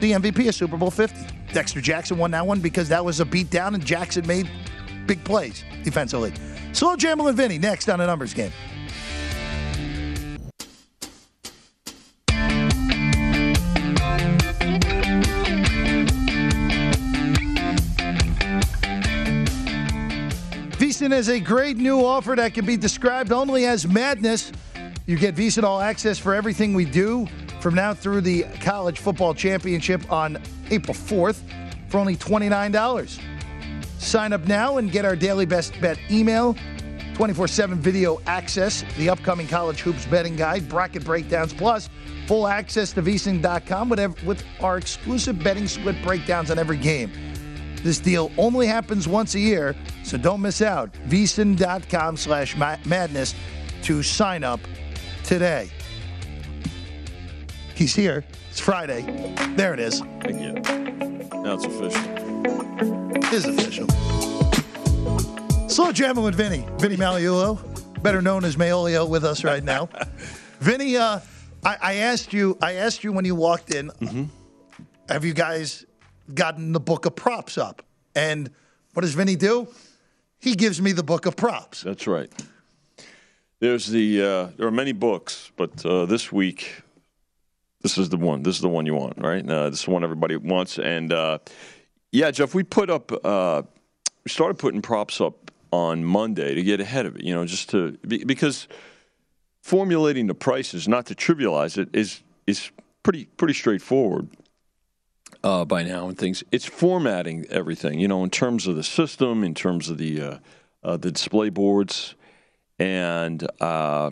the 0.00 0.12
MVP 0.12 0.46
of 0.48 0.54
Super 0.54 0.76
Bowl 0.76 0.90
50. 0.90 1.34
Dexter 1.52 1.80
Jackson 1.80 2.18
won 2.18 2.30
that 2.32 2.46
one 2.46 2.60
because 2.60 2.88
that 2.90 3.04
was 3.04 3.20
a 3.20 3.24
beatdown, 3.24 3.74
and 3.74 3.84
Jackson 3.84 4.26
made 4.26 4.48
big 5.06 5.24
plays 5.24 5.64
defensively. 5.82 6.32
Slow 6.72 6.96
Jamel 6.96 7.28
and 7.28 7.36
Vinny 7.36 7.58
next 7.58 7.88
on 7.88 8.00
a 8.00 8.06
numbers 8.06 8.34
game. 8.34 8.52
VSiN 21.06 21.12
has 21.12 21.28
a 21.28 21.38
great 21.38 21.76
new 21.76 22.04
offer 22.04 22.34
that 22.34 22.52
can 22.52 22.66
be 22.66 22.76
described 22.76 23.30
only 23.30 23.64
as 23.64 23.86
madness. 23.86 24.50
You 25.06 25.16
get 25.16 25.36
VSiN 25.36 25.62
All 25.62 25.80
Access 25.80 26.18
for 26.18 26.34
everything 26.34 26.74
we 26.74 26.84
do 26.84 27.28
from 27.60 27.76
now 27.76 27.94
through 27.94 28.22
the 28.22 28.42
College 28.60 28.98
Football 28.98 29.32
Championship 29.32 30.10
on 30.10 30.42
April 30.70 30.94
4th 30.94 31.42
for 31.88 31.98
only 31.98 32.16
$29. 32.16 33.20
Sign 33.98 34.32
up 34.32 34.48
now 34.48 34.78
and 34.78 34.90
get 34.90 35.04
our 35.04 35.14
daily 35.14 35.46
best 35.46 35.80
bet 35.80 35.96
email, 36.10 36.56
24 37.14 37.46
7 37.46 37.78
video 37.78 38.20
access, 38.26 38.84
the 38.98 39.08
upcoming 39.08 39.46
college 39.46 39.82
hoops 39.82 40.06
betting 40.06 40.34
guide, 40.34 40.68
bracket 40.68 41.04
breakdowns, 41.04 41.54
plus 41.54 41.88
full 42.26 42.48
access 42.48 42.92
to 42.92 43.00
vsin.com 43.00 43.88
with 44.24 44.44
our 44.60 44.76
exclusive 44.76 45.40
betting 45.44 45.68
split 45.68 46.02
breakdowns 46.02 46.50
on 46.50 46.58
every 46.58 46.76
game. 46.76 47.12
This 47.82 47.98
deal 47.98 48.30
only 48.36 48.66
happens 48.66 49.06
once 49.06 49.34
a 49.34 49.40
year, 49.40 49.76
so 50.02 50.16
don't 50.16 50.40
miss 50.40 50.62
out. 50.62 50.92
vsin.com 51.08 52.16
slash 52.16 52.56
madness 52.56 53.34
to 53.82 54.02
sign 54.02 54.44
up 54.44 54.60
today. 55.24 55.70
He's 57.74 57.94
here. 57.94 58.24
It's 58.50 58.58
Friday. 58.58 59.02
There 59.54 59.74
it 59.74 59.80
is. 59.80 60.00
Thank 60.22 60.40
you. 60.40 60.52
Now 61.42 61.54
it's 61.54 61.66
official. 61.66 63.16
It 63.16 63.32
is 63.32 63.44
official. 63.44 63.86
Slow 65.68 65.92
jamming 65.92 66.24
with 66.24 66.34
Vinny. 66.34 66.66
Vinny 66.78 66.96
Magliulo, 66.96 68.02
better 68.02 68.22
known 68.22 68.44
as 68.44 68.56
Maolio, 68.56 69.08
with 69.08 69.24
us 69.24 69.44
right 69.44 69.62
now. 69.62 69.90
Vinny, 70.60 70.96
uh, 70.96 71.20
I, 71.64 71.76
I, 71.82 71.94
asked 71.96 72.32
you. 72.32 72.56
I 72.62 72.74
asked 72.74 73.04
you 73.04 73.12
when 73.12 73.26
you 73.26 73.34
walked 73.34 73.74
in. 73.74 73.90
Mm-hmm. 73.90 74.24
Have 75.08 75.24
you 75.24 75.34
guys 75.34 75.84
gotten 76.34 76.72
the 76.72 76.80
book 76.80 77.06
of 77.06 77.16
props 77.16 77.58
up? 77.58 77.82
And 78.14 78.50
what 78.94 79.02
does 79.02 79.14
Vinny 79.14 79.36
do? 79.36 79.68
He 80.38 80.54
gives 80.54 80.80
me 80.80 80.92
the 80.92 81.02
book 81.02 81.26
of 81.26 81.36
props. 81.36 81.82
That's 81.82 82.06
right. 82.06 82.32
There's 83.58 83.86
the 83.86 84.22
uh, 84.22 84.46
there 84.56 84.66
are 84.66 84.72
many 84.72 84.92
books, 84.92 85.50
but 85.56 85.84
uh, 85.84 86.06
this 86.06 86.30
week 86.30 86.82
this 87.86 87.98
is 87.98 88.08
the 88.08 88.16
one. 88.16 88.42
This 88.42 88.56
is 88.56 88.62
the 88.62 88.68
one 88.68 88.84
you 88.84 88.94
want, 88.94 89.14
right? 89.18 89.48
Uh, 89.48 89.70
this 89.70 89.80
is 89.80 89.84
the 89.84 89.92
one 89.92 90.02
everybody 90.02 90.34
wants. 90.36 90.78
And 90.78 91.12
uh, 91.12 91.38
yeah, 92.10 92.32
Jeff, 92.32 92.52
we 92.52 92.64
put 92.64 92.90
up, 92.90 93.12
uh, 93.24 93.62
we 94.24 94.28
started 94.28 94.58
putting 94.58 94.82
props 94.82 95.20
up 95.20 95.52
on 95.70 96.04
Monday 96.04 96.54
to 96.54 96.62
get 96.64 96.80
ahead 96.80 97.06
of 97.06 97.14
it. 97.14 97.22
You 97.22 97.34
know, 97.34 97.44
just 97.44 97.70
to 97.70 97.96
because 98.06 98.66
formulating 99.62 100.26
the 100.26 100.34
prices, 100.34 100.88
not 100.88 101.06
to 101.06 101.14
trivialize 101.14 101.78
it, 101.78 101.88
is 101.92 102.22
is 102.46 102.70
pretty 103.02 103.26
pretty 103.36 103.54
straightforward. 103.54 104.30
Uh, 105.44 105.64
by 105.64 105.82
now 105.82 106.08
and 106.08 106.18
things, 106.18 106.42
it's 106.50 106.64
formatting 106.64 107.46
everything. 107.50 108.00
You 108.00 108.08
know, 108.08 108.24
in 108.24 108.30
terms 108.30 108.66
of 108.66 108.76
the 108.76 108.82
system, 108.82 109.44
in 109.44 109.54
terms 109.54 109.88
of 109.88 109.98
the 109.98 110.20
uh, 110.20 110.38
uh, 110.82 110.96
the 110.96 111.10
display 111.10 111.50
boards, 111.50 112.14
and 112.78 113.46
uh, 113.60 114.10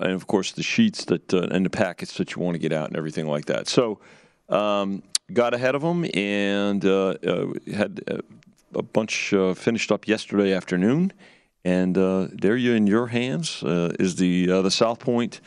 and 0.00 0.12
of 0.12 0.26
course 0.26 0.52
the 0.52 0.62
sheets 0.62 1.04
that 1.06 1.32
uh, 1.32 1.48
and 1.50 1.64
the 1.64 1.70
packets 1.70 2.16
that 2.18 2.34
you 2.34 2.42
want 2.42 2.54
to 2.54 2.58
get 2.58 2.72
out 2.72 2.88
and 2.88 2.96
everything 2.96 3.26
like 3.26 3.46
that. 3.46 3.68
So 3.68 4.00
um, 4.48 5.02
got 5.32 5.54
ahead 5.54 5.74
of 5.74 5.82
them 5.82 6.04
and 6.14 6.84
uh, 6.84 7.14
uh 7.26 7.46
had 7.74 8.02
uh, 8.10 8.18
a 8.74 8.82
bunch 8.82 9.32
uh, 9.32 9.54
finished 9.54 9.90
up 9.90 10.06
yesterday 10.06 10.52
afternoon, 10.52 11.12
and 11.64 11.94
there 11.96 12.56
you 12.56 12.72
in 12.74 12.86
your 12.86 13.06
hands 13.06 13.62
is 13.98 14.16
the 14.16 14.46
the 14.46 14.70
South 14.70 14.98
Point 15.00 15.40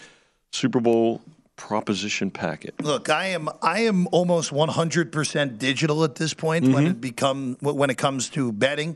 Super 0.52 0.80
Bowl 0.80 1.22
proposition 1.58 2.32
packet. 2.32 2.82
Look, 2.82 3.10
I 3.10 3.28
am 3.28 3.50
I 3.62 3.82
am 3.82 4.08
almost 4.14 4.52
100% 4.52 5.58
digital 5.58 6.04
at 6.06 6.16
this 6.16 6.34
point 6.34 6.64
mm-hmm. 6.64 6.74
when 6.74 6.88
it 6.88 7.02
become 7.02 7.58
when 7.60 7.90
it 7.90 7.98
comes 7.98 8.30
to 8.30 8.54
betting. 8.54 8.96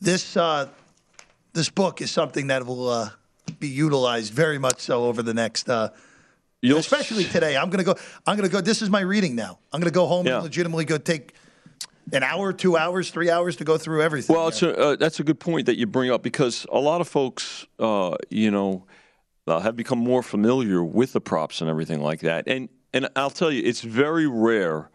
This 0.00 0.34
this 1.52 1.68
book 1.68 2.00
is 2.00 2.10
something 2.10 2.46
that 2.46 2.66
will 2.66 3.10
be 3.58 3.68
utilized 3.68 4.32
very 4.32 4.58
much 4.58 4.80
so 4.80 5.04
over 5.04 5.22
the 5.22 5.34
next. 5.34 5.68
Uh, 5.68 5.90
especially 6.62 7.24
today. 7.24 7.56
I'm 7.56 7.70
gonna 7.70 7.84
go. 7.84 7.96
I'm 8.26 8.36
gonna 8.36 8.48
go. 8.48 8.60
This 8.60 8.82
is 8.82 8.90
my 8.90 9.00
reading 9.00 9.34
now. 9.34 9.58
I'm 9.72 9.80
gonna 9.80 9.90
go 9.90 10.06
home 10.06 10.26
yeah. 10.26 10.36
and 10.36 10.44
legitimately 10.44 10.84
go 10.84 10.98
take 10.98 11.34
an 12.12 12.22
hour, 12.22 12.52
two 12.52 12.76
hours, 12.76 13.10
three 13.10 13.30
hours 13.30 13.56
to 13.56 13.64
go 13.64 13.78
through 13.78 14.02
everything. 14.02 14.34
Well, 14.34 14.48
a, 14.48 14.76
uh, 14.76 14.96
that's 14.96 15.20
a 15.20 15.24
good 15.24 15.40
point 15.40 15.66
that 15.66 15.78
you 15.78 15.86
bring 15.86 16.10
up 16.10 16.22
because 16.22 16.66
a 16.70 16.78
lot 16.78 17.00
of 17.00 17.08
folks, 17.08 17.66
uh, 17.78 18.16
you 18.30 18.50
know, 18.50 18.84
uh, 19.46 19.60
have 19.60 19.76
become 19.76 19.98
more 19.98 20.22
familiar 20.22 20.82
with 20.82 21.12
the 21.12 21.20
props 21.20 21.60
and 21.60 21.68
everything 21.68 22.00
like 22.00 22.20
that. 22.20 22.46
And 22.46 22.68
and 22.94 23.08
I'll 23.16 23.30
tell 23.30 23.50
you, 23.50 23.62
it's 23.64 23.80
very 23.80 24.26
rare 24.26 24.90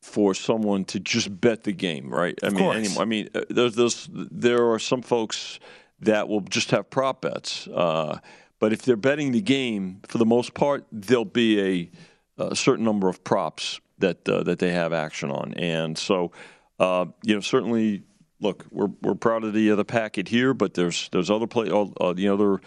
for 0.00 0.34
someone 0.34 0.84
to 0.84 1.00
just 1.00 1.40
bet 1.40 1.64
the 1.64 1.72
game, 1.72 2.12
right? 2.12 2.38
I 2.42 2.48
of 2.48 2.54
mean, 2.54 2.98
I 2.98 3.04
mean, 3.04 3.28
uh, 3.34 3.42
there's, 3.50 3.74
there's 3.74 4.08
there 4.12 4.70
are 4.70 4.78
some 4.78 5.02
folks 5.02 5.58
that 6.00 6.28
will 6.28 6.42
just 6.42 6.70
have 6.70 6.90
prop 6.90 7.22
bets. 7.22 7.66
Uh, 7.68 8.18
but 8.58 8.72
if 8.72 8.82
they're 8.82 8.96
betting 8.96 9.32
the 9.32 9.40
game, 9.40 10.00
for 10.06 10.18
the 10.18 10.26
most 10.26 10.54
part, 10.54 10.86
there'll 10.92 11.24
be 11.24 11.90
a, 12.38 12.44
a 12.50 12.56
certain 12.56 12.84
number 12.84 13.08
of 13.08 13.24
props 13.24 13.80
that 13.98 14.28
uh, 14.28 14.42
that 14.44 14.58
they 14.58 14.72
have 14.72 14.92
action 14.92 15.30
on, 15.30 15.54
and 15.54 15.96
so 15.98 16.32
uh, 16.78 17.06
you 17.22 17.34
know 17.34 17.40
certainly. 17.40 18.02
Look, 18.40 18.66
we're, 18.70 18.90
we're 19.00 19.14
proud 19.14 19.44
of 19.44 19.54
the 19.54 19.70
uh, 19.70 19.76
the 19.76 19.86
packet 19.86 20.28
here, 20.28 20.52
but 20.52 20.74
there's 20.74 21.08
there's 21.10 21.30
other 21.30 21.46
play, 21.46 21.70
uh, 21.70 22.12
the 22.12 22.28
other 22.28 22.60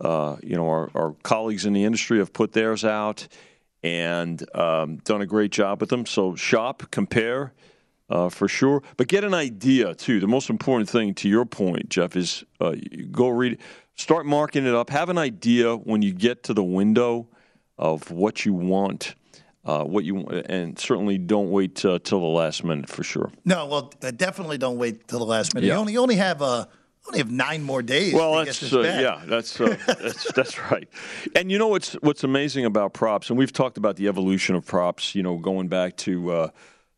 uh, 0.00 0.36
you 0.42 0.56
know 0.56 0.68
our, 0.68 0.90
our 0.94 1.14
colleagues 1.22 1.66
in 1.66 1.72
the 1.72 1.84
industry 1.84 2.18
have 2.18 2.32
put 2.32 2.52
theirs 2.52 2.84
out 2.84 3.28
and 3.82 4.44
um, 4.54 4.96
done 4.98 5.22
a 5.22 5.26
great 5.26 5.52
job 5.52 5.80
with 5.80 5.90
them. 5.90 6.06
So 6.06 6.34
shop, 6.34 6.82
compare, 6.90 7.52
uh, 8.10 8.28
for 8.28 8.48
sure. 8.48 8.82
But 8.96 9.08
get 9.08 9.24
an 9.24 9.34
idea 9.34 9.94
too. 9.94 10.20
The 10.20 10.26
most 10.26 10.50
important 10.50 10.88
thing, 10.88 11.14
to 11.14 11.28
your 11.28 11.44
point, 11.44 11.88
Jeff, 11.88 12.16
is 12.16 12.44
uh, 12.60 12.74
go 13.10 13.28
read, 13.28 13.58
start 13.94 14.26
marking 14.26 14.66
it 14.66 14.74
up. 14.74 14.90
Have 14.90 15.08
an 15.08 15.18
idea 15.18 15.76
when 15.76 16.02
you 16.02 16.12
get 16.12 16.42
to 16.44 16.54
the 16.54 16.64
window 16.64 17.28
of 17.78 18.10
what 18.10 18.44
you 18.44 18.54
want. 18.54 19.14
Uh, 19.64 19.82
what 19.82 20.04
you 20.04 20.20
and 20.48 20.78
certainly 20.78 21.18
don't 21.18 21.50
wait 21.50 21.84
uh, 21.84 21.98
till 22.04 22.20
the 22.20 22.26
last 22.26 22.62
minute 22.62 22.88
for 22.88 23.02
sure. 23.02 23.32
No, 23.44 23.66
well, 23.66 23.92
uh, 24.00 24.12
definitely 24.12 24.58
don't 24.58 24.78
wait 24.78 25.08
till 25.08 25.18
the 25.18 25.24
last 25.24 25.54
minute. 25.54 25.66
Yeah. 25.66 25.74
You 25.74 25.80
only 25.80 25.96
only 25.96 26.14
have 26.14 26.40
uh, 26.40 26.66
only 27.08 27.18
have 27.18 27.30
nine 27.30 27.62
more 27.62 27.82
days. 27.82 28.14
Well, 28.14 28.44
that's 28.44 28.72
uh, 28.72 28.80
yeah, 28.80 29.22
that's, 29.26 29.60
uh, 29.60 29.76
that's 29.86 30.32
that's 30.32 30.58
right. 30.70 30.88
And 31.34 31.50
you 31.50 31.58
know 31.58 31.68
what's 31.68 31.92
what's 31.94 32.24
amazing 32.24 32.64
about 32.64 32.94
props, 32.94 33.30
and 33.30 33.38
we've 33.38 33.52
talked 33.52 33.78
about 33.78 33.96
the 33.96 34.08
evolution 34.08 34.54
of 34.54 34.66
props. 34.66 35.14
You 35.14 35.22
know, 35.22 35.38
going 35.38 35.68
back 35.68 35.96
to 35.98 36.30
uh, 36.30 36.48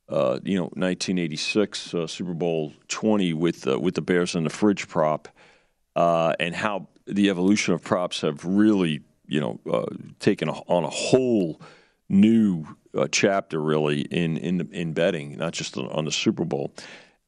uh, 0.08 0.40
you 0.42 0.56
know, 0.56 0.64
1986 0.64 1.94
uh, 1.94 2.06
Super 2.06 2.32
Bowl 2.34 2.72
20 2.88 3.34
with 3.34 3.66
uh, 3.66 3.78
with 3.78 3.94
the 3.94 4.00
Bears 4.00 4.34
and 4.34 4.46
the 4.46 4.50
fridge 4.50 4.88
prop, 4.88 5.28
uh, 5.96 6.32
and 6.40 6.54
how 6.54 6.88
the 7.06 7.28
evolution 7.28 7.74
of 7.74 7.82
props 7.82 8.22
have 8.22 8.44
really, 8.44 9.02
you 9.26 9.40
know, 9.40 9.60
uh, 9.70 9.86
taken 10.18 10.48
on 10.48 10.84
a 10.84 10.90
whole 10.90 11.60
new 12.08 12.64
uh, 12.96 13.06
chapter 13.12 13.60
really 13.60 14.00
in 14.00 14.38
in 14.38 14.68
in 14.72 14.92
betting, 14.94 15.36
not 15.36 15.52
just 15.52 15.76
on 15.76 16.04
the 16.06 16.12
Super 16.12 16.44
Bowl. 16.44 16.72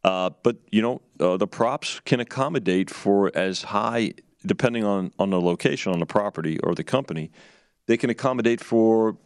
But 0.02 0.56
you 0.70 0.82
know, 0.82 1.00
the 1.36 1.46
props 1.46 2.00
can 2.04 2.20
accommodate 2.20 2.90
for 2.90 3.30
as 3.36 3.62
high, 3.62 4.14
depending 4.44 4.84
on 4.84 5.12
on 5.18 5.30
the 5.30 5.40
location 5.40 5.92
on 5.92 6.00
the 6.00 6.06
property 6.06 6.58
or 6.60 6.74
the 6.74 6.84
company, 6.84 7.30
they 7.86 7.96
can 7.96 8.10
accommodate 8.10 8.60
for 8.60 9.16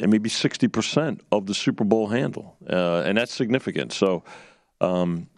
maybe 0.00 0.28
60% 0.28 1.20
of 1.30 1.46
the 1.46 1.54
Super 1.54 1.84
Bowl 1.84 2.08
handle. 2.08 2.56
Uh, 2.68 3.02
and 3.04 3.18
that's 3.18 3.34
significant. 3.34 3.92
So, 3.92 4.24
um, 4.80 5.28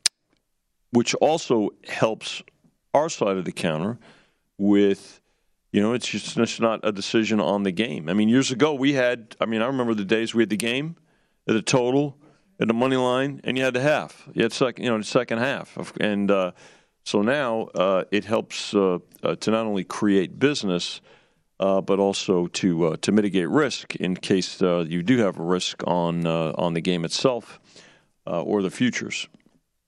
which 0.90 1.14
also 1.16 1.70
helps 1.86 2.42
our 2.94 3.08
side 3.08 3.36
of 3.36 3.44
the 3.44 3.52
counter 3.52 3.98
with, 4.58 5.20
you 5.72 5.82
know, 5.82 5.92
it's 5.92 6.08
just 6.08 6.36
it's 6.38 6.60
not 6.60 6.80
a 6.82 6.92
decision 6.92 7.40
on 7.40 7.64
the 7.64 7.72
game. 7.72 8.08
I 8.08 8.14
mean, 8.14 8.28
years 8.28 8.50
ago 8.50 8.74
we 8.74 8.94
had, 8.94 9.36
I 9.40 9.46
mean, 9.46 9.62
I 9.62 9.66
remember 9.66 9.94
the 9.94 10.04
days 10.04 10.34
we 10.34 10.42
had 10.42 10.50
the 10.50 10.56
game, 10.56 10.96
the 11.44 11.62
total, 11.62 12.16
at 12.60 12.68
the 12.68 12.74
money 12.74 12.96
line, 12.96 13.40
and 13.44 13.56
you 13.58 13.64
had 13.64 13.74
the 13.74 13.80
half. 13.80 14.28
You 14.32 14.42
had 14.42 14.52
second, 14.52 14.84
you 14.84 14.90
know, 14.90 14.98
the 14.98 15.04
second 15.04 15.38
half. 15.38 15.92
And 16.00 16.30
uh, 16.30 16.52
so 17.04 17.22
now 17.22 17.68
uh, 17.74 18.04
it 18.10 18.24
helps 18.24 18.74
uh, 18.74 18.98
uh, 19.22 19.36
to 19.36 19.50
not 19.50 19.66
only 19.66 19.84
create 19.84 20.38
business– 20.38 21.00
uh, 21.58 21.80
but 21.80 21.98
also 21.98 22.46
to 22.48 22.86
uh, 22.86 22.96
to 23.00 23.12
mitigate 23.12 23.48
risk 23.48 23.96
in 23.96 24.16
case 24.16 24.60
uh, 24.62 24.84
you 24.86 25.02
do 25.02 25.18
have 25.18 25.38
a 25.38 25.42
risk 25.42 25.82
on 25.86 26.26
uh, 26.26 26.52
on 26.56 26.74
the 26.74 26.80
game 26.80 27.04
itself 27.04 27.58
uh, 28.26 28.42
or 28.42 28.62
the 28.62 28.70
futures. 28.70 29.28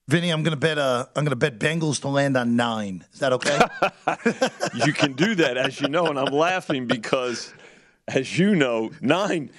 Vinny, 0.09 0.31
I'm 0.31 0.42
gonna 0.42 0.57
bet 0.57 0.78
uh, 0.78 1.07
I'm 1.14 1.24
gonna 1.24 1.37
bet 1.37 1.59
Bengals 1.59 2.00
to 2.00 2.09
land 2.09 2.37
on 2.37 2.57
nine. 2.57 3.04
Is 3.12 3.20
that 3.20 3.33
okay? 3.35 3.59
you 4.87 4.92
can 4.92 5.12
do 5.12 5.35
that, 5.35 5.57
as 5.59 5.81
you 5.81 5.88
know, 5.88 6.07
and 6.07 6.18
I'm 6.18 6.33
laughing 6.33 6.87
because, 6.87 7.52
as 8.07 8.38
you 8.38 8.54
know, 8.54 8.90
nine. 9.00 9.50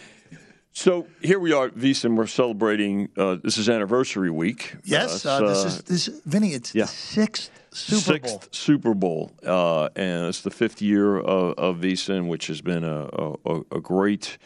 So 0.79 1.07
here 1.21 1.39
we 1.39 1.51
are, 1.51 1.67
VSiN. 1.67 2.15
We're 2.15 2.25
celebrating. 2.25 3.09
Uh, 3.17 3.35
this 3.43 3.57
is 3.57 3.67
anniversary 3.67 4.31
week. 4.31 4.77
Yes, 4.85 5.25
Uh, 5.25 5.31
uh, 5.31 5.39
this 5.49 5.65
is 5.65 5.81
this 5.81 6.21
Vinny. 6.25 6.53
It's 6.53 6.73
yeah. 6.73 6.85
the 6.85 6.87
sixth 6.87 7.51
Super 7.73 8.13
sixth 8.13 8.39
Bowl. 8.39 8.43
Super 8.51 8.93
Bowl, 8.93 9.31
uh, 9.45 9.89
and 9.97 10.27
it's 10.27 10.41
the 10.41 10.49
fifth 10.49 10.81
year 10.81 11.17
of, 11.17 11.55
of 11.57 11.77
VSiN, 11.81 12.29
which 12.29 12.47
has 12.47 12.61
been 12.61 12.85
a, 12.85 13.09
a, 13.45 13.61
a 13.73 13.81
great, 13.81 14.37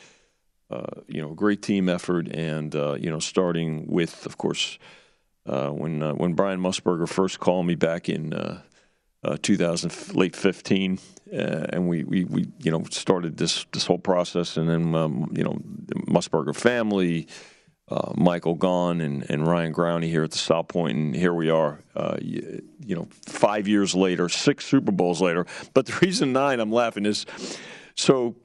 uh, 0.72 1.02
you 1.08 1.22
know, 1.22 1.36
great 1.36 1.62
team 1.62 1.88
effort, 1.88 2.28
and 2.34 2.76
uh, 2.76 2.96
you 2.96 3.12
know, 3.12 3.20
starting 3.20 3.86
with, 3.86 4.26
of 4.26 4.40
course, 4.40 4.80
uh, 5.46 5.70
when 5.70 6.02
uh, 6.02 6.14
when 6.14 6.34
Brian 6.34 6.60
Musburger 6.60 7.08
first 7.08 7.40
called 7.40 7.68
me 7.68 7.76
back 7.76 8.10
in 8.10 8.34
uh, 9.24 9.30
uh, 9.30 9.38
2000, 9.42 10.16
late 10.16 10.36
15, 10.36 11.00
uh, 11.32 11.36
and 11.70 11.88
we, 11.88 12.04
we, 12.04 12.24
we 12.26 12.48
you 12.60 12.72
know 12.72 12.84
started 12.90 13.38
this 13.38 13.66
this 13.72 13.86
whole 13.86 14.00
process, 14.00 14.58
and 14.58 14.70
then 14.70 14.96
um, 14.96 15.32
you 15.36 15.44
know 15.44 15.58
the 15.88 15.96
Musburger 15.96 16.56
family. 16.56 17.28
Uh, 17.90 18.14
Michael 18.16 18.56
Gaughan 18.56 19.04
and, 19.04 19.30
and 19.30 19.46
Ryan 19.46 19.74
Growney 19.74 20.06
here 20.06 20.24
at 20.24 20.32
the 20.32 20.38
South 20.38 20.70
Point, 20.70 20.98
and 20.98 21.14
here 21.14 21.34
we 21.34 21.50
are. 21.50 21.82
Uh, 21.94 22.16
you, 22.22 22.64
you 22.80 22.96
know, 22.96 23.10
five 23.26 23.68
years 23.68 23.94
later, 23.94 24.30
six 24.30 24.66
Super 24.66 24.94
Bowls 24.94 25.22
later. 25.22 25.46
But 25.74 25.88
the 25.88 26.00
reason 26.02 26.32
nine, 26.32 26.62
I'm 26.62 26.72
laughing 26.72 27.06
is 27.06 27.26
so 27.96 28.38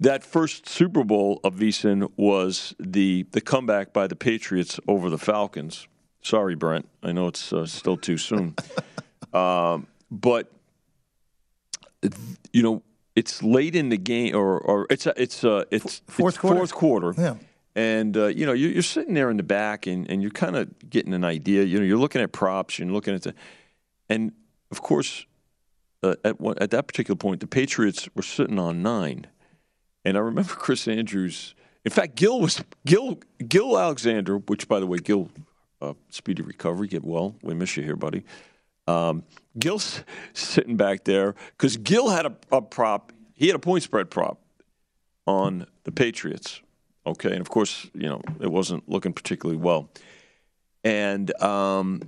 that 0.00 0.22
first 0.22 0.68
Super 0.68 1.02
Bowl 1.02 1.40
of 1.42 1.54
VSiN 1.54 2.10
was 2.16 2.74
the 2.78 3.26
the 3.32 3.40
comeback 3.40 3.92
by 3.92 4.06
the 4.06 4.16
Patriots 4.16 4.78
over 4.86 5.10
the 5.10 5.18
Falcons. 5.18 5.88
Sorry, 6.22 6.54
Brent. 6.54 6.88
I 7.02 7.12
know 7.12 7.28
it's 7.28 7.52
uh, 7.52 7.66
still 7.66 7.96
too 7.96 8.18
soon, 8.18 8.54
um, 9.32 9.86
but 10.10 10.50
you 12.52 12.62
know 12.62 12.82
it's 13.18 13.42
late 13.42 13.74
in 13.74 13.88
the 13.88 13.96
game, 13.96 14.36
or, 14.36 14.58
or 14.58 14.86
it's 14.90 15.06
it's 15.06 15.42
uh, 15.42 15.64
it's 15.70 16.02
Fourth 16.06 16.34
it's 16.34 16.40
quarter? 16.40 16.56
Fourth 16.58 16.72
quarter. 16.74 17.14
Yeah. 17.18 17.34
And 17.74 18.16
uh, 18.16 18.26
you 18.26 18.46
know 18.46 18.52
you're, 18.52 18.70
you're 18.70 18.82
sitting 18.82 19.14
there 19.14 19.30
in 19.30 19.36
the 19.36 19.42
back, 19.42 19.86
and, 19.86 20.08
and 20.10 20.22
you're 20.22 20.30
kind 20.30 20.56
of 20.56 20.68
getting 20.88 21.12
an 21.12 21.24
idea. 21.24 21.64
You 21.64 21.78
know, 21.78 21.84
you're 21.84 21.98
looking 21.98 22.22
at 22.22 22.32
props, 22.32 22.78
you're 22.78 22.88
looking 22.88 23.14
at 23.14 23.22
the, 23.22 23.34
and 24.08 24.32
of 24.70 24.82
course, 24.82 25.26
uh, 26.02 26.14
at 26.24 26.40
one, 26.40 26.56
at 26.60 26.70
that 26.70 26.86
particular 26.86 27.16
point, 27.16 27.40
the 27.40 27.46
Patriots 27.46 28.08
were 28.14 28.22
sitting 28.22 28.58
on 28.58 28.82
nine, 28.82 29.26
and 30.04 30.16
I 30.16 30.20
remember 30.20 30.52
Chris 30.54 30.86
Andrews. 30.86 31.54
In 31.84 31.90
fact, 31.90 32.16
Gill 32.16 32.40
was 32.40 32.62
Gill 32.86 33.18
Gill 33.48 33.78
Alexander, 33.78 34.38
which 34.38 34.68
by 34.68 34.78
the 34.78 34.86
way, 34.86 34.98
Gill, 34.98 35.30
uh, 35.80 35.94
speedy 36.10 36.42
recovery, 36.42 36.86
get 36.86 37.04
well. 37.04 37.34
We 37.42 37.54
miss 37.54 37.76
you 37.76 37.82
here, 37.82 37.96
buddy. 37.96 38.24
Um, 38.88 39.22
Gill's 39.58 40.02
sitting 40.32 40.76
back 40.76 41.04
there 41.04 41.34
because 41.56 41.76
Gill 41.76 42.08
had 42.08 42.26
a, 42.26 42.34
a 42.50 42.62
prop. 42.62 43.12
He 43.34 43.46
had 43.46 43.56
a 43.56 43.58
point 43.58 43.82
spread 43.82 44.10
prop 44.10 44.40
on 45.26 45.66
the 45.84 45.92
Patriots. 45.92 46.62
Okay, 47.06 47.30
and 47.30 47.40
of 47.40 47.50
course, 47.50 47.88
you 47.94 48.08
know 48.08 48.22
it 48.40 48.50
wasn't 48.50 48.88
looking 48.88 49.12
particularly 49.12 49.60
well. 49.60 49.90
And 50.84 51.30
um, 51.42 52.02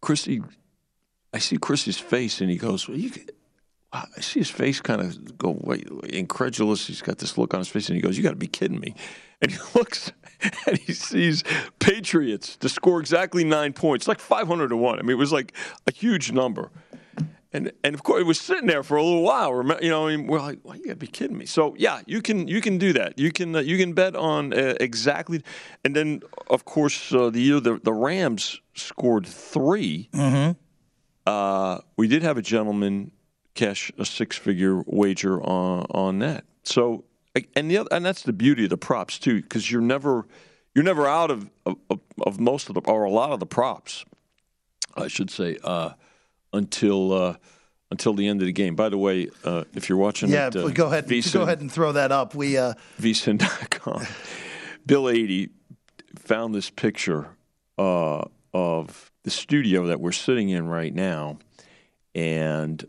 Chrissy, 0.00 0.42
I 1.34 1.38
see 1.38 1.58
Chrissy's 1.58 1.98
face, 1.98 2.40
and 2.40 2.50
he 2.50 2.56
goes, 2.56 2.88
well, 2.88 2.98
I 3.92 4.20
see 4.20 4.40
his 4.40 4.50
face 4.50 4.80
kind 4.80 5.00
of 5.00 5.38
go 5.38 5.58
incredulous. 6.08 6.86
He's 6.86 7.02
got 7.02 7.18
this 7.18 7.38
look 7.38 7.54
on 7.54 7.60
his 7.60 7.68
face, 7.68 7.88
and 7.88 7.96
he 7.96 8.02
goes, 8.02 8.16
"You 8.16 8.22
got 8.22 8.30
to 8.30 8.36
be 8.36 8.46
kidding 8.46 8.80
me!" 8.80 8.94
And 9.40 9.50
he 9.52 9.58
looks, 9.74 10.12
and 10.66 10.78
he 10.78 10.92
sees 10.92 11.44
Patriots 11.78 12.56
to 12.56 12.68
score 12.68 13.00
exactly 13.00 13.44
nine 13.44 13.72
points, 13.72 14.08
like 14.08 14.20
five 14.20 14.46
hundred 14.48 14.68
to 14.68 14.76
one. 14.76 14.98
I 14.98 15.02
mean, 15.02 15.12
it 15.12 15.18
was 15.18 15.32
like 15.32 15.52
a 15.86 15.92
huge 15.92 16.32
number. 16.32 16.70
And 17.50 17.72
and 17.82 17.94
of 17.94 18.02
course, 18.02 18.20
it 18.20 18.26
was 18.26 18.38
sitting 18.38 18.66
there 18.66 18.82
for 18.82 18.98
a 18.98 19.02
little 19.02 19.22
while. 19.22 19.54
Remember, 19.54 19.82
you 19.82 19.88
know, 19.88 20.06
I 20.06 20.16
mean, 20.16 20.26
we're 20.26 20.38
like, 20.40 20.58
well, 20.64 20.76
you 20.76 20.84
got 20.84 20.90
to 20.90 20.96
be 20.96 21.06
kidding 21.06 21.38
me. 21.38 21.46
So 21.46 21.74
yeah, 21.78 22.02
you 22.06 22.20
can 22.20 22.46
you 22.46 22.60
can 22.60 22.76
do 22.76 22.92
that. 22.92 23.18
You 23.18 23.32
can 23.32 23.56
uh, 23.56 23.60
you 23.60 23.78
can 23.78 23.94
bet 23.94 24.14
on 24.14 24.52
uh, 24.52 24.74
exactly. 24.80 25.42
And 25.82 25.96
then 25.96 26.20
of 26.50 26.66
course, 26.66 27.10
uh, 27.12 27.30
the 27.30 27.40
year 27.40 27.58
the 27.60 27.80
the 27.82 27.92
Rams 27.92 28.60
scored 28.74 29.26
3 29.26 30.10
Mm-hmm. 30.12 30.52
uh, 31.26 31.78
we 31.96 32.06
did 32.06 32.22
have 32.22 32.36
a 32.38 32.42
gentleman 32.42 33.12
cash 33.54 33.90
a 33.98 34.04
six 34.04 34.36
figure 34.36 34.82
wager 34.86 35.40
on 35.42 35.86
on 35.90 36.18
that. 36.18 36.44
So 36.64 37.04
and 37.54 37.70
the 37.70 37.78
other, 37.78 37.88
and 37.92 38.04
that's 38.04 38.22
the 38.22 38.32
beauty 38.32 38.64
of 38.64 38.70
the 38.70 38.76
props 38.78 39.18
too, 39.18 39.42
because 39.42 39.70
you're 39.70 39.80
never 39.80 40.26
you're 40.74 40.84
never 40.84 41.06
out 41.06 41.30
of, 41.30 41.48
of 41.66 42.00
of 42.22 42.40
most 42.40 42.68
of 42.68 42.74
the 42.74 42.80
or 42.82 43.04
a 43.04 43.10
lot 43.10 43.32
of 43.32 43.40
the 43.40 43.46
props, 43.46 44.04
I 44.96 45.08
should 45.08 45.30
say, 45.30 45.58
uh, 45.64 45.90
until 46.52 47.12
uh, 47.12 47.36
until 47.90 48.14
the 48.14 48.26
end 48.28 48.40
of 48.40 48.46
the 48.46 48.52
game. 48.52 48.74
By 48.76 48.88
the 48.88 48.98
way, 48.98 49.28
uh, 49.44 49.64
if 49.74 49.88
you're 49.88 49.98
watching, 49.98 50.30
Yeah, 50.30 50.46
at, 50.46 50.56
uh, 50.56 50.68
go 50.68 50.86
ahead. 50.86 51.06
VSiN, 51.06 51.32
Go 51.32 51.42
ahead 51.42 51.60
and 51.60 51.70
throw 51.72 51.92
that 51.92 52.12
up. 52.12 52.34
We 52.34 52.56
uh, 52.56 52.74
vsin.com. 53.00 54.06
Bill 54.86 55.08
Adee 55.08 55.50
found 56.16 56.54
this 56.54 56.70
picture 56.70 57.28
uh, 57.76 58.24
of 58.52 59.10
the 59.24 59.30
studio 59.30 59.86
that 59.86 60.00
we're 60.00 60.12
sitting 60.12 60.48
in 60.48 60.68
right 60.68 60.94
now, 60.94 61.38
and 62.14 62.84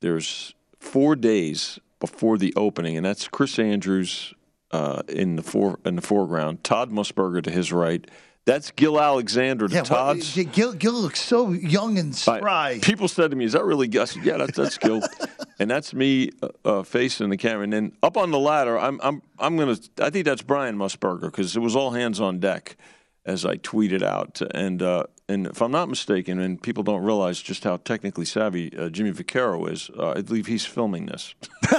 there's 0.00 0.54
four 0.78 1.16
days 1.16 1.78
before 2.12 2.38
the 2.38 2.52
opening, 2.56 2.96
and 2.96 3.04
that's 3.04 3.28
Chris 3.28 3.58
Andrews 3.58 4.34
uh, 4.70 5.02
in 5.08 5.36
the 5.36 5.42
fore, 5.42 5.78
in 5.84 5.96
the 5.96 6.02
foreground, 6.02 6.64
Todd 6.64 6.90
Musburger 6.90 7.42
to 7.42 7.50
his 7.50 7.72
right. 7.72 8.08
That's 8.46 8.70
Gill 8.72 9.00
Alexander 9.00 9.68
to 9.68 9.74
yeah, 9.74 9.84
well, 9.88 10.14
Gill, 10.52 10.74
Gill 10.74 10.92
looks 10.92 11.22
so 11.22 11.52
young 11.52 11.96
and 11.98 12.12
I- 12.12 12.38
spry. 12.38 12.78
people 12.82 13.08
said 13.08 13.30
to 13.30 13.36
me, 13.38 13.46
"Is 13.46 13.52
that 13.54 13.64
really 13.64 13.88
Gus?" 13.88 14.10
Said, 14.12 14.24
Yeah, 14.24 14.36
that's 14.36 14.56
that's 14.58 14.76
Gill, 14.76 15.00
and 15.58 15.70
that's 15.70 15.94
me 15.94 16.30
uh, 16.42 16.48
uh, 16.62 16.82
facing 16.82 17.30
the 17.30 17.38
camera. 17.38 17.62
And 17.64 17.72
then 17.72 17.92
up 18.02 18.18
on 18.18 18.30
the 18.32 18.38
ladder, 18.38 18.78
I'm 18.78 19.00
I'm 19.02 19.22
I'm 19.38 19.56
gonna. 19.56 19.78
I 19.98 20.10
think 20.10 20.26
that's 20.26 20.42
Brian 20.42 20.76
Musburger 20.76 21.22
because 21.22 21.56
it 21.56 21.60
was 21.60 21.74
all 21.74 21.92
hands 21.92 22.20
on 22.20 22.38
deck, 22.38 22.76
as 23.24 23.46
I 23.46 23.56
tweeted 23.56 24.02
out. 24.02 24.42
And 24.54 24.82
uh, 24.82 25.04
and 25.28 25.46
if 25.46 25.62
I'm 25.62 25.70
not 25.70 25.88
mistaken, 25.88 26.38
and 26.38 26.62
people 26.62 26.82
don't 26.82 27.02
realize 27.02 27.40
just 27.40 27.64
how 27.64 27.78
technically 27.78 28.24
savvy 28.24 28.76
uh, 28.76 28.88
Jimmy 28.90 29.10
Vaccaro 29.12 29.70
is, 29.70 29.90
uh, 29.98 30.10
I 30.16 30.22
believe 30.22 30.46
he's 30.46 30.66
filming 30.66 31.06
this. 31.06 31.34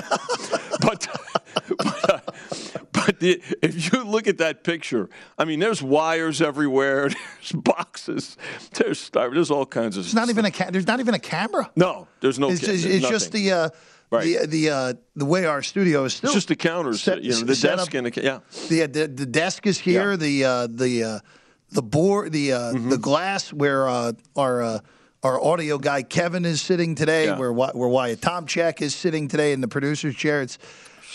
but 0.82 1.08
but, 1.78 2.36
but 2.92 3.20
the, 3.20 3.42
if 3.62 3.94
you 3.94 4.04
look 4.04 4.28
at 4.28 4.38
that 4.40 4.64
picture, 4.64 5.10
I 5.38 5.46
mean, 5.46 5.60
there's 5.60 5.82
wires 5.82 6.42
everywhere. 6.42 7.10
There's 7.40 7.52
boxes. 7.54 8.38
There's 8.74 9.10
there's 9.12 9.52
all 9.52 9.66
kinds 9.66 9.98
of. 9.98 10.04
There's 10.04 10.16
not 10.16 10.30
even 10.30 10.46
a 10.46 10.52
ca- 10.52 10.72
there's 10.72 10.88
not 10.88 11.00
even 11.00 11.14
a 11.14 11.20
camera. 11.20 11.70
No, 11.76 12.08
there's 12.22 12.40
no. 12.40 12.50
It's, 12.50 12.66
ca- 12.66 12.72
it's, 12.72 12.84
there's 12.84 12.96
it's 12.96 13.10
just 13.10 13.32
the 13.32 13.52
uh, 13.52 13.70
Right. 14.12 14.40
the 14.40 14.48
the 14.48 14.70
uh, 14.70 14.94
the 15.16 15.26
way 15.26 15.46
our 15.46 15.62
studio 15.62 16.06
is 16.06 16.14
still. 16.16 16.30
It's 16.30 16.36
just 16.36 16.48
the 16.48 16.56
counters, 16.56 17.02
set- 17.02 17.24
you 17.24 17.32
know, 17.32 17.40
the 17.42 17.56
desk 17.56 17.90
up. 17.90 17.94
and 17.94 18.08
the 18.08 18.22
yeah. 18.24 18.40
The, 18.70 18.86
the 18.88 19.08
the 19.08 19.26
desk 19.26 19.66
is 19.68 19.78
here. 19.80 20.16
The 20.18 20.44
uh, 20.46 20.68
the 20.70 21.04
uh, 21.04 21.20
the 21.76 21.84
board, 21.84 22.32
the 22.32 22.54
uh, 22.54 22.60
Mm-hmm. 22.74 22.90
the 22.90 22.98
glass 22.98 23.54
where 23.54 23.88
uh, 23.88 24.14
our 24.36 24.62
uh, 24.64 24.80
our 25.24 25.38
audio 25.42 25.78
guy 25.78 26.04
Kevin 26.04 26.46
is 26.46 26.62
sitting 26.62 26.96
today, 26.96 27.26
Yeah. 27.26 27.38
where 27.38 27.54
where 27.54 27.90
Wyatt 27.90 28.22
Tomchek 28.22 28.82
is 28.82 28.96
sitting 28.96 29.28
today 29.28 29.54
in 29.54 29.62
the 29.62 29.68
producer's 29.68 30.16
chair. 30.16 30.42
It's 30.42 30.58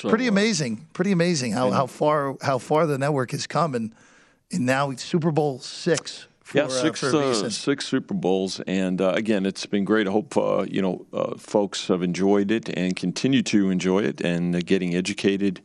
pretty 0.03 0.27
uh, 0.27 0.33
amazing. 0.33 0.87
Pretty 0.93 1.13
amazing 1.13 1.53
how, 1.53 1.71
how 1.71 1.87
far 1.87 2.37
how 2.43 2.59
far 2.59 2.87
the 2.87 2.99
network 2.99 3.31
has 3.33 3.47
come, 3.47 3.75
and 3.75 3.93
and 4.53 4.67
now 4.67 4.91
it's 4.91 5.03
Super 5.05 5.31
Bowl 5.33 5.59
six. 5.61 6.27
For, 6.43 6.59
Yeah, 6.59 6.65
uh, 6.65 6.69
six 6.69 7.03
uh, 7.05 7.51
six 7.51 7.87
Super 7.87 8.15
Bowls, 8.15 8.61
and 8.67 9.01
uh, 9.01 9.13
again, 9.15 9.47
it's 9.47 9.67
been 9.67 9.85
great. 9.85 10.09
I 10.09 10.11
hope 10.11 10.37
uh, 10.37 10.65
you 10.69 10.83
know 10.83 11.07
uh, 11.13 11.37
folks 11.39 11.89
have 11.89 12.03
enjoyed 12.05 12.51
it 12.51 12.69
and 12.77 12.97
continue 13.01 13.43
to 13.43 13.71
enjoy 13.71 14.01
it, 14.03 14.21
and 14.21 14.55
uh, 14.57 14.61
getting 14.65 14.95
educated 14.97 15.61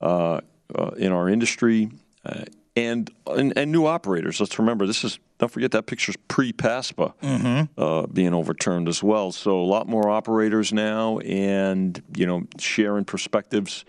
uh, 0.00 0.40
uh, 0.78 0.90
in 0.96 1.10
our 1.12 1.28
industry, 1.28 1.90
uh, 2.24 2.44
and, 2.76 3.10
and 3.26 3.52
and 3.56 3.70
new 3.72 3.86
operators. 3.86 4.40
Let's 4.40 4.58
remember 4.58 4.86
this 4.86 5.04
is 5.04 5.18
don't 5.38 5.50
forget 5.50 5.70
that 5.72 5.86
picture's 5.86 6.16
pre 6.28 6.52
PASPA 6.52 7.68
uh, 7.78 8.06
being 8.06 8.34
overturned 8.34 8.88
as 8.88 9.02
well. 9.02 9.32
So 9.32 9.60
a 9.60 9.64
lot 9.64 9.88
more 9.88 10.08
operators 10.08 10.72
now, 10.72 11.18
and 11.18 12.02
you 12.16 12.26
know 12.26 12.44
sharing 12.58 13.04
perspectives. 13.04 13.84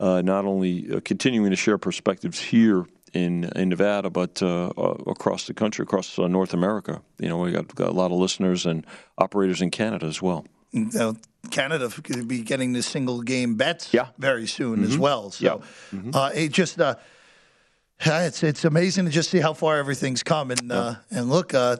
Uh, 0.00 0.20
not 0.20 0.44
only 0.44 0.92
uh, 0.92 1.00
continuing 1.04 1.50
to 1.50 1.56
share 1.56 1.78
perspectives 1.78 2.40
here 2.40 2.84
in 3.12 3.44
in 3.56 3.68
Nevada, 3.68 4.10
but 4.10 4.42
uh, 4.42 4.68
uh, 4.76 4.94
across 5.06 5.46
the 5.46 5.54
country, 5.54 5.82
across 5.84 6.18
uh, 6.18 6.26
North 6.28 6.54
America. 6.54 7.00
You 7.18 7.28
know, 7.28 7.38
we 7.38 7.52
got, 7.52 7.72
got 7.74 7.88
a 7.88 7.92
lot 7.92 8.10
of 8.10 8.18
listeners 8.18 8.66
and 8.66 8.84
operators 9.18 9.60
in 9.62 9.70
Canada 9.70 10.06
as 10.06 10.20
well. 10.20 10.44
Uh, 10.98 11.12
Canada 11.50 11.88
could 11.88 12.26
be 12.26 12.40
getting 12.42 12.72
the 12.72 12.82
single 12.82 13.20
game 13.22 13.54
bets 13.56 13.92
Yeah. 13.92 14.06
very 14.18 14.46
soon 14.46 14.82
as 14.82 14.96
Mhm. 14.96 14.98
well. 15.00 15.30
So 15.30 15.60
uh, 16.14 16.30
it 16.34 16.50
just 16.52 16.80
uh, 16.80 16.94
it's 18.04 18.42
it's 18.42 18.64
amazing 18.64 19.04
to 19.04 19.10
just 19.10 19.30
see 19.30 19.40
how 19.40 19.52
far 19.52 19.78
everything's 19.78 20.22
come 20.22 20.50
and 20.50 20.70
uh, 20.72 20.94
and 21.10 21.28
look, 21.28 21.54
uh, 21.54 21.76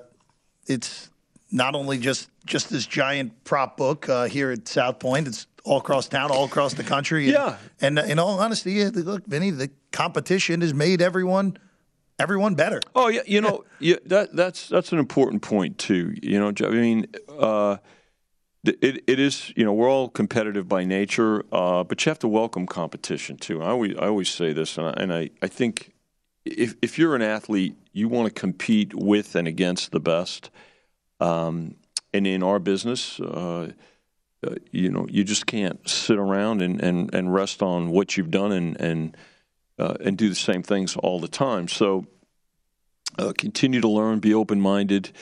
it's 0.66 1.11
not 1.51 1.75
only 1.75 1.99
just 1.99 2.29
just 2.47 2.70
this 2.70 2.87
giant 2.87 3.45
prop 3.45 3.77
book 3.77 4.09
uh, 4.09 4.25
here 4.25 4.51
at 4.51 4.66
South 4.68 4.99
Point. 4.99 5.29
It's 5.29 5.47
all 5.64 5.79
across 5.79 6.09
town, 6.09 6.31
all 6.31 6.45
across 6.45 6.75
the 6.75 6.83
country. 6.83 7.25
And, 7.27 7.33
Yeah. 7.35 7.57
and 7.81 7.99
uh, 7.99 8.03
in 8.03 8.18
all 8.18 8.41
honesty, 8.41 8.73
yeah, 8.73 8.91
look, 8.93 9.25
Vinny, 9.27 9.51
the 9.51 9.70
competition 9.93 10.61
has 10.61 10.75
made 10.75 11.01
everyone 11.01 11.57
everyone 12.18 12.55
better. 12.55 12.81
Oh 12.95 13.09
yeah, 13.09 13.23
you 13.27 13.41
know, 13.41 13.64
yeah, 13.79 13.97
that 14.07 14.35
that's 14.35 14.68
that's 14.68 14.93
an 14.93 14.99
important 14.99 15.43
point 15.43 15.79
too. 15.79 16.14
You 16.23 16.39
know, 16.39 16.53
I 16.66 16.70
mean, 16.70 17.07
uh, 17.29 17.77
it, 18.64 19.03
it 19.07 19.18
is, 19.18 19.53
you 19.57 19.64
know, 19.64 19.73
we're 19.73 19.91
all 19.91 20.09
competitive 20.09 20.68
by 20.68 20.85
nature, 20.85 21.45
uh, 21.53 21.83
but 21.85 22.05
you 22.05 22.11
have 22.11 22.18
to 22.20 22.29
welcome 22.29 22.66
competition 22.66 23.37
too. 23.37 23.61
I 23.62 23.70
always, 23.70 23.97
I 23.97 24.07
always 24.07 24.29
say 24.29 24.53
this, 24.53 24.79
and 24.79 24.87
I, 24.87 24.93
and 24.97 25.12
I, 25.12 25.31
I 25.43 25.49
think 25.49 25.91
if, 26.45 26.74
if 26.82 26.99
you're 26.99 27.14
an 27.14 27.22
athlete, 27.22 27.76
you 27.93 28.09
want 28.09 28.32
to 28.32 28.40
compete 28.40 28.95
with 28.95 29.34
and 29.36 29.47
against 29.47 29.93
the 29.93 30.01
best. 30.01 30.51
Um, 31.20 31.76
and 32.12 32.26
in 32.26 32.43
our 32.43 32.59
business, 32.59 33.20
uh, 33.20 33.72
uh, 34.45 34.55
you 34.70 34.90
know, 34.90 35.07
you 35.09 35.24
just 35.24 35.47
can't 35.47 35.88
sit 35.88 36.18
around 36.18 36.62
and, 36.62 36.82
and, 36.82 37.14
and 37.14 37.32
rest 37.32 37.62
on 37.62 37.90
what 37.90 38.16
you've 38.16 38.30
done 38.30 38.53
and 38.53 38.80
and 38.80 39.16
uh, 39.78 39.95
and 40.05 40.18
do 40.18 40.28
the 40.28 40.34
same 40.34 40.62
things 40.62 40.97
all 40.97 41.20
the 41.20 41.28
time. 41.28 41.68
So 41.68 42.07
uh, 43.18 43.32
continue 43.36 43.80
to 43.80 43.88
learn, 43.88 44.18
be 44.18 44.34
open 44.34 44.61
minded, 44.61 45.12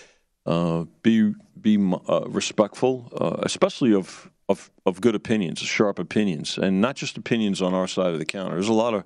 uh, 0.47 0.85
be 1.03 1.35
be 1.61 1.77
uh, 2.09 2.25
respectful, 2.29 3.11
especially 3.43 3.95
of, 3.95 4.31
of 4.49 4.71
of 4.87 5.01
good 5.01 5.15
opinions, 5.15 5.61
sharp 5.61 5.99
opinions, 5.99 6.59
and 6.59 6.81
not 6.81 6.97
just 6.97 7.19
opinions 7.19 7.61
on 7.61 7.75
our 7.75 7.87
side 7.87 8.13
of 8.13 8.19
the 8.19 8.25
counter. 8.25 8.55
There's 8.55 8.69
a 8.69 8.73
lot 8.73 8.95
of 8.95 9.05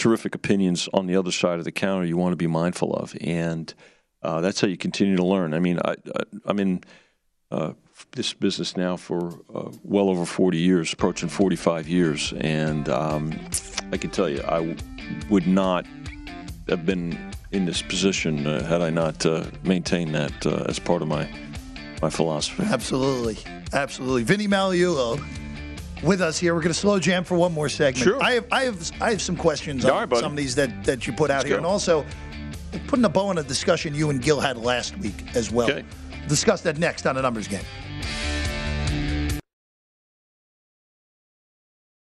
terrific 0.00 0.34
opinions 0.34 0.88
on 0.92 1.06
the 1.06 1.16
other 1.16 1.30
side 1.30 1.58
of 1.58 1.64
the 1.64 1.72
counter 1.72 2.04
you 2.04 2.16
want 2.16 2.32
to 2.32 2.36
be 2.36 2.46
mindful 2.46 2.92
of, 2.94 3.14
and 3.20 3.72
that's 4.22 4.60
how 4.60 4.68
you 4.68 4.76
continue 4.76 5.16
to 5.16 5.24
learn. 5.24 5.54
I 5.54 5.60
mean, 5.60 5.78
I, 5.84 5.92
I, 5.92 6.22
I'm 6.46 6.58
in 6.58 6.82
this 8.12 8.32
business 8.32 8.76
now 8.76 8.96
for 8.96 9.38
uh, 9.54 9.70
well 9.82 10.08
over 10.08 10.24
40 10.24 10.58
years, 10.58 10.92
approaching 10.92 11.28
45 11.28 11.88
years, 11.88 12.32
and 12.38 12.88
um, 12.88 13.32
I 13.92 13.96
can 13.96 14.10
tell 14.10 14.28
you, 14.28 14.42
I 14.46 14.58
w- 14.58 14.76
would 15.28 15.46
not 15.46 15.86
have 16.68 16.86
been 16.86 17.32
in 17.52 17.66
this 17.66 17.82
position 17.82 18.46
uh, 18.46 18.64
had 18.64 18.80
I 18.80 18.90
not 18.90 19.26
uh, 19.26 19.44
maintained 19.64 20.14
that 20.14 20.46
uh, 20.46 20.64
as 20.68 20.78
part 20.78 21.02
of 21.02 21.08
my 21.08 21.28
my 22.00 22.08
philosophy. 22.08 22.62
Absolutely, 22.64 23.36
absolutely. 23.72 24.22
Vinny 24.22 24.48
Magliulo 24.48 25.22
with 26.02 26.20
us 26.20 26.38
here. 26.38 26.54
We're 26.54 26.60
going 26.60 26.72
to 26.72 26.78
slow 26.78 26.98
jam 26.98 27.24
for 27.24 27.36
one 27.36 27.52
more 27.52 27.68
segment. 27.68 27.98
Sure. 27.98 28.22
I 28.22 28.32
have 28.32 28.46
I 28.52 28.64
have 28.64 28.90
I 29.00 29.10
have 29.10 29.22
some 29.22 29.36
questions 29.36 29.84
on 29.84 30.08
right, 30.08 30.18
some 30.18 30.32
of 30.32 30.36
these 30.36 30.54
that 30.54 30.84
that 30.84 31.06
you 31.06 31.12
put 31.12 31.30
out 31.30 31.38
Let's 31.38 31.46
here, 31.46 31.54
go. 31.56 31.58
and 31.58 31.66
also 31.66 32.04
putting 32.86 33.04
a 33.04 33.08
bow 33.08 33.26
on 33.26 33.38
a 33.38 33.42
discussion 33.42 33.94
you 33.94 34.10
and 34.10 34.22
Gill 34.22 34.40
had 34.40 34.56
last 34.56 34.96
week 34.98 35.24
as 35.34 35.50
well. 35.50 35.70
Okay. 35.70 35.84
Discuss 36.28 36.60
that 36.62 36.78
next 36.78 37.06
on 37.06 37.16
the 37.16 37.22
numbers 37.22 37.48
game. 37.48 37.64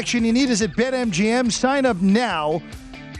Action 0.00 0.24
you 0.24 0.32
need 0.32 0.48
is 0.48 0.62
at 0.62 0.70
BetMGM. 0.70 1.52
Sign 1.52 1.84
up 1.84 2.00
now 2.00 2.62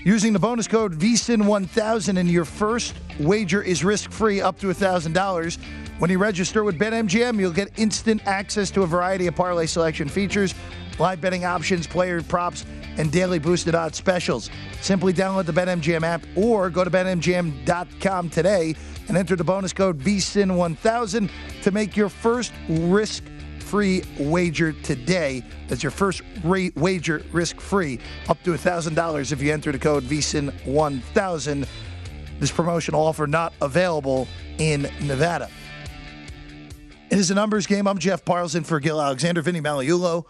using 0.02 0.32
the 0.32 0.38
bonus 0.38 0.66
code 0.66 0.98
VSIN1000 0.98 2.18
and 2.18 2.30
your 2.30 2.46
first 2.46 2.94
wager 3.18 3.60
is 3.60 3.84
risk-free 3.84 4.40
up 4.40 4.58
to 4.60 4.68
$1,000. 4.68 5.58
When 5.98 6.10
you 6.10 6.16
register 6.16 6.64
with 6.64 6.78
BetMGM, 6.78 7.38
you'll 7.38 7.52
get 7.52 7.78
instant 7.78 8.26
access 8.26 8.70
to 8.70 8.82
a 8.82 8.86
variety 8.86 9.26
of 9.26 9.34
parlay 9.34 9.66
selection 9.66 10.08
features, 10.08 10.54
live 10.98 11.20
betting 11.20 11.44
options, 11.44 11.86
player 11.86 12.22
props, 12.22 12.64
and 12.96 13.12
daily 13.12 13.38
boosted 13.38 13.74
odds 13.74 13.98
specials. 13.98 14.48
Simply 14.80 15.12
download 15.12 15.44
the 15.44 15.52
BetMGM 15.52 16.02
app 16.02 16.24
or 16.34 16.70
go 16.70 16.82
to 16.82 16.90
betmgm.com 16.90 18.30
today 18.30 18.74
and 19.08 19.18
enter 19.18 19.36
the 19.36 19.44
bonus 19.44 19.74
code 19.74 19.98
VSIN1000 19.98 21.30
to 21.60 21.70
make 21.72 21.94
your 21.94 22.08
first 22.08 22.54
risk 22.70 23.22
free 23.70 24.02
wager 24.18 24.72
today. 24.72 25.44
That's 25.68 25.80
your 25.80 25.92
first 25.92 26.22
rate 26.42 26.74
wager 26.74 27.22
risk 27.30 27.60
free, 27.60 28.00
up 28.28 28.42
to 28.42 28.50
$1,000 28.50 29.30
if 29.30 29.40
you 29.40 29.52
enter 29.52 29.70
the 29.70 29.78
code 29.78 30.02
VSIN1000. 30.02 31.68
This 32.40 32.50
promotional 32.50 33.06
offer 33.06 33.28
not 33.28 33.52
available 33.62 34.26
in 34.58 34.90
Nevada. 35.02 35.48
It 37.10 37.18
is 37.18 37.30
a 37.30 37.34
numbers 37.34 37.68
game. 37.68 37.86
I'm 37.86 37.98
Jeff 37.98 38.24
Parlson 38.24 38.64
for 38.64 38.80
Gill 38.80 39.00
Alexander, 39.00 39.40
Vinny 39.40 39.60
Magliulo. 39.60 40.24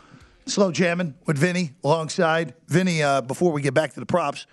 Slow 0.45 0.71
jamming 0.71 1.15
with 1.25 1.39
Vinny 1.39 1.73
alongside. 1.83 2.53
Vinny, 2.67 3.03
uh, 3.03 3.23
before 3.23 3.53
we 3.53 3.63
get 3.63 3.73
back 3.73 3.95
to 3.95 4.01
the 4.01 4.07
props, 4.07 4.47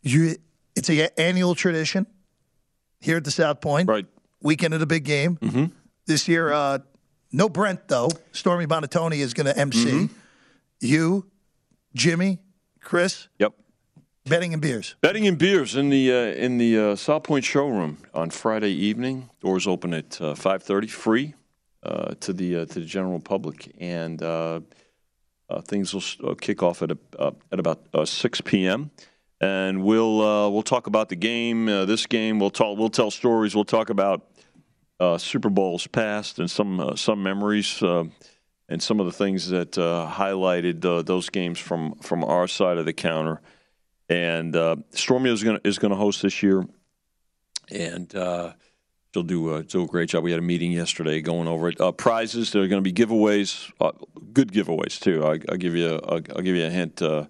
you, 0.00 0.36
it's 0.74 0.88
a 0.88 1.20
annual 1.20 1.54
tradition 1.54 2.06
here 2.98 3.18
at 3.18 3.24
the 3.24 3.30
South 3.30 3.60
Point. 3.60 3.90
Right. 3.90 4.06
Weekend 4.40 4.72
of 4.72 4.80
the 4.80 4.86
big 4.86 5.04
game. 5.04 5.36
Mm-hmm. 5.36 5.66
This 6.06 6.28
year, 6.28 6.50
uh, 6.50 6.78
no 7.32 7.48
Brent, 7.48 7.88
though. 7.88 8.08
Stormy 8.32 8.66
Buonantony 8.66 9.18
is 9.18 9.34
going 9.34 9.46
to 9.46 9.56
MC. 9.58 9.84
Mm-hmm. 9.84 10.14
You, 10.80 11.26
Jimmy, 11.94 12.38
Chris, 12.80 13.28
Yep. 13.38 13.54
betting 14.26 14.52
and 14.52 14.62
beers. 14.62 14.94
Betting 15.00 15.26
and 15.26 15.36
beers 15.38 15.74
in 15.76 15.90
the 15.90 16.12
uh, 16.12 16.16
in 16.44 16.58
the 16.58 16.78
uh, 16.78 16.96
South 16.96 17.24
Point 17.24 17.44
showroom 17.44 17.98
on 18.14 18.30
Friday 18.30 18.70
evening. 18.72 19.30
Doors 19.40 19.66
open 19.66 19.92
at 19.94 20.20
uh, 20.20 20.34
five 20.34 20.62
thirty, 20.62 20.86
free 20.86 21.34
uh, 21.82 22.14
to 22.20 22.32
the 22.32 22.56
uh, 22.60 22.66
to 22.66 22.80
the 22.80 22.86
general 22.86 23.18
public, 23.20 23.74
and 23.78 24.22
uh, 24.22 24.60
uh, 25.50 25.60
things 25.62 25.92
will 25.92 26.30
uh, 26.30 26.34
kick 26.34 26.62
off 26.62 26.82
at 26.82 26.92
a, 26.92 26.98
uh, 27.18 27.32
at 27.50 27.58
about 27.58 27.80
uh, 27.92 28.04
six 28.04 28.40
p.m. 28.40 28.90
And 29.40 29.82
we'll 29.84 30.20
uh, 30.20 30.48
we'll 30.48 30.62
talk 30.62 30.86
about 30.86 31.08
the 31.08 31.16
game. 31.16 31.68
Uh, 31.68 31.84
this 31.84 32.06
game, 32.06 32.38
we'll 32.38 32.50
talk. 32.50 32.78
We'll 32.78 32.90
tell 32.90 33.10
stories. 33.10 33.54
We'll 33.54 33.64
talk 33.64 33.90
about 33.90 34.26
uh, 35.00 35.18
Super 35.18 35.50
Bowls 35.50 35.86
past 35.86 36.38
and 36.38 36.50
some 36.50 36.80
uh, 36.80 36.96
some 36.96 37.22
memories. 37.22 37.82
Uh, 37.82 38.04
and 38.70 38.82
some 38.82 39.00
of 39.00 39.06
the 39.06 39.12
things 39.12 39.48
that 39.48 39.78
uh, 39.78 40.06
highlighted 40.12 40.84
uh, 40.84 41.00
those 41.00 41.30
games 41.30 41.58
from, 41.58 41.94
from 42.02 42.22
our 42.22 42.46
side 42.46 42.76
of 42.76 42.84
the 42.84 42.92
counter, 42.92 43.40
and 44.10 44.54
Stormy 44.90 45.32
is 45.32 45.42
going 45.42 45.58
is 45.64 45.78
going 45.78 45.90
to 45.90 45.96
host 45.96 46.20
this 46.20 46.42
year, 46.42 46.66
and 47.70 48.12
she'll 48.12 49.22
do 49.22 49.54
a, 49.54 49.62
do 49.62 49.84
a 49.84 49.86
great 49.86 50.10
job. 50.10 50.22
We 50.22 50.32
had 50.32 50.40
a 50.40 50.42
meeting 50.42 50.70
yesterday 50.70 51.22
going 51.22 51.48
over 51.48 51.70
it. 51.70 51.78
Prizes 51.96 52.52
there 52.52 52.62
are 52.62 52.68
going 52.68 52.84
to 52.84 52.92
be 52.92 52.92
giveaways, 52.92 53.72
good 54.34 54.52
giveaways 54.52 55.00
too. 55.00 55.24
I, 55.24 55.38
I'll 55.50 55.56
give 55.56 55.74
you 55.74 55.94
a, 55.94 55.98
I'll, 56.06 56.20
give 56.20 56.54
you 56.54 56.66
a 56.66 56.70
hint. 56.70 57.00
Uh, 57.00 57.24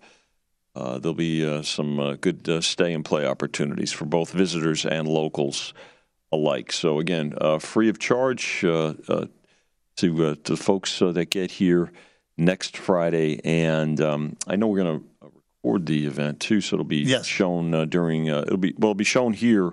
there'll 0.74 1.14
be 1.14 1.48
uh, 1.48 1.62
some 1.62 2.00
uh, 2.00 2.14
good 2.14 2.64
stay 2.64 2.94
and 2.94 3.04
play 3.04 3.26
opportunities 3.26 3.92
for 3.92 4.06
both 4.06 4.32
visitors 4.32 4.84
and 4.84 5.06
locals 5.06 5.72
alike. 6.32 6.72
So 6.72 6.98
again, 6.98 7.34
uh, 7.40 7.58
free 7.58 7.88
of 7.88 7.98
charge 7.98 8.64
uh, 8.64 8.94
uh, 9.08 9.26
to 9.96 10.26
uh, 10.26 10.34
to 10.44 10.56
folks 10.56 11.00
uh, 11.02 11.12
that 11.12 11.30
get 11.30 11.50
here 11.52 11.90
next 12.36 12.76
Friday, 12.76 13.40
and 13.44 14.00
um, 14.00 14.36
I 14.46 14.56
know 14.56 14.68
we're 14.68 14.82
going 14.84 15.00
to 15.00 15.06
record 15.62 15.86
the 15.86 16.06
event 16.06 16.40
too, 16.40 16.60
so 16.60 16.76
it'll 16.76 16.84
be 16.84 16.98
Yes. 16.98 17.26
shown 17.26 17.74
uh, 17.74 17.84
during. 17.84 18.30
Uh, 18.30 18.42
it'll 18.46 18.56
be 18.58 18.74
well, 18.78 18.90
it'll 18.90 18.94
be 18.94 19.04
shown 19.04 19.32
here 19.32 19.72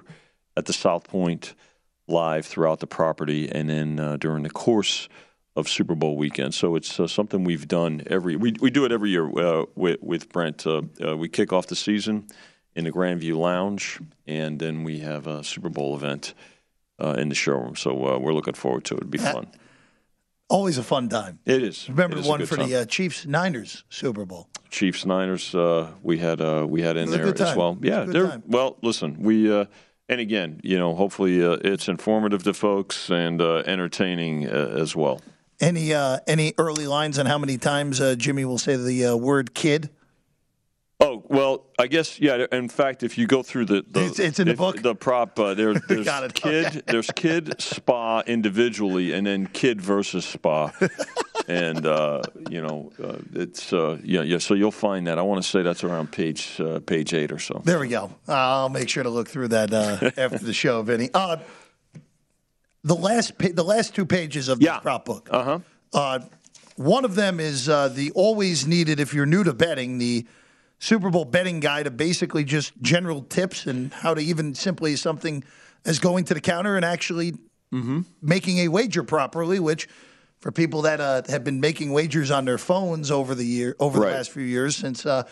at 0.57 0.65
the 0.65 0.73
South 0.73 1.07
Point 1.07 1.53
live 2.07 2.45
throughout 2.45 2.79
the 2.79 2.87
property, 2.87 3.49
and 3.51 3.69
then 3.69 3.99
uh, 3.99 4.17
during 4.17 4.43
the 4.43 4.49
course 4.49 5.09
of 5.55 5.69
Super 5.69 5.95
Bowl 5.95 6.17
weekend. 6.17 6.53
So 6.53 6.75
it's 6.75 6.99
uh, 6.99 7.07
something 7.07 7.43
we've 7.43 7.67
done 7.67 8.01
every. 8.07 8.35
We 8.35 8.55
we 8.59 8.71
do 8.71 8.83
it 8.85 8.91
every 8.91 9.09
year 9.11 9.27
uh, 9.39 9.65
with 9.75 10.01
with 10.01 10.29
Brent. 10.29 10.65
Uh, 10.65 10.81
uh, 11.05 11.15
we 11.17 11.29
kick 11.29 11.53
off 11.53 11.67
the 11.67 11.75
season 11.75 12.27
in 12.75 12.83
the 12.83 12.91
Grandview 12.91 13.37
Lounge, 13.37 13.99
and 14.27 14.59
then 14.59 14.83
we 14.83 14.99
have 14.99 15.27
a 15.27 15.43
Super 15.43 15.69
Bowl 15.69 15.95
event 15.95 16.33
uh, 16.99 17.15
in 17.17 17.29
the 17.29 17.35
showroom. 17.35 17.75
So 17.75 17.91
uh, 18.07 18.17
we're 18.19 18.33
looking 18.33 18.53
forward 18.53 18.83
to 18.85 18.95
it. 18.95 18.97
It'll 18.97 19.09
be 19.09 19.17
fun. 19.17 19.47
Always 20.47 20.77
a 20.77 20.83
fun 20.83 21.09
time. 21.09 21.39
It 21.45 21.63
is. 21.63 21.89
Remember 21.89 22.17
It 22.17 22.23
the 22.23 22.29
one 22.29 22.45
for 22.45 22.57
time. 22.57 22.69
the 22.69 22.75
uh, 22.81 22.85
Chiefs 22.85 23.25
Niners 23.25 23.83
Super 23.89 24.25
Bowl. 24.25 24.47
Chiefs 24.69 25.05
Niners 25.05 25.55
uh, 25.55 25.91
we 26.03 26.19
had 26.19 26.39
uh, 26.39 26.65
we 26.69 26.81
had 26.83 26.97
in 26.97 27.03
It 27.03 27.05
was 27.07 27.15
a 27.15 27.33
there 27.33 27.47
as 27.47 27.55
well. 27.55 27.77
Yeah, 27.81 28.03
they're 28.03 28.41
well. 28.45 28.77
Listen, 28.83 29.17
we 29.19 29.51
uh, 29.51 29.65
and 30.07 30.21
again, 30.21 30.61
you 30.63 30.77
know, 30.77 30.93
hopefully 30.93 31.43
uh, 31.43 31.57
it's 31.63 31.87
informative 31.87 32.43
to 32.43 32.53
folks 32.53 33.09
and 33.09 33.41
uh, 33.41 33.63
entertaining 33.65 34.47
uh, 34.47 34.75
as 34.77 34.95
well. 34.95 35.19
Any 35.59 35.93
uh, 35.93 36.19
any 36.27 36.53
early 36.59 36.85
lines 36.85 37.17
on 37.17 37.25
how 37.25 37.39
many 37.39 37.57
times 37.57 37.99
uh, 37.99 38.15
Jimmy 38.15 38.45
will 38.45 38.57
say 38.59 38.75
the 38.75 39.05
uh, 39.05 39.15
word 39.15 39.55
kid? 39.55 39.89
Well, 41.27 41.65
I 41.79 41.87
guess 41.87 42.19
yeah. 42.19 42.45
In 42.51 42.69
fact, 42.69 43.01
if 43.03 43.17
you 43.17 43.25
go 43.27 43.41
through 43.43 43.65
the, 43.65 43.83
the 43.89 44.01
It's- 44.01 44.19
it's 44.19 44.39
in 44.39 44.45
the 44.47 44.53
if- 44.53 44.57
book? 44.57 44.81
the 44.81 44.95
prop, 44.95 45.39
uh, 45.39 45.53
there, 45.53 45.73
there's 45.87 46.07
kid, 46.33 46.65
Okay. 46.67 46.81
there's 46.87 47.09
kid 47.15 47.59
spa 47.61 48.21
individually, 48.27 49.13
and 49.13 49.25
then 49.25 49.47
kid 49.47 49.81
versus 49.81 50.23
spa, 50.25 50.71
and 51.47 51.85
uh, 51.85 52.21
you 52.49 52.61
know 52.61 52.91
uh, 53.03 53.17
it's 53.33 53.73
uh, 53.73 53.97
yeah 54.03 54.21
yeah. 54.21 54.37
So 54.37 54.53
you'll 54.53 54.71
find 54.71 55.07
that. 55.07 55.17
I 55.17 55.21
want 55.23 55.41
to 55.43 55.49
say 55.49 55.61
that's 55.63 55.83
around 55.83 56.11
page 56.11 56.59
uh, 56.59 56.79
page 56.81 57.13
eight 57.13 57.31
or 57.31 57.39
so. 57.39 57.61
There 57.65 57.79
we 57.79 57.87
go. 57.87 58.11
I'll 58.27 58.69
make 58.69 58.89
sure 58.89 59.03
to 59.03 59.09
look 59.09 59.27
through 59.27 59.49
that 59.49 59.73
uh, 59.73 60.11
after 60.17 60.39
the 60.45 60.53
show, 60.53 60.81
Vinny. 60.83 61.09
Uh, 61.13 61.37
the 62.83 62.95
last 62.95 63.37
pa- 63.37 63.49
the 63.53 63.63
last 63.63 63.95
two 63.95 64.05
pages 64.05 64.47
of 64.47 64.59
the 64.59 64.79
prop 64.81 65.05
book. 65.05 65.27
Uh-huh. 65.31 65.59
Uh 65.93 66.19
One 66.75 67.05
of 67.05 67.15
them 67.15 67.39
is 67.39 67.67
uh, 67.69 67.87
the 67.89 68.11
always 68.11 68.67
needed 68.67 68.99
if 68.99 69.13
you're 69.13 69.25
new 69.25 69.43
to 69.43 69.53
betting 69.53 69.97
the 69.97 70.25
Super 70.79 71.09
Bowl 71.09 71.25
betting 71.25 71.59
guide 71.59 71.87
of 71.87 71.97
basically 71.97 72.43
just 72.43 72.73
general 72.81 73.21
tips 73.23 73.65
and 73.65 73.91
how 73.93 74.13
to 74.13 74.21
even 74.21 74.53
simply 74.55 74.95
something 74.95 75.43
as 75.85 75.99
going 75.99 76.25
to 76.25 76.33
the 76.33 76.41
counter 76.41 76.75
and 76.75 76.85
actually 76.85 77.33
Mm-hmm. 77.73 78.01
making 78.21 78.59
a 78.59 78.67
wager 78.69 79.03
properly, 79.03 79.59
which 79.59 79.89
for 80.39 80.51
people 80.51 80.83
that 80.83 81.01
uh, 81.01 81.23
have 81.27 81.43
been 81.43 81.59
making 81.59 81.91
wagers 81.91 82.29
on 82.31 82.45
their 82.45 82.59
phones 82.59 83.09
over 83.11 83.35
the 83.35 83.43
year 83.43 83.75
over 83.79 83.99
the 83.99 84.05
Right. 84.05 84.13
last 84.13 84.31
few 84.31 84.43
years 84.43 84.77
since 84.77 85.05
uh, 85.05 85.23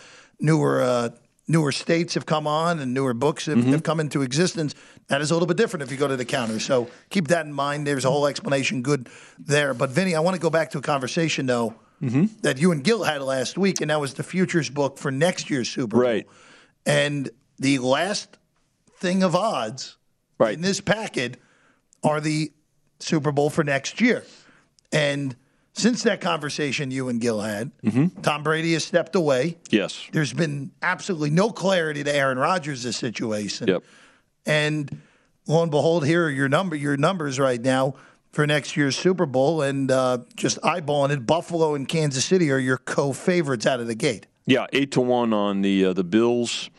newer 0.42 0.82
uh, 0.82 1.10
newer 1.48 1.72
states 1.72 2.16
have 2.16 2.26
come 2.26 2.46
on 2.48 2.80
and 2.80 2.94
newer 2.94 3.14
books 3.14 3.46
have, 3.46 3.60
Mm-hmm. 3.60 3.72
have 3.72 3.84
come 3.84 4.00
into 4.02 4.24
existence, 4.24 4.74
that 5.08 5.22
is 5.22 5.30
a 5.32 5.36
little 5.36 5.48
bit 5.48 5.56
different 5.58 5.84
if 5.84 5.92
you 5.92 5.96
go 5.98 6.08
to 6.08 6.18
the 6.18 6.26
counter. 6.26 6.60
So 6.60 6.90
keep 7.10 7.28
that 7.30 7.46
in 7.46 7.54
mind. 7.54 7.86
There's 7.88 8.04
a 8.04 8.10
whole 8.10 8.26
explanation 8.28 8.82
good 8.82 9.08
there. 9.40 9.74
But 9.74 9.92
Vinny, 9.92 10.16
I 10.16 10.20
want 10.20 10.36
to 10.36 10.42
go 10.42 10.50
back 10.50 10.72
to 10.72 10.80
a 10.80 10.82
conversation 10.82 11.46
though 11.46 11.76
Mm-hmm. 12.04 12.26
that 12.42 12.60
you 12.60 12.72
and 12.74 12.84
Gill 12.84 13.04
had 13.04 13.22
last 13.22 13.58
week, 13.58 13.80
and 13.80 13.90
that 13.90 14.02
was 14.02 14.14
the 14.16 14.24
futures 14.24 14.70
book 14.70 14.98
for 14.98 15.10
next 15.10 15.50
year's 15.50 15.70
Super 15.70 15.96
Bowl. 15.96 16.02
Right. 16.02 16.28
And 16.86 17.30
the 17.60 17.80
last 17.80 18.38
thing 18.98 19.24
of 19.24 19.36
odds 19.36 19.98
right. 20.38 20.54
in 20.54 20.62
this 20.62 20.82
packet 20.82 21.38
are 22.04 22.20
the 22.20 22.52
Super 23.00 23.32
Bowl 23.32 23.50
for 23.50 23.64
next 23.64 24.02
year. 24.02 24.24
And 24.92 25.36
since 25.74 26.04
that 26.04 26.22
conversation 26.22 26.92
you 26.92 27.10
and 27.10 27.20
Gill 27.22 27.40
had, 27.40 27.72
Mm-hmm. 27.84 28.22
Tom 28.22 28.44
Brady 28.44 28.74
has 28.74 28.84
stepped 28.84 29.16
away. 29.16 29.58
Yes. 29.70 30.06
There's 30.12 30.34
been 30.34 30.72
absolutely 30.82 31.30
no 31.30 31.50
clarity 31.52 32.04
to 32.04 32.14
Aaron 32.16 32.38
Rodgers' 32.38 32.96
situation. 32.96 33.68
Yep. 33.68 33.84
And 34.46 35.02
lo 35.48 35.62
and 35.62 35.72
behold, 35.72 36.06
here 36.06 36.26
are 36.26 36.30
your 36.30 36.50
number 36.50 36.76
your 36.76 36.98
numbers 36.98 37.40
right 37.40 37.62
now 37.62 37.96
for 38.34 38.46
next 38.46 38.76
year's 38.76 38.98
Super 38.98 39.26
Bowl. 39.26 39.62
And 39.62 39.90
uh, 39.90 40.18
just 40.36 40.60
eyeballing 40.62 41.12
it, 41.12 41.26
Buffalo 41.26 41.76
and 41.76 41.88
Kansas 41.88 42.26
City 42.26 42.52
are 42.52 42.58
your 42.60 42.78
co-favorites 42.78 43.66
out 43.66 43.80
of 43.80 43.88
the 43.88 43.96
gate. 43.96 44.28
Yeah, 44.46 44.66
eight 44.74 44.92
to 44.92 45.02
one 45.02 45.32
on 45.32 45.62
the 45.62 45.86
uh, 45.86 45.94
the 45.94 46.04
Bills 46.04 46.70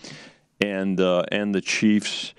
and 0.61 1.01
uh, 1.01 1.25
and 1.33 1.55
the 1.55 1.63
Chiefs. 1.63 2.35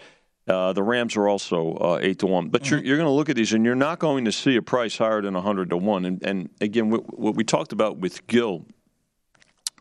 Uh, 0.48 0.74
the 0.74 0.84
Rams 0.84 1.16
are 1.16 1.28
also 1.28 1.74
uh, 1.78 2.00
eight 2.00 2.20
to 2.20 2.28
one. 2.28 2.50
But 2.50 2.70
you're, 2.70 2.80
you're 2.80 2.98
going 2.98 3.08
to 3.08 3.14
look 3.14 3.30
at 3.30 3.36
these, 3.36 3.54
and 3.54 3.66
you're 3.66 3.74
not 3.74 3.98
going 3.98 4.26
to 4.26 4.32
see 4.32 4.56
a 4.56 4.62
price 4.62 4.96
higher 4.96 5.24
than 5.24 5.34
hundred 5.34 5.72
to 5.72 5.78
one. 5.78 6.06
And, 6.06 6.22
and 6.22 6.50
again, 6.62 6.92
what, 6.92 7.18
what 7.18 7.36
we 7.36 7.44
talked 7.44 7.72
about 7.72 7.98
with 7.98 8.28
Gill, 8.28 8.66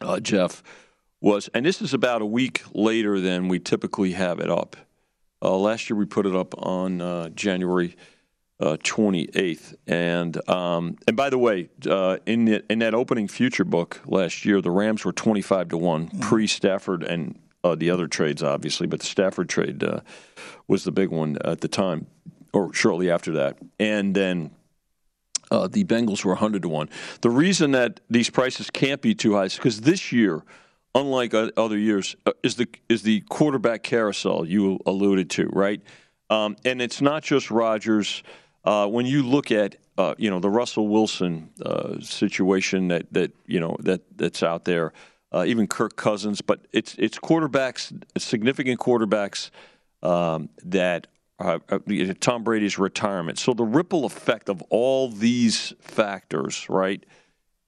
uh, 0.00 0.20
Jeff, 0.20 0.62
was, 1.20 1.48
and 1.52 1.66
this 1.66 1.82
is 1.82 1.92
about 1.92 2.22
a 2.22 2.26
week 2.26 2.62
later 2.72 3.20
than 3.20 3.48
we 3.48 3.58
typically 3.58 4.12
have 4.12 4.40
it 4.40 4.48
up. 4.48 4.76
Uh, 5.42 5.54
last 5.58 5.90
year 5.90 5.98
we 5.98 6.06
put 6.06 6.24
it 6.24 6.34
up 6.34 6.54
on 6.56 7.02
uh, 7.02 7.28
January 7.28 7.94
uh, 8.60 8.76
28th, 8.82 9.74
and 9.86 10.48
um, 10.48 10.96
and 11.08 11.16
by 11.16 11.28
the 11.28 11.38
way, 11.38 11.68
uh, 11.88 12.18
in 12.26 12.44
the, 12.44 12.64
in 12.70 12.78
that 12.80 12.94
opening 12.94 13.26
future 13.26 13.64
book 13.64 14.00
last 14.06 14.44
year, 14.44 14.60
the 14.60 14.70
Rams 14.70 15.04
were 15.04 15.12
25 15.12 15.70
to 15.70 15.76
one 15.76 16.08
pre 16.20 16.46
Stafford 16.46 17.02
and 17.02 17.38
uh, 17.64 17.74
the 17.74 17.90
other 17.90 18.06
trades, 18.06 18.42
obviously, 18.42 18.86
but 18.86 19.00
the 19.00 19.06
Stafford 19.06 19.48
trade 19.48 19.82
uh, 19.82 20.00
was 20.68 20.84
the 20.84 20.92
big 20.92 21.08
one 21.08 21.36
at 21.44 21.62
the 21.62 21.68
time, 21.68 22.06
or 22.52 22.72
shortly 22.72 23.10
after 23.10 23.32
that, 23.32 23.58
and 23.78 24.14
then. 24.14 24.50
Uh, 25.50 25.68
the 25.68 25.84
Bengals 25.84 26.24
were 26.24 26.32
100 26.32 26.62
to 26.62 26.68
1. 26.68 26.88
The 27.20 27.28
reason 27.28 27.72
that 27.72 28.00
these 28.08 28.30
prices 28.30 28.70
can't 28.70 29.00
be 29.02 29.14
too 29.14 29.34
high 29.34 29.44
is 29.44 29.54
because 29.54 29.82
this 29.82 30.10
year, 30.10 30.42
unlike 30.94 31.34
other 31.34 31.76
years, 31.76 32.16
uh, 32.24 32.32
is 32.42 32.56
the 32.56 32.66
is 32.88 33.02
the 33.02 33.20
quarterback 33.28 33.82
carousel 33.82 34.46
you 34.46 34.80
alluded 34.86 35.28
to, 35.30 35.46
right? 35.52 35.82
Um, 36.30 36.56
and 36.64 36.80
it's 36.80 37.02
not 37.02 37.22
just 37.22 37.50
Rodgers. 37.50 38.22
Uh, 38.64 38.86
when 38.86 39.06
you 39.06 39.22
look 39.22 39.50
at 39.50 39.76
uh, 39.98 40.14
you 40.18 40.30
know 40.30 40.40
the 40.40 40.50
Russell 40.50 40.88
Wilson 40.88 41.50
uh, 41.64 42.00
situation 42.00 42.88
that 42.88 43.12
that 43.12 43.32
you 43.46 43.60
know 43.60 43.76
that 43.80 44.02
that's 44.16 44.42
out 44.42 44.64
there, 44.64 44.92
uh, 45.32 45.44
even 45.46 45.66
Kirk 45.66 45.96
Cousins, 45.96 46.40
but 46.40 46.66
it's 46.72 46.94
it's 46.98 47.18
quarterbacks, 47.18 47.92
significant 48.18 48.80
quarterbacks 48.80 49.50
um, 50.02 50.48
that 50.64 51.06
uh, 51.38 51.58
Tom 52.20 52.44
Brady's 52.44 52.78
retirement. 52.78 53.38
So 53.38 53.52
the 53.54 53.64
ripple 53.64 54.04
effect 54.04 54.48
of 54.48 54.62
all 54.70 55.08
these 55.08 55.74
factors, 55.80 56.66
right, 56.68 57.04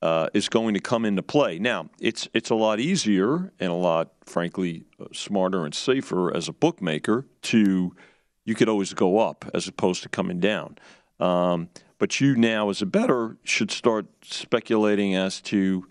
uh, 0.02 0.28
is 0.34 0.48
going 0.48 0.74
to 0.74 0.80
come 0.80 1.04
into 1.04 1.22
play. 1.22 1.58
Now, 1.58 1.90
it's 2.00 2.28
it's 2.32 2.50
a 2.50 2.54
lot 2.54 2.80
easier 2.80 3.52
and 3.58 3.70
a 3.70 3.76
lot, 3.76 4.12
frankly, 4.24 4.84
uh, 5.00 5.06
smarter 5.12 5.64
and 5.64 5.74
safer 5.74 6.34
as 6.34 6.48
a 6.48 6.52
bookmaker 6.52 7.26
to 7.42 7.94
you 8.46 8.54
could 8.54 8.68
always 8.70 8.94
go 8.94 9.18
up 9.18 9.44
as 9.52 9.68
opposed 9.68 10.02
to 10.04 10.08
coming 10.08 10.40
down. 10.40 10.78
Um, 11.20 11.68
but 11.98 12.20
you 12.20 12.36
now, 12.36 12.70
as 12.70 12.80
a 12.80 12.86
bettor, 12.86 13.36
should 13.42 13.70
start 13.70 14.06
speculating 14.22 15.14
as 15.14 15.40
to 15.42 15.86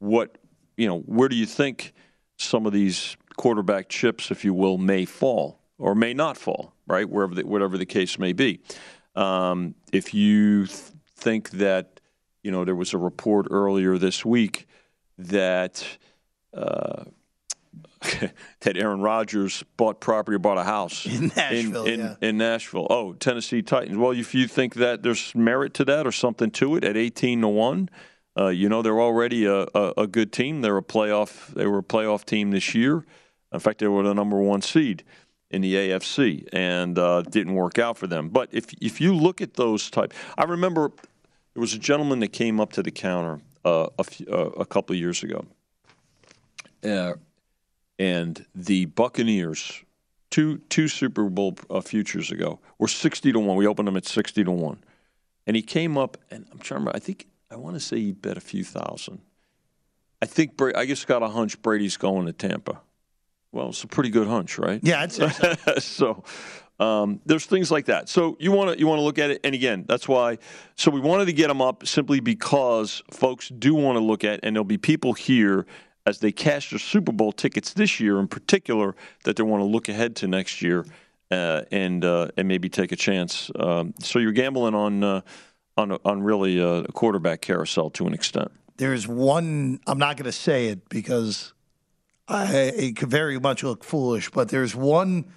what 0.00 0.38
you 0.76 0.88
know. 0.88 1.00
Where 1.00 1.28
do 1.28 1.36
you 1.36 1.46
think 1.46 1.92
some 2.36 2.66
of 2.66 2.72
these 2.72 3.16
quarterback 3.36 3.88
chips, 3.88 4.30
if 4.30 4.44
you 4.44 4.54
will, 4.54 4.78
may 4.78 5.04
fall 5.04 5.60
or 5.78 5.94
may 5.94 6.14
not 6.14 6.36
fall? 6.36 6.72
Right, 6.86 7.08
wherever 7.08 7.34
the, 7.34 7.46
whatever 7.46 7.76
the 7.76 7.86
case 7.86 8.18
may 8.18 8.32
be. 8.32 8.60
Um, 9.14 9.74
if 9.92 10.14
you 10.14 10.66
th- 10.66 10.80
think 11.16 11.50
that 11.50 12.00
you 12.42 12.50
know 12.50 12.64
there 12.64 12.76
was 12.76 12.94
a 12.94 12.98
report 12.98 13.46
earlier 13.50 13.98
this 13.98 14.24
week 14.24 14.66
that. 15.18 15.86
Uh, 16.54 17.04
that 18.60 18.76
Aaron 18.76 19.00
Rodgers 19.00 19.64
bought 19.76 20.00
property 20.00 20.36
or 20.36 20.38
bought 20.38 20.58
a 20.58 20.64
house 20.64 21.06
In 21.06 21.32
Nashville, 21.36 21.84
in, 21.84 22.00
yeah. 22.00 22.14
in 22.20 22.38
Nashville. 22.38 22.86
Oh, 22.90 23.12
Tennessee 23.14 23.62
Titans. 23.62 23.96
Well, 23.96 24.12
if 24.12 24.34
you 24.34 24.46
think 24.46 24.74
that 24.74 25.02
there's 25.02 25.34
merit 25.34 25.74
to 25.74 25.84
that 25.86 26.06
or 26.06 26.12
something 26.12 26.50
to 26.52 26.76
it 26.76 26.84
at 26.84 26.96
18 26.96 27.40
to 27.40 27.48
one, 27.48 27.88
uh, 28.38 28.48
you 28.48 28.68
know 28.68 28.82
they're 28.82 29.00
already 29.00 29.46
a, 29.46 29.66
a, 29.74 29.94
a 29.98 30.06
good 30.06 30.32
team. 30.32 30.60
They're 30.60 30.76
a 30.76 30.82
playoff. 30.82 31.52
They 31.54 31.66
were 31.66 31.78
a 31.78 31.82
playoff 31.82 32.24
team 32.24 32.50
this 32.50 32.74
year. 32.74 33.04
In 33.52 33.60
fact, 33.60 33.80
they 33.80 33.88
were 33.88 34.02
the 34.02 34.14
number 34.14 34.38
one 34.38 34.62
seed 34.62 35.02
in 35.50 35.62
the 35.62 35.74
AFC, 35.74 36.46
and 36.52 36.98
uh, 36.98 37.22
didn't 37.22 37.54
work 37.54 37.78
out 37.78 37.96
for 37.96 38.06
them. 38.06 38.28
But 38.28 38.50
if 38.52 38.66
if 38.80 39.00
you 39.00 39.14
look 39.14 39.40
at 39.40 39.54
those 39.54 39.90
type, 39.90 40.12
I 40.36 40.44
remember 40.44 40.92
there 41.54 41.60
was 41.60 41.74
a 41.74 41.78
gentleman 41.78 42.20
that 42.20 42.28
came 42.28 42.60
up 42.60 42.72
to 42.74 42.82
the 42.82 42.90
counter 42.90 43.40
uh, 43.64 43.88
a, 43.98 44.04
few, 44.04 44.26
uh, 44.26 44.50
a 44.58 44.66
couple 44.66 44.94
of 44.94 45.00
years 45.00 45.22
ago. 45.22 45.44
Uh, 46.84 47.14
and 47.98 48.44
the 48.54 48.86
Buccaneers, 48.86 49.84
two 50.30 50.58
two 50.68 50.88
Super 50.88 51.28
Bowl 51.28 51.56
uh, 51.70 51.80
futures 51.80 52.30
ago, 52.30 52.60
were 52.78 52.88
sixty 52.88 53.32
to 53.32 53.38
one. 53.38 53.56
We 53.56 53.66
opened 53.66 53.88
them 53.88 53.96
at 53.96 54.06
sixty 54.06 54.44
to 54.44 54.50
one, 54.50 54.82
and 55.46 55.56
he 55.56 55.62
came 55.62 55.98
up, 55.98 56.16
and 56.30 56.46
I'm 56.50 56.58
trying 56.58 56.80
to 56.80 56.84
remember. 56.86 56.92
I 56.94 57.00
think 57.00 57.26
I 57.50 57.56
want 57.56 57.76
to 57.76 57.80
say 57.80 57.98
he 57.98 58.12
bet 58.12 58.36
a 58.36 58.40
few 58.40 58.64
thousand. 58.64 59.20
I 60.20 60.26
think 60.26 60.56
Bra- 60.56 60.72
I 60.74 60.86
just 60.86 61.06
got 61.06 61.22
a 61.22 61.28
hunch 61.28 61.60
Brady's 61.62 61.96
going 61.96 62.26
to 62.26 62.32
Tampa. 62.32 62.80
Well, 63.52 63.70
it's 63.70 63.82
a 63.82 63.86
pretty 63.86 64.10
good 64.10 64.26
hunch, 64.26 64.58
right? 64.58 64.80
Yeah, 64.82 65.00
I'd 65.00 65.12
say 65.12 65.28
so. 65.30 65.54
so 65.78 66.24
um, 66.80 67.20
there's 67.26 67.46
things 67.46 67.70
like 67.70 67.86
that. 67.86 68.08
So 68.08 68.36
you 68.38 68.52
want 68.52 68.72
to 68.72 68.78
you 68.78 68.86
want 68.86 68.98
to 68.98 69.02
look 69.02 69.18
at 69.18 69.30
it, 69.30 69.40
and 69.42 69.54
again, 69.54 69.84
that's 69.88 70.06
why. 70.06 70.38
So 70.76 70.90
we 70.90 71.00
wanted 71.00 71.26
to 71.26 71.32
get 71.32 71.48
them 71.48 71.62
up 71.62 71.86
simply 71.86 72.20
because 72.20 73.02
folks 73.10 73.48
do 73.48 73.74
want 73.74 73.96
to 73.96 74.04
look 74.04 74.24
at, 74.24 74.40
and 74.42 74.54
there'll 74.54 74.64
be 74.64 74.78
people 74.78 75.12
here 75.12 75.66
as 76.08 76.20
they 76.20 76.32
cash 76.32 76.70
their 76.70 76.78
Super 76.78 77.12
Bowl 77.12 77.32
tickets 77.32 77.74
this 77.74 78.00
year, 78.00 78.18
in 78.18 78.28
particular, 78.28 78.96
that 79.24 79.36
they 79.36 79.42
want 79.42 79.60
to 79.60 79.66
look 79.66 79.90
ahead 79.90 80.16
to 80.16 80.26
next 80.26 80.62
year 80.62 80.86
uh, 81.30 81.62
and 81.70 82.02
uh, 82.02 82.28
and 82.38 82.48
maybe 82.48 82.70
take 82.70 82.92
a 82.92 82.96
chance. 82.96 83.50
Um, 83.58 83.92
so 84.00 84.18
you're 84.18 84.32
gambling 84.32 84.74
on 84.74 85.04
uh, 85.04 85.20
on 85.76 85.92
on 86.04 86.22
really 86.22 86.58
a 86.58 86.84
quarterback 86.84 87.42
carousel 87.42 87.90
to 87.90 88.06
an 88.06 88.14
extent. 88.14 88.50
There's 88.78 89.06
one, 89.06 89.80
I'm 89.86 89.98
not 89.98 90.16
going 90.16 90.26
to 90.26 90.32
say 90.32 90.68
it 90.68 90.88
because 90.88 91.52
I, 92.28 92.54
it 92.54 92.96
could 92.96 93.10
very 93.10 93.38
much 93.38 93.64
look 93.64 93.82
foolish, 93.82 94.30
but 94.30 94.48
there's 94.50 94.74
one 94.74 95.32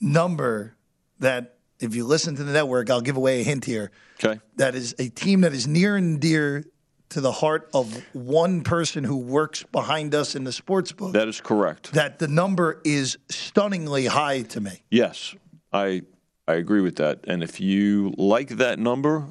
number 0.00 0.76
that 1.18 1.56
if 1.80 1.96
you 1.96 2.04
listen 2.06 2.36
to 2.36 2.44
the 2.44 2.52
network, 2.52 2.88
I'll 2.88 3.00
give 3.00 3.16
away 3.16 3.40
a 3.40 3.42
hint 3.42 3.64
here. 3.64 3.90
Okay. 4.24 4.40
That 4.56 4.76
is 4.76 4.94
a 5.00 5.08
team 5.08 5.40
that 5.40 5.52
is 5.52 5.66
near 5.66 5.96
and 5.96 6.20
dear 6.20 6.64
to 7.10 7.20
the 7.20 7.32
heart 7.32 7.68
of 7.72 8.02
one 8.12 8.62
person 8.62 9.04
who 9.04 9.16
works 9.16 9.62
behind 9.62 10.14
us 10.14 10.34
in 10.34 10.44
the 10.44 10.52
sports 10.52 10.92
book. 10.92 11.12
That 11.12 11.28
is 11.28 11.40
correct. 11.40 11.92
That 11.92 12.18
the 12.18 12.28
number 12.28 12.80
is 12.84 13.18
stunningly 13.28 14.06
high 14.06 14.42
to 14.42 14.60
me. 14.60 14.82
Yes, 14.90 15.34
I 15.72 16.02
I 16.46 16.54
agree 16.54 16.80
with 16.80 16.96
that. 16.96 17.20
And 17.26 17.42
if 17.42 17.60
you 17.60 18.14
like 18.16 18.48
that 18.56 18.78
number, 18.78 19.26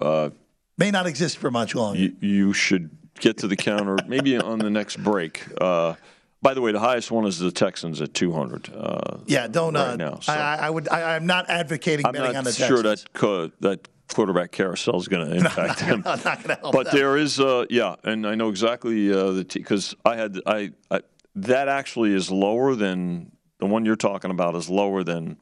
uh, 0.00 0.30
May 0.76 0.90
not 0.90 1.06
exist 1.06 1.38
for 1.38 1.50
much 1.50 1.74
longer. 1.74 1.98
you, 1.98 2.16
you 2.20 2.52
should 2.52 2.90
get 3.18 3.38
to 3.38 3.48
the 3.48 3.56
counter 3.56 3.96
maybe 4.06 4.36
on 4.36 4.58
the 4.58 4.70
next 4.70 5.02
break. 5.02 5.44
Uh, 5.60 5.94
by 6.40 6.54
the 6.54 6.60
way, 6.60 6.70
the 6.70 6.78
highest 6.78 7.10
one 7.10 7.26
is 7.26 7.38
the 7.38 7.50
Texans 7.50 8.00
at 8.00 8.14
200. 8.14 8.72
Uh, 8.72 9.18
yeah, 9.26 9.48
don't. 9.48 9.74
right 9.74 9.88
uh, 9.88 9.96
now, 9.96 10.20
so. 10.20 10.32
I, 10.32 10.56
I 10.56 10.70
would. 10.70 10.88
I, 10.88 11.16
I'm 11.16 11.26
not 11.26 11.50
advocating 11.50 12.06
I'm 12.06 12.12
betting 12.12 12.32
not 12.32 12.38
on 12.38 12.44
the 12.44 12.52
sure 12.52 12.82
Texans. 12.82 13.02
that 13.02 13.12
co- 13.12 13.50
that 13.60 13.88
quarterback 14.14 14.52
carousel 14.52 14.96
is 14.96 15.08
going 15.08 15.28
to 15.30 15.36
impact 15.36 15.80
him. 15.80 16.02
not 16.04 16.22
going 16.24 16.42
to 16.42 16.54
help. 16.54 16.72
but 16.72 16.90
there 16.90 17.16
is, 17.16 17.40
uh, 17.40 17.66
yeah, 17.70 17.96
and 18.04 18.26
I 18.26 18.34
know 18.34 18.48
exactly 18.48 19.10
uh, 19.12 19.32
the 19.32 19.44
because 19.44 19.94
I 20.04 20.16
had 20.16 20.40
I, 20.46 20.72
I 20.90 21.00
that 21.36 21.68
actually 21.68 22.12
is 22.14 22.30
lower 22.30 22.74
than 22.74 23.32
the 23.58 23.66
one 23.66 23.84
you're 23.84 23.96
talking 23.96 24.30
about 24.30 24.54
is 24.54 24.68
lower 24.68 25.02
than 25.04 25.36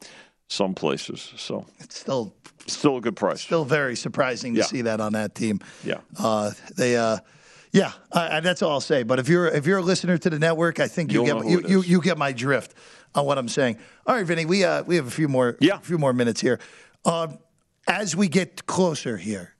some 0.49 0.73
places. 0.73 1.33
So 1.37 1.65
it's 1.79 1.99
still 1.99 2.33
still 2.67 2.97
a 2.97 3.01
good 3.01 3.15
price. 3.15 3.41
Still 3.41 3.65
very 3.65 3.95
surprising 3.95 4.53
to 4.55 4.59
Yeah. 4.59 4.65
see 4.65 4.81
that 4.83 4.99
on 4.99 5.13
that 5.13 5.35
team. 5.35 5.59
Yeah. 5.83 5.99
Uh, 6.17 6.51
they. 6.75 6.97
Uh, 6.97 7.17
yeah, 7.73 7.91
I, 8.13 8.37
I, 8.37 8.39
that's 8.39 8.61
all 8.61 8.71
I'll 8.71 8.81
say. 8.81 9.03
But 9.03 9.19
if 9.19 9.27
you're 9.27 9.47
if 9.47 9.65
you're 9.67 9.79
a 9.79 9.83
listener 9.83 10.17
to 10.17 10.29
the 10.29 10.39
network, 10.39 10.79
I 10.79 10.87
think 10.87 11.11
you 11.11 11.25
You'll 11.25 11.41
get 11.41 11.43
who 11.43 11.61
you, 11.61 11.67
you, 11.67 11.81
you 11.83 12.01
get 12.01 12.17
my 12.17 12.31
drift 12.31 12.73
on 13.13 13.25
what 13.25 13.37
I'm 13.37 13.49
saying. 13.49 13.77
All 14.05 14.15
right, 14.15 14.25
Vinny, 14.25 14.45
we 14.45 14.63
uh, 14.63 14.83
we 14.83 14.95
have 14.95 15.05
a 15.05 15.11
few 15.11 15.27
more 15.27 15.57
yeah. 15.59 15.75
a 15.75 15.79
few 15.81 15.97
more 15.97 16.13
minutes 16.13 16.39
here. 16.39 16.59
Uh, 17.05 17.27
as 17.87 18.15
we 18.15 18.27
get 18.27 18.65
closer 18.65 19.17
here, 19.17 19.53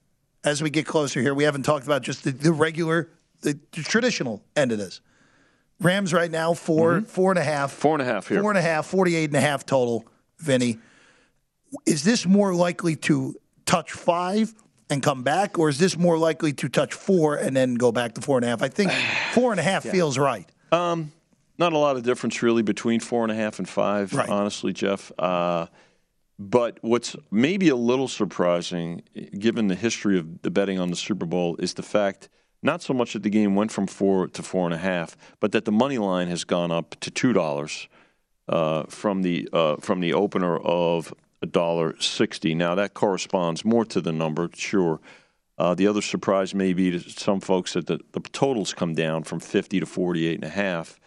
as 0.44 0.62
we 0.62 0.70
get 0.70 0.86
closer 0.86 1.20
here, 1.20 1.34
we 1.34 1.44
haven't 1.44 1.62
talked 1.64 1.84
about 1.86 2.02
just 2.02 2.24
the, 2.24 2.30
the 2.30 2.52
regular, 2.52 3.08
the, 3.40 3.58
the 3.72 3.82
traditional 3.82 4.42
end 4.56 4.72
of 4.72 4.78
this. 4.78 5.00
Rams 5.80 6.12
right 6.12 6.30
now 6.30 6.54
4 6.54 7.02
four 7.02 7.30
and 7.30 7.38
a 7.38 7.44
half, 7.44 7.72
Mm-hmm. 7.72 7.80
Four 7.80 7.94
and 7.94 8.02
a 8.02 8.04
half 8.04 8.28
here. 8.28 8.40
four 8.40 8.50
and 8.50 8.58
a 8.58 8.62
half, 8.62 8.86
48 8.86 9.24
and 9.30 9.36
a 9.36 9.40
half 9.40 9.64
total. 9.64 10.04
Vinny, 10.38 10.78
is 11.86 12.02
this 12.04 12.26
more 12.26 12.54
likely 12.54 12.96
to 12.96 13.34
touch 13.66 13.92
five 13.92 14.54
and 14.90 15.02
come 15.02 15.22
back, 15.22 15.58
or 15.58 15.68
is 15.68 15.78
this 15.78 15.96
more 15.98 16.16
likely 16.18 16.52
to 16.54 16.68
touch 16.68 16.94
four 16.94 17.34
and 17.36 17.54
then 17.56 17.74
go 17.74 17.92
back 17.92 18.14
to 18.14 18.20
four 18.20 18.38
and 18.38 18.44
a 18.44 18.48
half? 18.48 18.62
I 18.62 18.68
think 18.68 18.90
four 19.34 19.50
and 19.52 19.60
a 19.60 19.62
half 19.62 19.84
Yeah. 19.84 19.92
feels 19.92 20.18
right. 20.18 20.48
Um, 20.72 21.12
not 21.58 21.72
a 21.72 21.78
lot 21.78 21.96
of 21.96 22.02
difference 22.04 22.42
really 22.42 22.62
between 22.62 23.00
four 23.00 23.22
and 23.24 23.32
a 23.32 23.34
half 23.34 23.58
and 23.58 23.68
five, 23.68 24.14
honestly, 24.16 24.72
Jeff. 24.72 25.10
Uh, 25.18 25.66
but 26.38 26.78
what's 26.82 27.16
maybe 27.30 27.68
a 27.68 27.76
little 27.76 28.08
surprising, 28.08 29.02
given 29.38 29.66
the 29.66 29.74
history 29.74 30.18
of 30.18 30.42
the 30.42 30.50
betting 30.50 30.78
on 30.78 30.90
the 30.90 30.96
Super 30.96 31.26
Bowl, 31.26 31.56
is 31.56 31.74
the 31.74 31.82
fact 31.82 32.28
not 32.62 32.82
so 32.82 32.94
much 32.94 33.12
that 33.12 33.22
the 33.22 33.30
game 33.30 33.54
went 33.54 33.72
from 33.72 33.86
four 33.86 34.28
to 34.28 34.42
four 34.42 34.64
and 34.66 34.74
a 34.74 34.78
half, 34.78 35.16
but 35.40 35.52
that 35.52 35.64
the 35.64 35.72
money 35.72 35.98
line 35.98 36.28
has 36.28 36.44
gone 36.44 36.70
up 36.70 36.96
to 37.00 37.10
two 37.10 37.32
dollars 37.32 37.88
uh, 38.48 38.84
from 38.84 39.22
the 39.22 39.48
uh, 39.52 39.76
from 39.76 40.00
the 40.00 40.12
opener 40.12 40.56
of 40.58 41.12
a 41.42 41.46
dollar 41.46 42.00
sixty. 42.00 42.54
Now 42.54 42.74
that 42.76 42.94
corresponds 42.94 43.64
more 43.64 43.84
to 43.86 44.00
the 44.00 44.12
number, 44.12 44.48
sure. 44.54 45.00
Uh, 45.56 45.74
the 45.74 45.88
other 45.88 46.02
surprise 46.02 46.54
may 46.54 46.72
be 46.72 46.92
to 46.92 47.10
some 47.10 47.40
folks 47.40 47.72
that 47.72 47.88
the, 47.88 47.98
the 48.12 48.20
totals 48.20 48.72
come 48.72 48.94
down 48.94 49.24
from 49.24 49.40
50 49.40 49.80
to 49.80 49.86
48 49.86 50.36
and 50.36 50.44
a 50.44 50.48
half. 50.48 51.00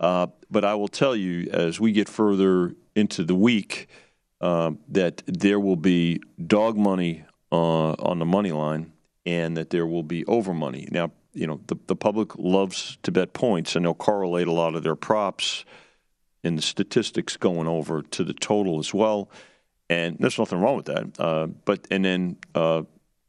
Uh, 0.00 0.26
but 0.50 0.64
I 0.64 0.74
will 0.74 0.88
tell 0.88 1.14
you, 1.14 1.48
as 1.52 1.78
we 1.78 1.92
get 1.92 2.08
further 2.08 2.74
into 2.96 3.22
the 3.22 3.36
week, 3.36 3.86
uh, 4.42 4.72
that 4.88 5.22
there 5.26 5.60
will 5.60 5.76
be 5.76 6.20
dog 6.46 6.76
money 6.76 7.24
uh, 7.52 7.92
on 7.92 8.18
the 8.18 8.24
money 8.24 8.52
line 8.52 8.92
and 9.24 9.56
that 9.56 9.70
there 9.70 9.86
will 9.86 10.02
be 10.02 10.24
over 10.26 10.52
money. 10.52 10.88
Now, 10.90 11.12
you 11.32 11.46
know, 11.46 11.60
the, 11.68 11.76
the 11.86 11.96
public 11.96 12.36
loves 12.36 12.98
to 13.04 13.12
bet 13.12 13.32
points 13.32 13.76
and 13.76 13.84
they'll 13.84 13.94
correlate 13.94 14.48
a 14.48 14.52
lot 14.52 14.74
of 14.74 14.82
their 14.82 14.96
props 14.96 15.64
and 16.44 16.58
the 16.58 16.62
statistics 16.62 17.36
going 17.36 17.68
over 17.68 18.02
to 18.02 18.24
the 18.24 18.34
total 18.34 18.80
as 18.80 18.92
well. 18.92 19.30
And 19.88 20.16
there's 20.18 20.38
nothing 20.38 20.60
wrong 20.60 20.76
with 20.76 20.86
that. 20.86 21.20
Uh, 21.20 21.46
but, 21.46 21.86
and 21.90 22.04
then, 22.04 22.36
uh, 22.54 22.82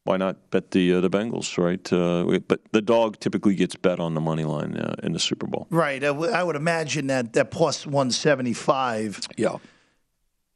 why 0.06 0.18
not 0.18 0.50
bet 0.52 0.72
the 0.72 0.96
uh, 0.96 1.00
the 1.00 1.10
Bengals, 1.10 1.58
right? 1.58 1.94
Uh, 1.94 2.40
but 2.48 2.60
the 2.74 2.82
dog 2.82 3.20
typically 3.20 3.56
gets 3.56 3.78
bet 3.78 4.02
on 4.02 4.16
the 4.16 4.20
money 4.20 4.44
line 4.44 4.76
uh, 4.76 4.96
in 5.02 5.14
the 5.14 5.20
Super 5.20 5.48
Bowl. 5.48 5.66
Right. 5.70 6.04
I, 6.04 6.08
w- 6.08 6.30
I 6.30 6.44
would 6.44 6.58
imagine 6.58 7.08
that 7.08 7.32
that 7.34 7.52
plus 7.52 7.86
175. 7.88 9.22
Yeah. 9.38 9.56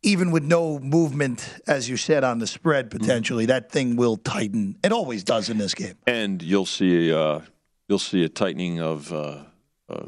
Even 0.03 0.31
with 0.31 0.43
no 0.43 0.79
movement, 0.79 1.59
as 1.67 1.89
you 1.89 1.97
said, 1.97 2.23
on 2.23 2.37
the 2.39 2.47
spread 2.47 2.91
potentially, 2.91 3.47
that 3.47 3.71
thing 3.71 3.95
will 3.95 4.15
tighten. 4.17 4.77
It 4.83 4.91
always 4.91 5.23
does 5.23 5.49
in 5.49 5.57
this 5.57 5.73
game. 5.73 5.95
And 6.05 6.41
you'll 6.41 6.67
see 6.67 7.11
uh, 7.11 7.39
you'll 7.89 7.97
see 7.99 8.23
a 8.23 8.29
tightening 8.29 8.79
of 8.79 9.11
uh, 9.11 9.43
uh, 9.89 10.05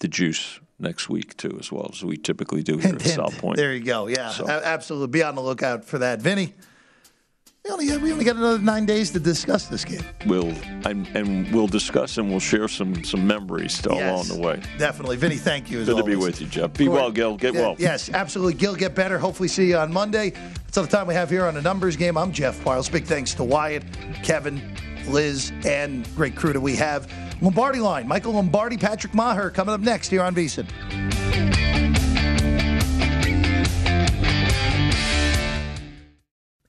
the 0.00 0.08
juice 0.08 0.60
next 0.78 1.08
week 1.08 1.36
too, 1.36 1.56
as 1.58 1.72
well 1.72 1.90
as 1.92 2.04
we 2.04 2.16
typically 2.16 2.62
do 2.62 2.78
here 2.78 2.94
at 2.94 3.02
South 3.02 3.36
Point. 3.38 3.56
There 3.56 3.74
you 3.74 3.82
go. 3.84 4.06
Yeah, 4.06 4.30
So- 4.30 4.46
a- 4.46 4.64
absolutely. 4.64 5.08
Be 5.08 5.22
on 5.24 5.34
the 5.34 5.42
lookout 5.42 5.84
for 5.84 5.98
that, 5.98 6.20
Vinny. 6.20 6.54
We 7.64 7.70
only, 7.70 7.96
we 7.96 8.12
only 8.12 8.24
got 8.26 8.36
another 8.36 8.58
nine 8.58 8.84
days 8.84 9.10
to 9.12 9.18
discuss 9.20 9.68
this 9.68 9.86
game. 9.86 10.02
We'll 10.26 10.52
and, 10.86 11.06
and 11.16 11.50
we'll 11.50 11.66
discuss 11.66 12.18
and 12.18 12.28
we'll 12.28 12.38
share 12.40 12.68
some 12.68 13.02
some 13.04 13.26
memories 13.26 13.80
Yes. 13.88 14.28
along 14.28 14.38
the 14.38 14.46
way. 14.46 14.60
Definitely, 14.76 15.16
Vinny. 15.16 15.36
Thank 15.36 15.70
you. 15.70 15.80
As 15.80 15.86
Good 15.88 15.96
to 15.96 16.04
be 16.04 16.14
with 16.16 16.42
you, 16.42 16.46
Jeff. 16.46 16.74
Be 16.74 16.84
Corey- 16.84 16.96
well, 16.98 17.10
Gill. 17.10 17.38
Get 17.38 17.54
well. 17.54 17.74
Yes, 17.78 18.10
absolutely. 18.10 18.52
Gill, 18.52 18.74
get 18.74 18.94
better. 18.94 19.18
Hopefully, 19.18 19.48
see 19.48 19.66
you 19.70 19.78
on 19.78 19.90
Monday. 19.94 20.30
That's 20.66 20.76
all 20.76 20.84
the 20.84 20.90
time 20.90 21.06
we 21.06 21.14
have 21.14 21.30
here 21.30 21.46
on 21.46 21.54
the 21.54 21.62
numbers 21.62 21.96
game. 21.96 22.18
I'm 22.18 22.32
Jeff 22.32 22.62
Parles. 22.62 22.90
Big 22.90 23.06
thanks 23.06 23.32
to 23.34 23.44
Wyatt, 23.44 23.84
Kevin, 24.22 24.60
Liz, 25.08 25.50
and 25.64 26.06
great 26.16 26.36
crew 26.36 26.52
that 26.52 26.60
we 26.60 26.76
have. 26.76 27.10
Lombardi 27.40 27.78
line. 27.80 28.06
Michael 28.06 28.32
Lombardi, 28.32 28.76
Patrick 28.76 29.14
Meagher 29.14 29.52
coming 29.54 29.74
up 29.74 29.80
next 29.80 30.08
here 30.10 30.22
on 30.22 30.34
VSiN. 30.34 30.66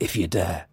if 0.00 0.16
you 0.16 0.26
dare. 0.26 0.66